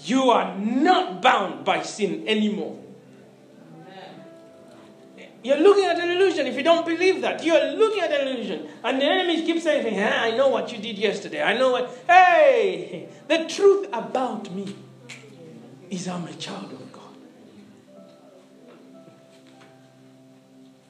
You 0.05 0.31
are 0.31 0.57
not 0.59 1.23
bound 1.23 1.65
by 1.65 1.83
sin 1.83 2.27
anymore. 2.29 2.79
You're 5.45 5.59
looking 5.59 5.85
at 5.85 5.99
an 5.99 6.11
illusion 6.11 6.47
if 6.47 6.57
you 6.57 6.63
don't 6.63 6.87
believe 6.87 7.21
that. 7.23 7.45
You're 7.45 7.73
looking 7.73 8.03
at 8.03 8.13
an 8.13 8.29
illusion. 8.29 8.69
And 8.85 9.01
the 9.01 9.05
enemies 9.05 9.41
keep 9.41 9.61
saying, 9.61 9.93
hey, 9.93 10.05
I 10.05 10.37
know 10.37 10.49
what 10.49 10.73
you 10.73 10.79
did 10.79 10.99
yesterday. 10.99 11.43
I 11.43 11.59
know 11.59 11.73
what. 11.73 12.05
Hey, 12.07 13.09
the 13.27 13.47
truth 13.49 13.89
about 13.93 14.53
me 14.53 14.77
is 15.91 16.07
I'm 16.07 16.25
a 16.27 16.33
child 16.35 16.73
of 16.73 16.93
God. 16.93 17.03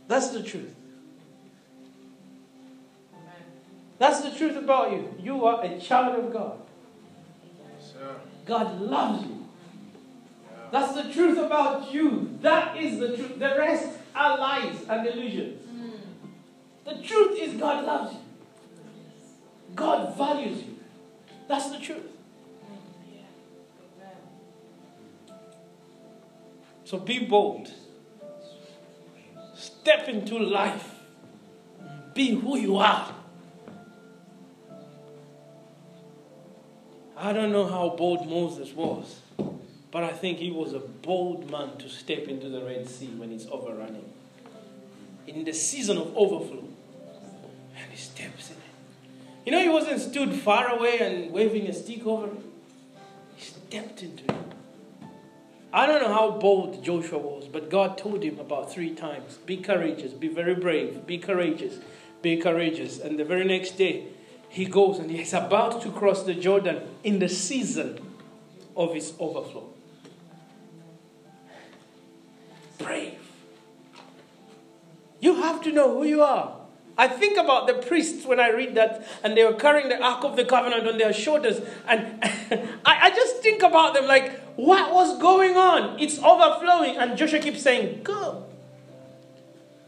That's 0.08 0.28
the 0.28 0.42
truth. 0.42 0.74
That's 4.02 4.20
the 4.22 4.32
truth 4.32 4.56
about 4.56 4.90
you. 4.90 5.14
You 5.20 5.44
are 5.44 5.64
a 5.64 5.78
child 5.78 6.24
of 6.24 6.32
God. 6.32 6.58
God 8.44 8.80
loves 8.80 9.24
you. 9.24 9.46
That's 10.72 10.94
the 10.94 11.12
truth 11.12 11.38
about 11.38 11.94
you. 11.94 12.36
That 12.40 12.76
is 12.76 12.98
the 12.98 13.16
truth. 13.16 13.38
The 13.38 13.54
rest 13.56 13.90
are 14.12 14.36
lies 14.38 14.74
and 14.88 15.06
illusions. 15.06 15.64
Hmm. 15.64 15.90
The 16.84 17.00
truth 17.00 17.38
is 17.38 17.54
God 17.60 17.84
loves 17.86 18.14
you. 18.14 18.20
God 19.76 20.16
values 20.16 20.64
you. 20.64 20.80
That's 21.46 21.70
the 21.70 21.78
truth. 21.78 22.10
So 26.82 26.98
be 26.98 27.20
bold. 27.20 27.72
Step 29.54 30.08
into 30.08 30.40
life. 30.40 30.92
Be 32.14 32.30
who 32.30 32.58
you 32.58 32.78
are. 32.78 33.21
I 37.22 37.32
don't 37.32 37.52
know 37.52 37.68
how 37.68 37.90
bold 37.90 38.28
Moses 38.28 38.72
was, 38.74 39.20
but 39.92 40.02
I 40.02 40.08
think 40.08 40.38
he 40.38 40.50
was 40.50 40.72
a 40.72 40.80
bold 40.80 41.48
man 41.48 41.76
to 41.76 41.88
step 41.88 42.26
into 42.26 42.48
the 42.48 42.64
Red 42.64 42.88
Sea 42.88 43.12
when 43.16 43.30
it's 43.30 43.46
overrunning. 43.46 44.10
in 45.28 45.44
the 45.44 45.52
season 45.52 45.98
of 45.98 46.16
overflow. 46.16 46.64
And 47.76 47.90
he 47.92 47.96
steps 47.96 48.50
in. 48.50 48.56
It. 48.56 48.62
You 49.46 49.52
know, 49.52 49.60
he 49.60 49.68
wasn't 49.68 50.00
stood 50.00 50.34
far 50.34 50.66
away 50.76 50.98
and 50.98 51.30
waving 51.30 51.68
a 51.68 51.72
stick 51.72 52.04
over 52.04 52.26
it. 52.26 52.42
He 53.36 53.44
stepped 53.44 54.02
into 54.02 54.24
it. 54.24 54.40
I 55.72 55.86
don't 55.86 56.02
know 56.02 56.12
how 56.12 56.32
bold 56.32 56.82
Joshua 56.82 57.18
was, 57.18 57.46
but 57.46 57.70
God 57.70 57.96
told 57.96 58.24
him 58.24 58.40
about 58.40 58.72
three 58.72 58.94
times 58.96 59.38
be 59.46 59.58
courageous, 59.58 60.12
be 60.12 60.26
very 60.26 60.56
brave, 60.56 61.06
be 61.06 61.18
courageous, 61.18 61.78
be 62.20 62.36
courageous. 62.38 62.98
And 62.98 63.16
the 63.16 63.24
very 63.24 63.44
next 63.44 63.78
day, 63.78 64.08
he 64.52 64.66
goes 64.66 64.98
and 64.98 65.10
he's 65.10 65.32
about 65.32 65.80
to 65.80 65.90
cross 65.90 66.24
the 66.24 66.34
Jordan 66.34 66.82
in 67.02 67.18
the 67.20 67.28
season 67.30 67.98
of 68.76 68.92
his 68.92 69.14
overflow. 69.18 69.64
Brave. 72.76 73.18
You 75.20 75.36
have 75.36 75.62
to 75.62 75.72
know 75.72 75.96
who 75.96 76.04
you 76.04 76.22
are. 76.22 76.54
I 76.98 77.08
think 77.08 77.38
about 77.38 77.66
the 77.66 77.72
priests 77.72 78.26
when 78.26 78.38
I 78.38 78.50
read 78.50 78.74
that, 78.74 79.06
and 79.24 79.34
they 79.34 79.42
were 79.42 79.54
carrying 79.54 79.88
the 79.88 79.98
Ark 80.02 80.22
of 80.22 80.36
the 80.36 80.44
Covenant 80.44 80.86
on 80.86 80.98
their 80.98 81.14
shoulders. 81.14 81.62
And 81.88 82.22
I, 82.22 82.68
I 82.84 83.10
just 83.10 83.36
think 83.36 83.62
about 83.62 83.94
them 83.94 84.06
like, 84.06 84.38
what 84.56 84.92
was 84.92 85.18
going 85.18 85.56
on? 85.56 85.98
It's 85.98 86.18
overflowing. 86.18 86.98
And 86.98 87.16
Joshua 87.16 87.38
keeps 87.38 87.62
saying, 87.62 88.02
Go. 88.02 88.44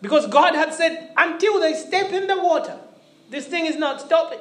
Because 0.01 0.27
God 0.27 0.55
had 0.55 0.73
said, 0.73 1.11
until 1.19 1.61
they 1.61 1.75
step 1.75 2.12
in 2.12 2.29
the 2.29 2.41
water, 2.41 2.79
this 3.29 3.47
thing 3.47 3.67
is 3.67 3.77
not 3.77 4.01
stopping. 4.01 4.39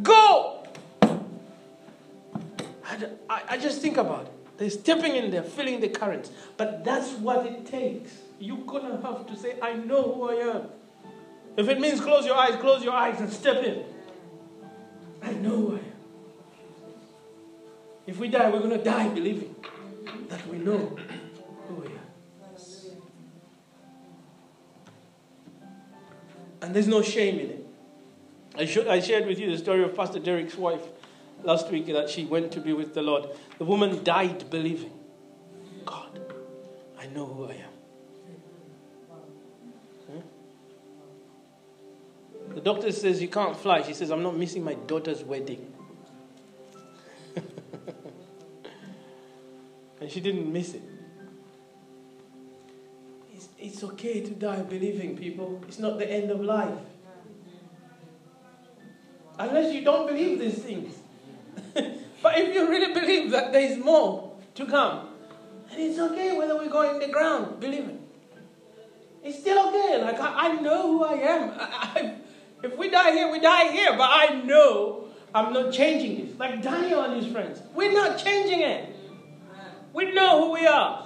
Go. 0.00 0.66
I, 3.28 3.42
I, 3.50 3.58
just 3.58 3.80
think 3.80 3.96
about 3.96 4.26
it. 4.26 4.32
They're 4.58 4.70
stepping 4.70 5.16
in 5.16 5.30
there, 5.30 5.42
feeling 5.42 5.80
the 5.80 5.88
currents. 5.88 6.30
But 6.56 6.84
that's 6.84 7.10
what 7.12 7.46
it 7.46 7.66
takes. 7.66 8.12
You're 8.38 8.58
going 8.58 8.84
to 8.84 9.06
have 9.06 9.26
to 9.26 9.36
say, 9.36 9.56
I 9.60 9.74
know 9.74 10.12
who 10.14 10.30
I 10.30 10.34
am. 10.56 10.62
If 11.56 11.68
it 11.68 11.80
means 11.80 12.00
close 12.00 12.24
your 12.24 12.36
eyes, 12.36 12.56
close 12.56 12.82
your 12.82 12.92
eyes 12.92 13.20
and 13.20 13.32
step 13.32 13.62
in. 13.64 13.84
I 15.22 15.32
know 15.32 15.56
who 15.56 15.72
I 15.74 15.78
am. 15.78 15.84
If 18.06 18.18
we 18.18 18.28
die, 18.28 18.50
we're 18.50 18.58
going 18.58 18.70
to 18.70 18.84
die 18.84 19.08
believing 19.08 19.54
that 20.28 20.46
we 20.48 20.58
know 20.58 20.96
who 21.68 21.74
we 21.74 21.86
are. 21.86 21.90
And 26.62 26.74
there's 26.74 26.88
no 26.88 27.02
shame 27.02 27.38
in 27.38 27.50
it. 27.50 27.61
I, 28.56 28.62
I 28.88 29.00
shared 29.00 29.26
with 29.26 29.38
you 29.38 29.50
the 29.50 29.58
story 29.58 29.82
of 29.82 29.96
Pastor 29.96 30.18
Derek's 30.18 30.56
wife 30.56 30.82
last 31.42 31.70
week 31.70 31.86
that 31.86 32.10
she 32.10 32.24
went 32.24 32.52
to 32.52 32.60
be 32.60 32.72
with 32.72 32.94
the 32.94 33.02
Lord. 33.02 33.28
The 33.58 33.64
woman 33.64 34.04
died 34.04 34.50
believing 34.50 34.92
God, 35.84 36.20
I 36.98 37.06
know 37.06 37.26
who 37.26 37.46
I 37.46 37.54
am. 37.54 37.72
The 42.54 42.60
doctor 42.60 42.92
says 42.92 43.22
you 43.22 43.28
can't 43.28 43.56
fly. 43.56 43.82
She 43.82 43.94
says, 43.94 44.10
I'm 44.10 44.22
not 44.22 44.36
missing 44.36 44.62
my 44.62 44.74
daughter's 44.74 45.24
wedding. 45.24 45.72
and 50.00 50.10
she 50.10 50.20
didn't 50.20 50.52
miss 50.52 50.74
it. 50.74 50.82
It's, 53.34 53.48
it's 53.58 53.82
okay 53.84 54.20
to 54.20 54.30
die 54.32 54.60
believing, 54.62 55.16
people. 55.16 55.62
It's 55.66 55.78
not 55.78 55.98
the 55.98 56.10
end 56.10 56.30
of 56.30 56.40
life. 56.40 56.78
Unless 59.42 59.74
you 59.74 59.82
don't 59.82 60.06
believe 60.06 60.38
these 60.38 60.62
things. 60.62 60.94
but 62.22 62.38
if 62.38 62.54
you 62.54 62.68
really 62.68 62.94
believe 62.94 63.32
that 63.32 63.52
there 63.52 63.62
is 63.62 63.76
more 63.76 64.36
to 64.54 64.66
come, 64.66 65.08
and 65.68 65.80
it's 65.80 65.98
okay 65.98 66.36
whether 66.36 66.56
we 66.56 66.68
go 66.68 66.88
in 66.88 67.00
the 67.00 67.08
ground 67.08 67.58
believing. 67.58 67.98
It's 69.24 69.40
still 69.40 69.68
okay. 69.68 70.00
Like, 70.00 70.20
I, 70.20 70.48
I 70.48 70.60
know 70.60 70.92
who 70.92 71.04
I 71.04 71.14
am. 71.14 71.50
I, 71.58 71.58
I, 71.60 72.14
if 72.62 72.76
we 72.76 72.88
die 72.88 73.10
here, 73.10 73.32
we 73.32 73.40
die 73.40 73.72
here. 73.72 73.96
But 73.96 74.10
I 74.12 74.42
know 74.44 75.08
I'm 75.34 75.52
not 75.52 75.72
changing 75.72 76.24
this. 76.24 76.38
Like 76.38 76.62
Daniel 76.62 77.02
and 77.02 77.20
his 77.20 77.32
friends. 77.32 77.60
We're 77.74 77.92
not 77.92 78.18
changing 78.18 78.60
it. 78.60 78.94
We 79.92 80.12
know 80.12 80.44
who 80.46 80.52
we 80.52 80.66
are. 80.68 81.04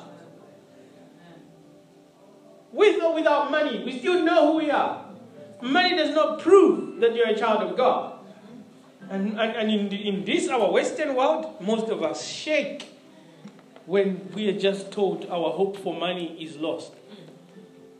With 2.71 3.03
or 3.03 3.15
without 3.15 3.51
money, 3.51 3.83
we 3.83 3.99
still 3.99 4.23
know 4.23 4.53
who 4.53 4.59
we 4.59 4.71
are. 4.71 5.07
Money 5.63 5.97
does 5.97 6.15
not 6.15 6.41
prove 6.41 7.01
that 7.01 7.15
you're 7.15 7.29
a 7.29 7.39
child 7.39 7.63
of 7.63 7.79
God. 7.79 8.16
And, 9.09 9.39
and, 9.39 9.57
and 9.57 9.71
in, 9.71 9.89
the, 9.89 10.09
in 10.09 10.25
this, 10.25 10.49
our 10.49 10.71
Western 10.73 11.15
world, 11.15 11.61
most 11.61 11.89
of 11.89 12.03
us 12.03 12.27
shake 12.27 12.89
when 13.87 14.31
we 14.35 14.49
are 14.49 14.59
just 14.59 14.91
told 14.91 15.27
our 15.27 15.51
hope 15.51 15.77
for 15.77 15.95
money 15.95 16.37
is 16.43 16.57
lost. 16.57 16.93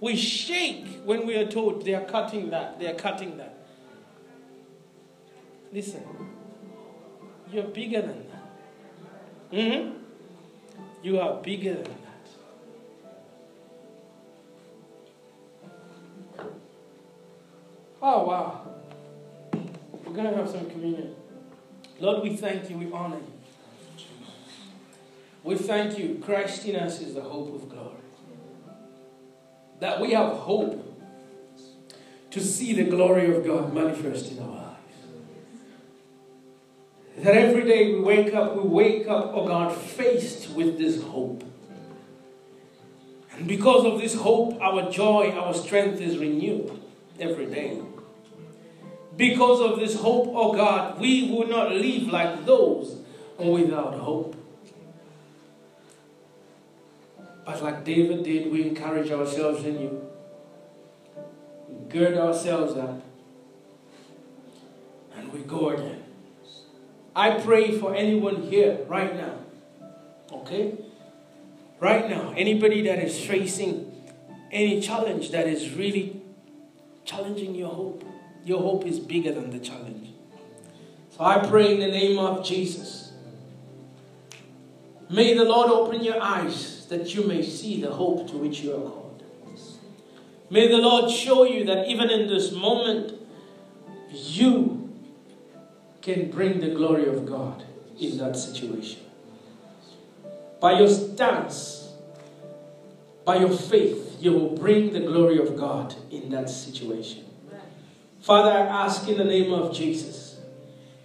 We 0.01 0.17
shake 0.17 0.87
when 1.05 1.27
we 1.27 1.37
are 1.37 1.47
told 1.47 1.85
they 1.85 1.95
are 1.95 2.05
cutting 2.05 2.51
that, 2.51 2.79
they 2.81 2.91
are 2.91 2.95
cutting 2.95 3.37
that. 3.39 3.55
Listen, 5.73 6.03
you're 7.53 7.65
bigger 7.65 8.03
than 8.03 8.25
that. 8.29 9.53
Mm-hmm. 9.53 9.97
You 11.03 11.21
are 11.21 11.41
bigger 11.41 11.75
than 11.75 11.85
that. 11.85 11.97
Oh, 18.03 18.25
wow. 18.25 18.67
We're 20.07 20.15
going 20.15 20.31
to 20.31 20.37
have 20.37 20.49
some 20.49 20.71
communion. 20.71 21.17
Lord, 21.99 22.23
we 22.23 22.37
thank 22.37 22.71
you, 22.71 22.79
we 22.79 22.93
honor 22.93 23.17
you. 23.17 23.33
We 25.43 25.57
thank 25.57 25.99
you. 25.99 26.21
Christ 26.25 26.65
in 26.65 26.77
us 26.77 27.01
is 27.01 27.15
the 27.15 27.23
hope 27.23 27.55
of 27.55 27.69
glory. 27.69 27.97
That 29.81 30.01
we 30.01 30.13
have 30.13 30.33
hope 30.33 30.83
to 32.31 32.41
see 32.41 32.73
the 32.73 32.85
glory 32.85 33.35
of 33.35 33.45
God 33.45 33.73
manifest 33.75 34.33
in 34.33 34.39
our 34.39 34.49
lives. 34.49 34.77
That 37.19 37.35
every 37.35 37.65
day 37.65 37.95
we 37.95 38.01
wake 38.01 38.35
up, 38.35 38.57
we 38.57 38.63
wake 38.63 39.09
up, 39.09 39.33
oh 39.35 39.47
God, 39.47 39.75
faced 39.75 40.51
with 40.51 40.79
this 40.79 41.03
hope. 41.03 41.43
And 43.33 43.47
because 43.47 43.85
of 43.85 44.01
this 44.01 44.15
hope, 44.15 44.61
our 44.61 44.91
joy, 44.91 45.31
our 45.33 45.55
strength 45.55 46.01
is 46.01 46.19
renewed 46.19 46.81
every 47.19 47.47
day. 47.47 47.81
Because 49.17 49.61
of 49.61 49.79
this 49.79 49.99
hope, 49.99 50.31
oh 50.35 50.53
God, 50.53 51.01
we 51.01 51.31
will 51.31 51.49
not 51.49 51.73
live 51.73 52.09
like 52.09 52.45
those 52.45 52.99
without 53.39 53.95
hope. 53.95 54.37
But 57.45 57.63
like 57.63 57.85
David 57.85 58.25
did, 58.25 58.51
we 58.51 58.69
encourage 58.69 59.11
ourselves 59.11 59.65
in 59.65 59.81
you. 59.81 60.03
gird 61.89 62.19
ourselves 62.19 62.77
up. 62.77 63.03
And 65.17 65.33
we 65.33 65.41
go 65.41 65.71
again. 65.71 66.03
I 67.15 67.41
pray 67.41 67.79
for 67.79 67.95
anyone 67.95 68.43
here 68.43 68.81
right 68.89 69.17
now. 69.17 69.39
Okay? 70.31 70.75
Right 71.81 72.11
now, 72.11 72.35
anybody 72.37 72.83
that 72.83 72.99
is 72.99 73.19
facing 73.25 73.93
any 74.51 74.81
challenge 74.81 75.31
that 75.31 75.47
is 75.47 75.73
really 75.75 76.21
challenging 77.05 77.55
your 77.55 77.71
hope. 77.71 78.05
Your 78.47 78.61
hope 78.61 78.87
is 78.87 79.01
bigger 79.01 79.33
than 79.33 79.51
the 79.51 79.59
challenge. 79.59 80.11
So 81.11 81.25
I 81.25 81.45
pray 81.45 81.75
in 81.75 81.81
the 81.81 81.89
name 81.89 82.17
of 82.17 82.45
Jesus. 82.45 83.13
May 85.11 85.35
the 85.35 85.45
Lord 85.45 85.69
open 85.69 86.05
your 86.05 86.23
eyes 86.23 86.87
that 86.87 87.13
you 87.13 87.25
may 87.25 87.43
see 87.43 87.81
the 87.81 87.91
hope 87.91 88.31
to 88.31 88.37
which 88.37 88.61
you 88.61 88.73
are 88.73 88.81
called. 88.81 89.25
May 90.49 90.69
the 90.69 90.77
Lord 90.77 91.11
show 91.11 91.43
you 91.43 91.65
that 91.65 91.89
even 91.89 92.09
in 92.09 92.29
this 92.29 92.53
moment, 92.53 93.15
you 94.13 94.93
can 96.01 96.31
bring 96.31 96.61
the 96.61 96.69
glory 96.69 97.09
of 97.09 97.27
God 97.27 97.65
in 97.99 98.17
that 98.19 98.37
situation. 98.37 99.01
By 100.61 100.79
your 100.79 100.89
stance, 100.89 101.91
by 103.25 103.39
your 103.39 103.51
faith, 103.51 104.19
you 104.21 104.33
will 104.33 104.55
bring 104.55 104.93
the 104.93 105.01
glory 105.01 105.41
of 105.41 105.57
God 105.57 105.97
in 106.13 106.31
that 106.31 106.49
situation. 106.49 107.26
Father, 108.27 108.51
I 108.51 108.87
ask 108.87 109.07
in 109.07 109.19
the 109.19 109.25
name 109.25 109.53
of 109.53 109.73
Jesus 109.73 110.41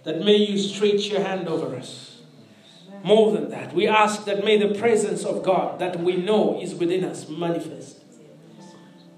that 0.02 0.24
may 0.24 0.34
you 0.34 0.58
stretch 0.58 1.06
your 1.06 1.22
hand 1.22 1.46
over 1.46 1.76
us. 1.76 2.20
More 3.04 3.30
than 3.30 3.48
that, 3.50 3.72
we 3.72 3.86
ask 3.86 4.24
that 4.24 4.44
may 4.44 4.58
the 4.58 4.76
presence 4.76 5.24
of 5.24 5.44
God 5.44 5.78
that 5.78 6.00
we 6.00 6.16
know 6.16 6.60
is 6.60 6.74
within 6.74 7.04
us 7.04 7.28
manifest. 7.28 8.02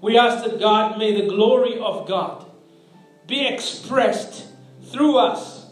We 0.01 0.19
ask 0.19 0.45
that 0.45 0.59
God, 0.59 0.99
may 0.99 1.19
the 1.19 1.27
glory 1.27 1.79
of 1.79 2.07
God 2.07 2.45
be 3.25 3.47
expressed 3.47 4.49
through 4.83 5.17
us 5.17 5.65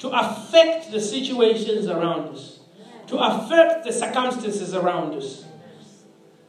to 0.00 0.08
affect 0.08 0.90
the 0.90 1.00
situations 1.00 1.86
around 1.86 2.34
us, 2.34 2.58
to 3.06 3.16
affect 3.16 3.84
the 3.84 3.92
circumstances 3.92 4.74
around 4.74 5.14
us. 5.14 5.44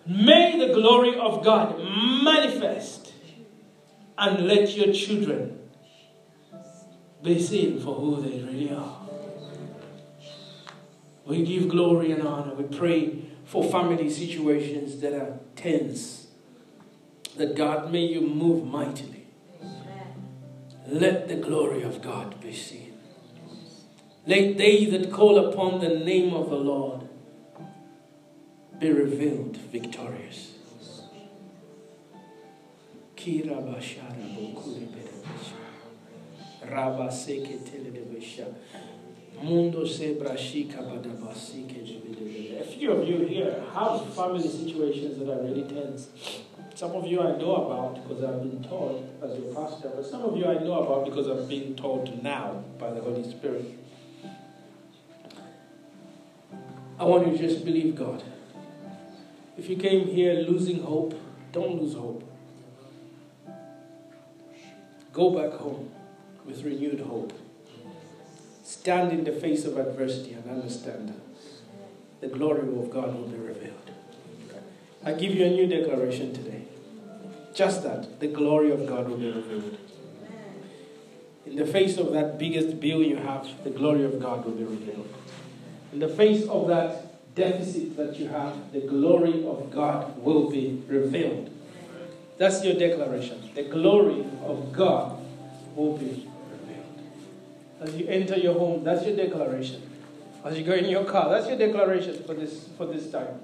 May 0.08 0.58
the 0.58 0.74
glory 0.74 1.16
of 1.20 1.46
God 1.46 1.78
manifest 1.78 3.01
and 4.22 4.48
let 4.48 4.78
your 4.78 4.94
children 4.94 5.60
be 7.24 7.42
seen 7.42 7.80
for 7.80 7.96
who 7.96 8.22
they 8.22 8.40
really 8.40 8.72
are. 8.72 9.00
We 11.26 11.44
give 11.44 11.70
glory 11.70 12.12
and 12.12 12.28
honor. 12.28 12.54
We 12.54 12.66
pray 12.78 13.24
for 13.46 13.64
family 13.64 14.12
situations 14.12 15.02
that 15.02 15.14
are 15.14 15.40
tense. 15.56 16.28
That 17.38 17.56
God 17.56 17.92
may 17.92 18.06
you 18.06 18.22
move 18.22 18.64
mightily. 18.66 19.26
Let 20.88 21.28
the 21.28 21.38
glory 21.38 21.82
of 21.82 22.02
God 22.02 22.40
be 22.42 22.54
seen. 22.54 22.94
Let 24.28 24.58
they 24.58 24.86
that 24.86 25.12
call 25.12 25.40
upon 25.40 25.80
the 25.80 25.90
name 25.90 26.34
of 26.34 26.50
the 26.52 26.58
Lord 26.58 27.08
be 28.78 28.92
revealed 28.92 29.58
victorious. 29.58 30.51
A 42.60 42.64
few 42.64 42.92
of 42.94 43.08
you 43.08 43.28
here 43.28 43.64
have 43.76 44.12
family 44.16 44.42
situations 44.42 45.20
that 45.20 45.30
are 45.30 45.44
really 45.44 45.64
tense. 45.64 46.10
Some 46.74 46.94
of 46.94 47.06
you 47.06 47.22
I 47.22 47.38
know 47.38 47.58
about 47.58 48.08
because 48.08 48.24
I've 48.24 48.42
been 48.42 48.64
taught 48.64 49.04
as 49.22 49.38
your 49.38 49.54
pastor, 49.54 49.92
but 49.96 50.04
some 50.04 50.24
of 50.24 50.36
you 50.36 50.46
I 50.48 50.56
know 50.56 50.82
about 50.82 51.06
because 51.06 51.28
I've 51.30 51.48
been 51.48 51.76
taught 51.76 52.24
now 52.24 52.64
by 52.80 52.92
the 52.92 53.02
Holy 53.02 53.30
Spirit. 53.30 53.78
I 57.00 57.04
want 57.04 57.28
you 57.28 57.38
to 57.38 57.48
just 57.48 57.64
believe 57.66 57.96
God. 57.96 58.24
If 59.60 59.70
you 59.70 59.76
came 59.76 60.08
here 60.08 60.34
losing 60.34 60.82
hope, 60.82 61.14
don't 61.52 61.80
lose 61.80 61.94
hope. 61.94 62.31
Go 65.22 65.30
back 65.30 65.60
home 65.60 65.92
with 66.48 66.64
renewed 66.64 67.02
hope. 67.02 67.32
Stand 68.64 69.12
in 69.12 69.24
the 69.24 69.32
face 69.32 69.66
of 69.66 69.78
adversity 69.78 70.34
and 70.34 70.50
understand 70.50 71.10
that 71.10 72.22
the 72.22 72.36
glory 72.36 72.62
of 72.62 72.90
God 72.90 73.14
will 73.14 73.28
be 73.28 73.38
revealed. 73.38 73.92
I 75.06 75.14
give 75.14 75.36
you 75.36 75.46
a 75.46 75.52
new 75.52 75.68
declaration 75.68 76.34
today. 76.34 76.64
Just 77.54 77.84
that, 77.84 78.20
the 78.20 78.30
glory 78.30 78.72
of 78.72 78.88
God 78.88 79.10
will 79.10 79.18
be 79.18 79.30
revealed. 79.30 79.78
In 81.46 81.56
the 81.56 81.68
face 81.68 82.00
of 82.00 82.14
that 82.14 82.40
biggest 82.40 82.80
bill 82.80 83.04
you 83.04 83.18
have, 83.18 83.48
the 83.64 83.70
glory 83.70 84.04
of 84.04 84.20
God 84.20 84.44
will 84.44 84.54
be 84.54 84.64
revealed. 84.64 85.14
In 85.94 86.00
the 86.00 86.10
face 86.10 86.48
of 86.48 86.68
that 86.70 87.36
deficit 87.36 87.96
that 87.96 88.16
you 88.16 88.28
have, 88.30 88.74
the 88.74 88.82
glory 88.82 89.46
of 89.46 89.70
God 89.70 90.18
will 90.18 90.50
be 90.50 90.82
revealed. 90.88 91.52
That's 92.40 92.66
your 92.66 92.74
declaration. 92.74 93.52
The 93.54 93.66
glory 93.66 94.26
of 94.46 94.74
God 94.74 95.20
will 95.76 95.98
be 95.98 96.28
revealed. 96.52 96.86
As 97.80 97.96
you 97.96 98.08
enter 98.08 98.38
your 98.38 98.54
home, 98.54 98.84
that's 98.84 99.06
your 99.06 99.16
declaration. 99.16 99.82
As 100.44 100.58
you 100.58 100.64
go 100.66 100.74
in 100.74 100.86
your 100.86 101.06
car, 101.06 101.30
that's 101.30 101.48
your 101.48 101.58
declaration 101.58 102.24
for 102.24 102.34
this 102.34 102.68
for 102.78 102.86
this 102.86 103.12
time. 103.12 103.40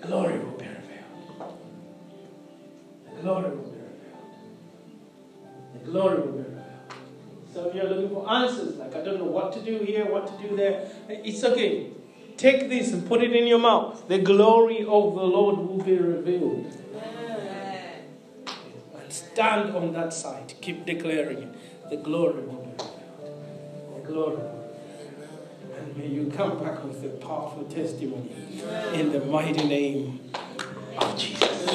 The 0.00 0.06
glory 0.06 0.38
will 0.38 0.58
be 0.58 0.66
revealed. 0.66 1.54
The 3.16 3.22
glory 3.22 3.50
will 3.50 3.56
be 3.56 3.78
revealed. 3.78 4.14
The 5.74 5.90
glory 5.90 6.16
will 6.18 6.32
be 6.32 6.38
revealed. 6.38 6.54
Some 7.54 7.64
of 7.64 7.74
you 7.74 7.80
are 7.80 7.88
looking 7.88 8.10
for 8.10 8.30
answers, 8.30 8.76
like 8.76 8.94
I 8.94 9.02
don't 9.02 9.18
know 9.18 9.24
what 9.24 9.52
to 9.54 9.60
do 9.62 9.78
here, 9.78 10.04
what 10.04 10.26
to 10.26 10.48
do 10.48 10.54
there. 10.54 10.90
It's 11.08 11.42
okay. 11.42 11.90
Take 12.36 12.68
this 12.68 12.92
and 12.92 13.08
put 13.08 13.22
it 13.22 13.34
in 13.34 13.46
your 13.46 13.58
mouth. 13.58 14.06
The 14.06 14.18
glory 14.18 14.80
of 14.80 14.86
the 14.86 15.22
Lord 15.22 15.56
will 15.56 15.82
be 15.82 15.96
revealed. 15.96 16.72
And 19.38 19.68
stand 19.68 19.76
on 19.76 19.92
that 19.92 20.12
side. 20.12 20.52
Keep 20.60 20.84
declaring 20.84 21.38
it. 21.38 21.90
The 21.90 21.96
glory 21.98 22.42
will 22.42 22.56
be 22.56 22.70
revealed. 22.72 23.00
The 23.94 24.00
glory. 24.12 24.42
And 25.78 25.96
may 25.96 26.08
you 26.08 26.32
come 26.36 26.58
back 26.58 26.82
with 26.82 27.04
a 27.04 27.08
powerful 27.24 27.62
testimony 27.66 28.32
in 28.94 29.12
the 29.12 29.20
mighty 29.20 29.64
name 29.68 30.32
of 30.96 31.16
Jesus. 31.16 31.66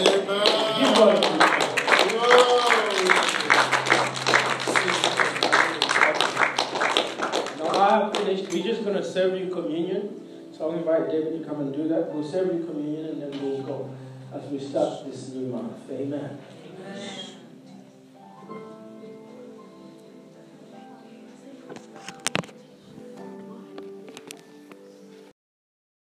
Now 7.60 7.70
I 7.72 8.12
finished. 8.14 8.52
We're 8.52 8.64
just 8.64 8.84
going 8.84 8.98
to 8.98 9.04
serve 9.06 9.40
you 9.40 9.50
communion. 9.50 10.52
So 10.52 10.70
I'll 10.70 10.78
invite 10.78 11.10
David 11.10 11.42
to 11.42 11.48
come 11.48 11.62
and 11.62 11.74
do 11.74 11.88
that. 11.88 12.14
We'll 12.14 12.30
serve 12.30 12.48
you 12.48 12.66
communion 12.66 13.06
and 13.06 13.22
then 13.22 13.42
we'll 13.42 13.64
go 13.64 13.90
as 14.34 14.44
we 14.52 14.60
start 14.60 15.06
this 15.06 15.30
new 15.30 15.48
month. 15.48 15.90
Amen. 15.90 16.40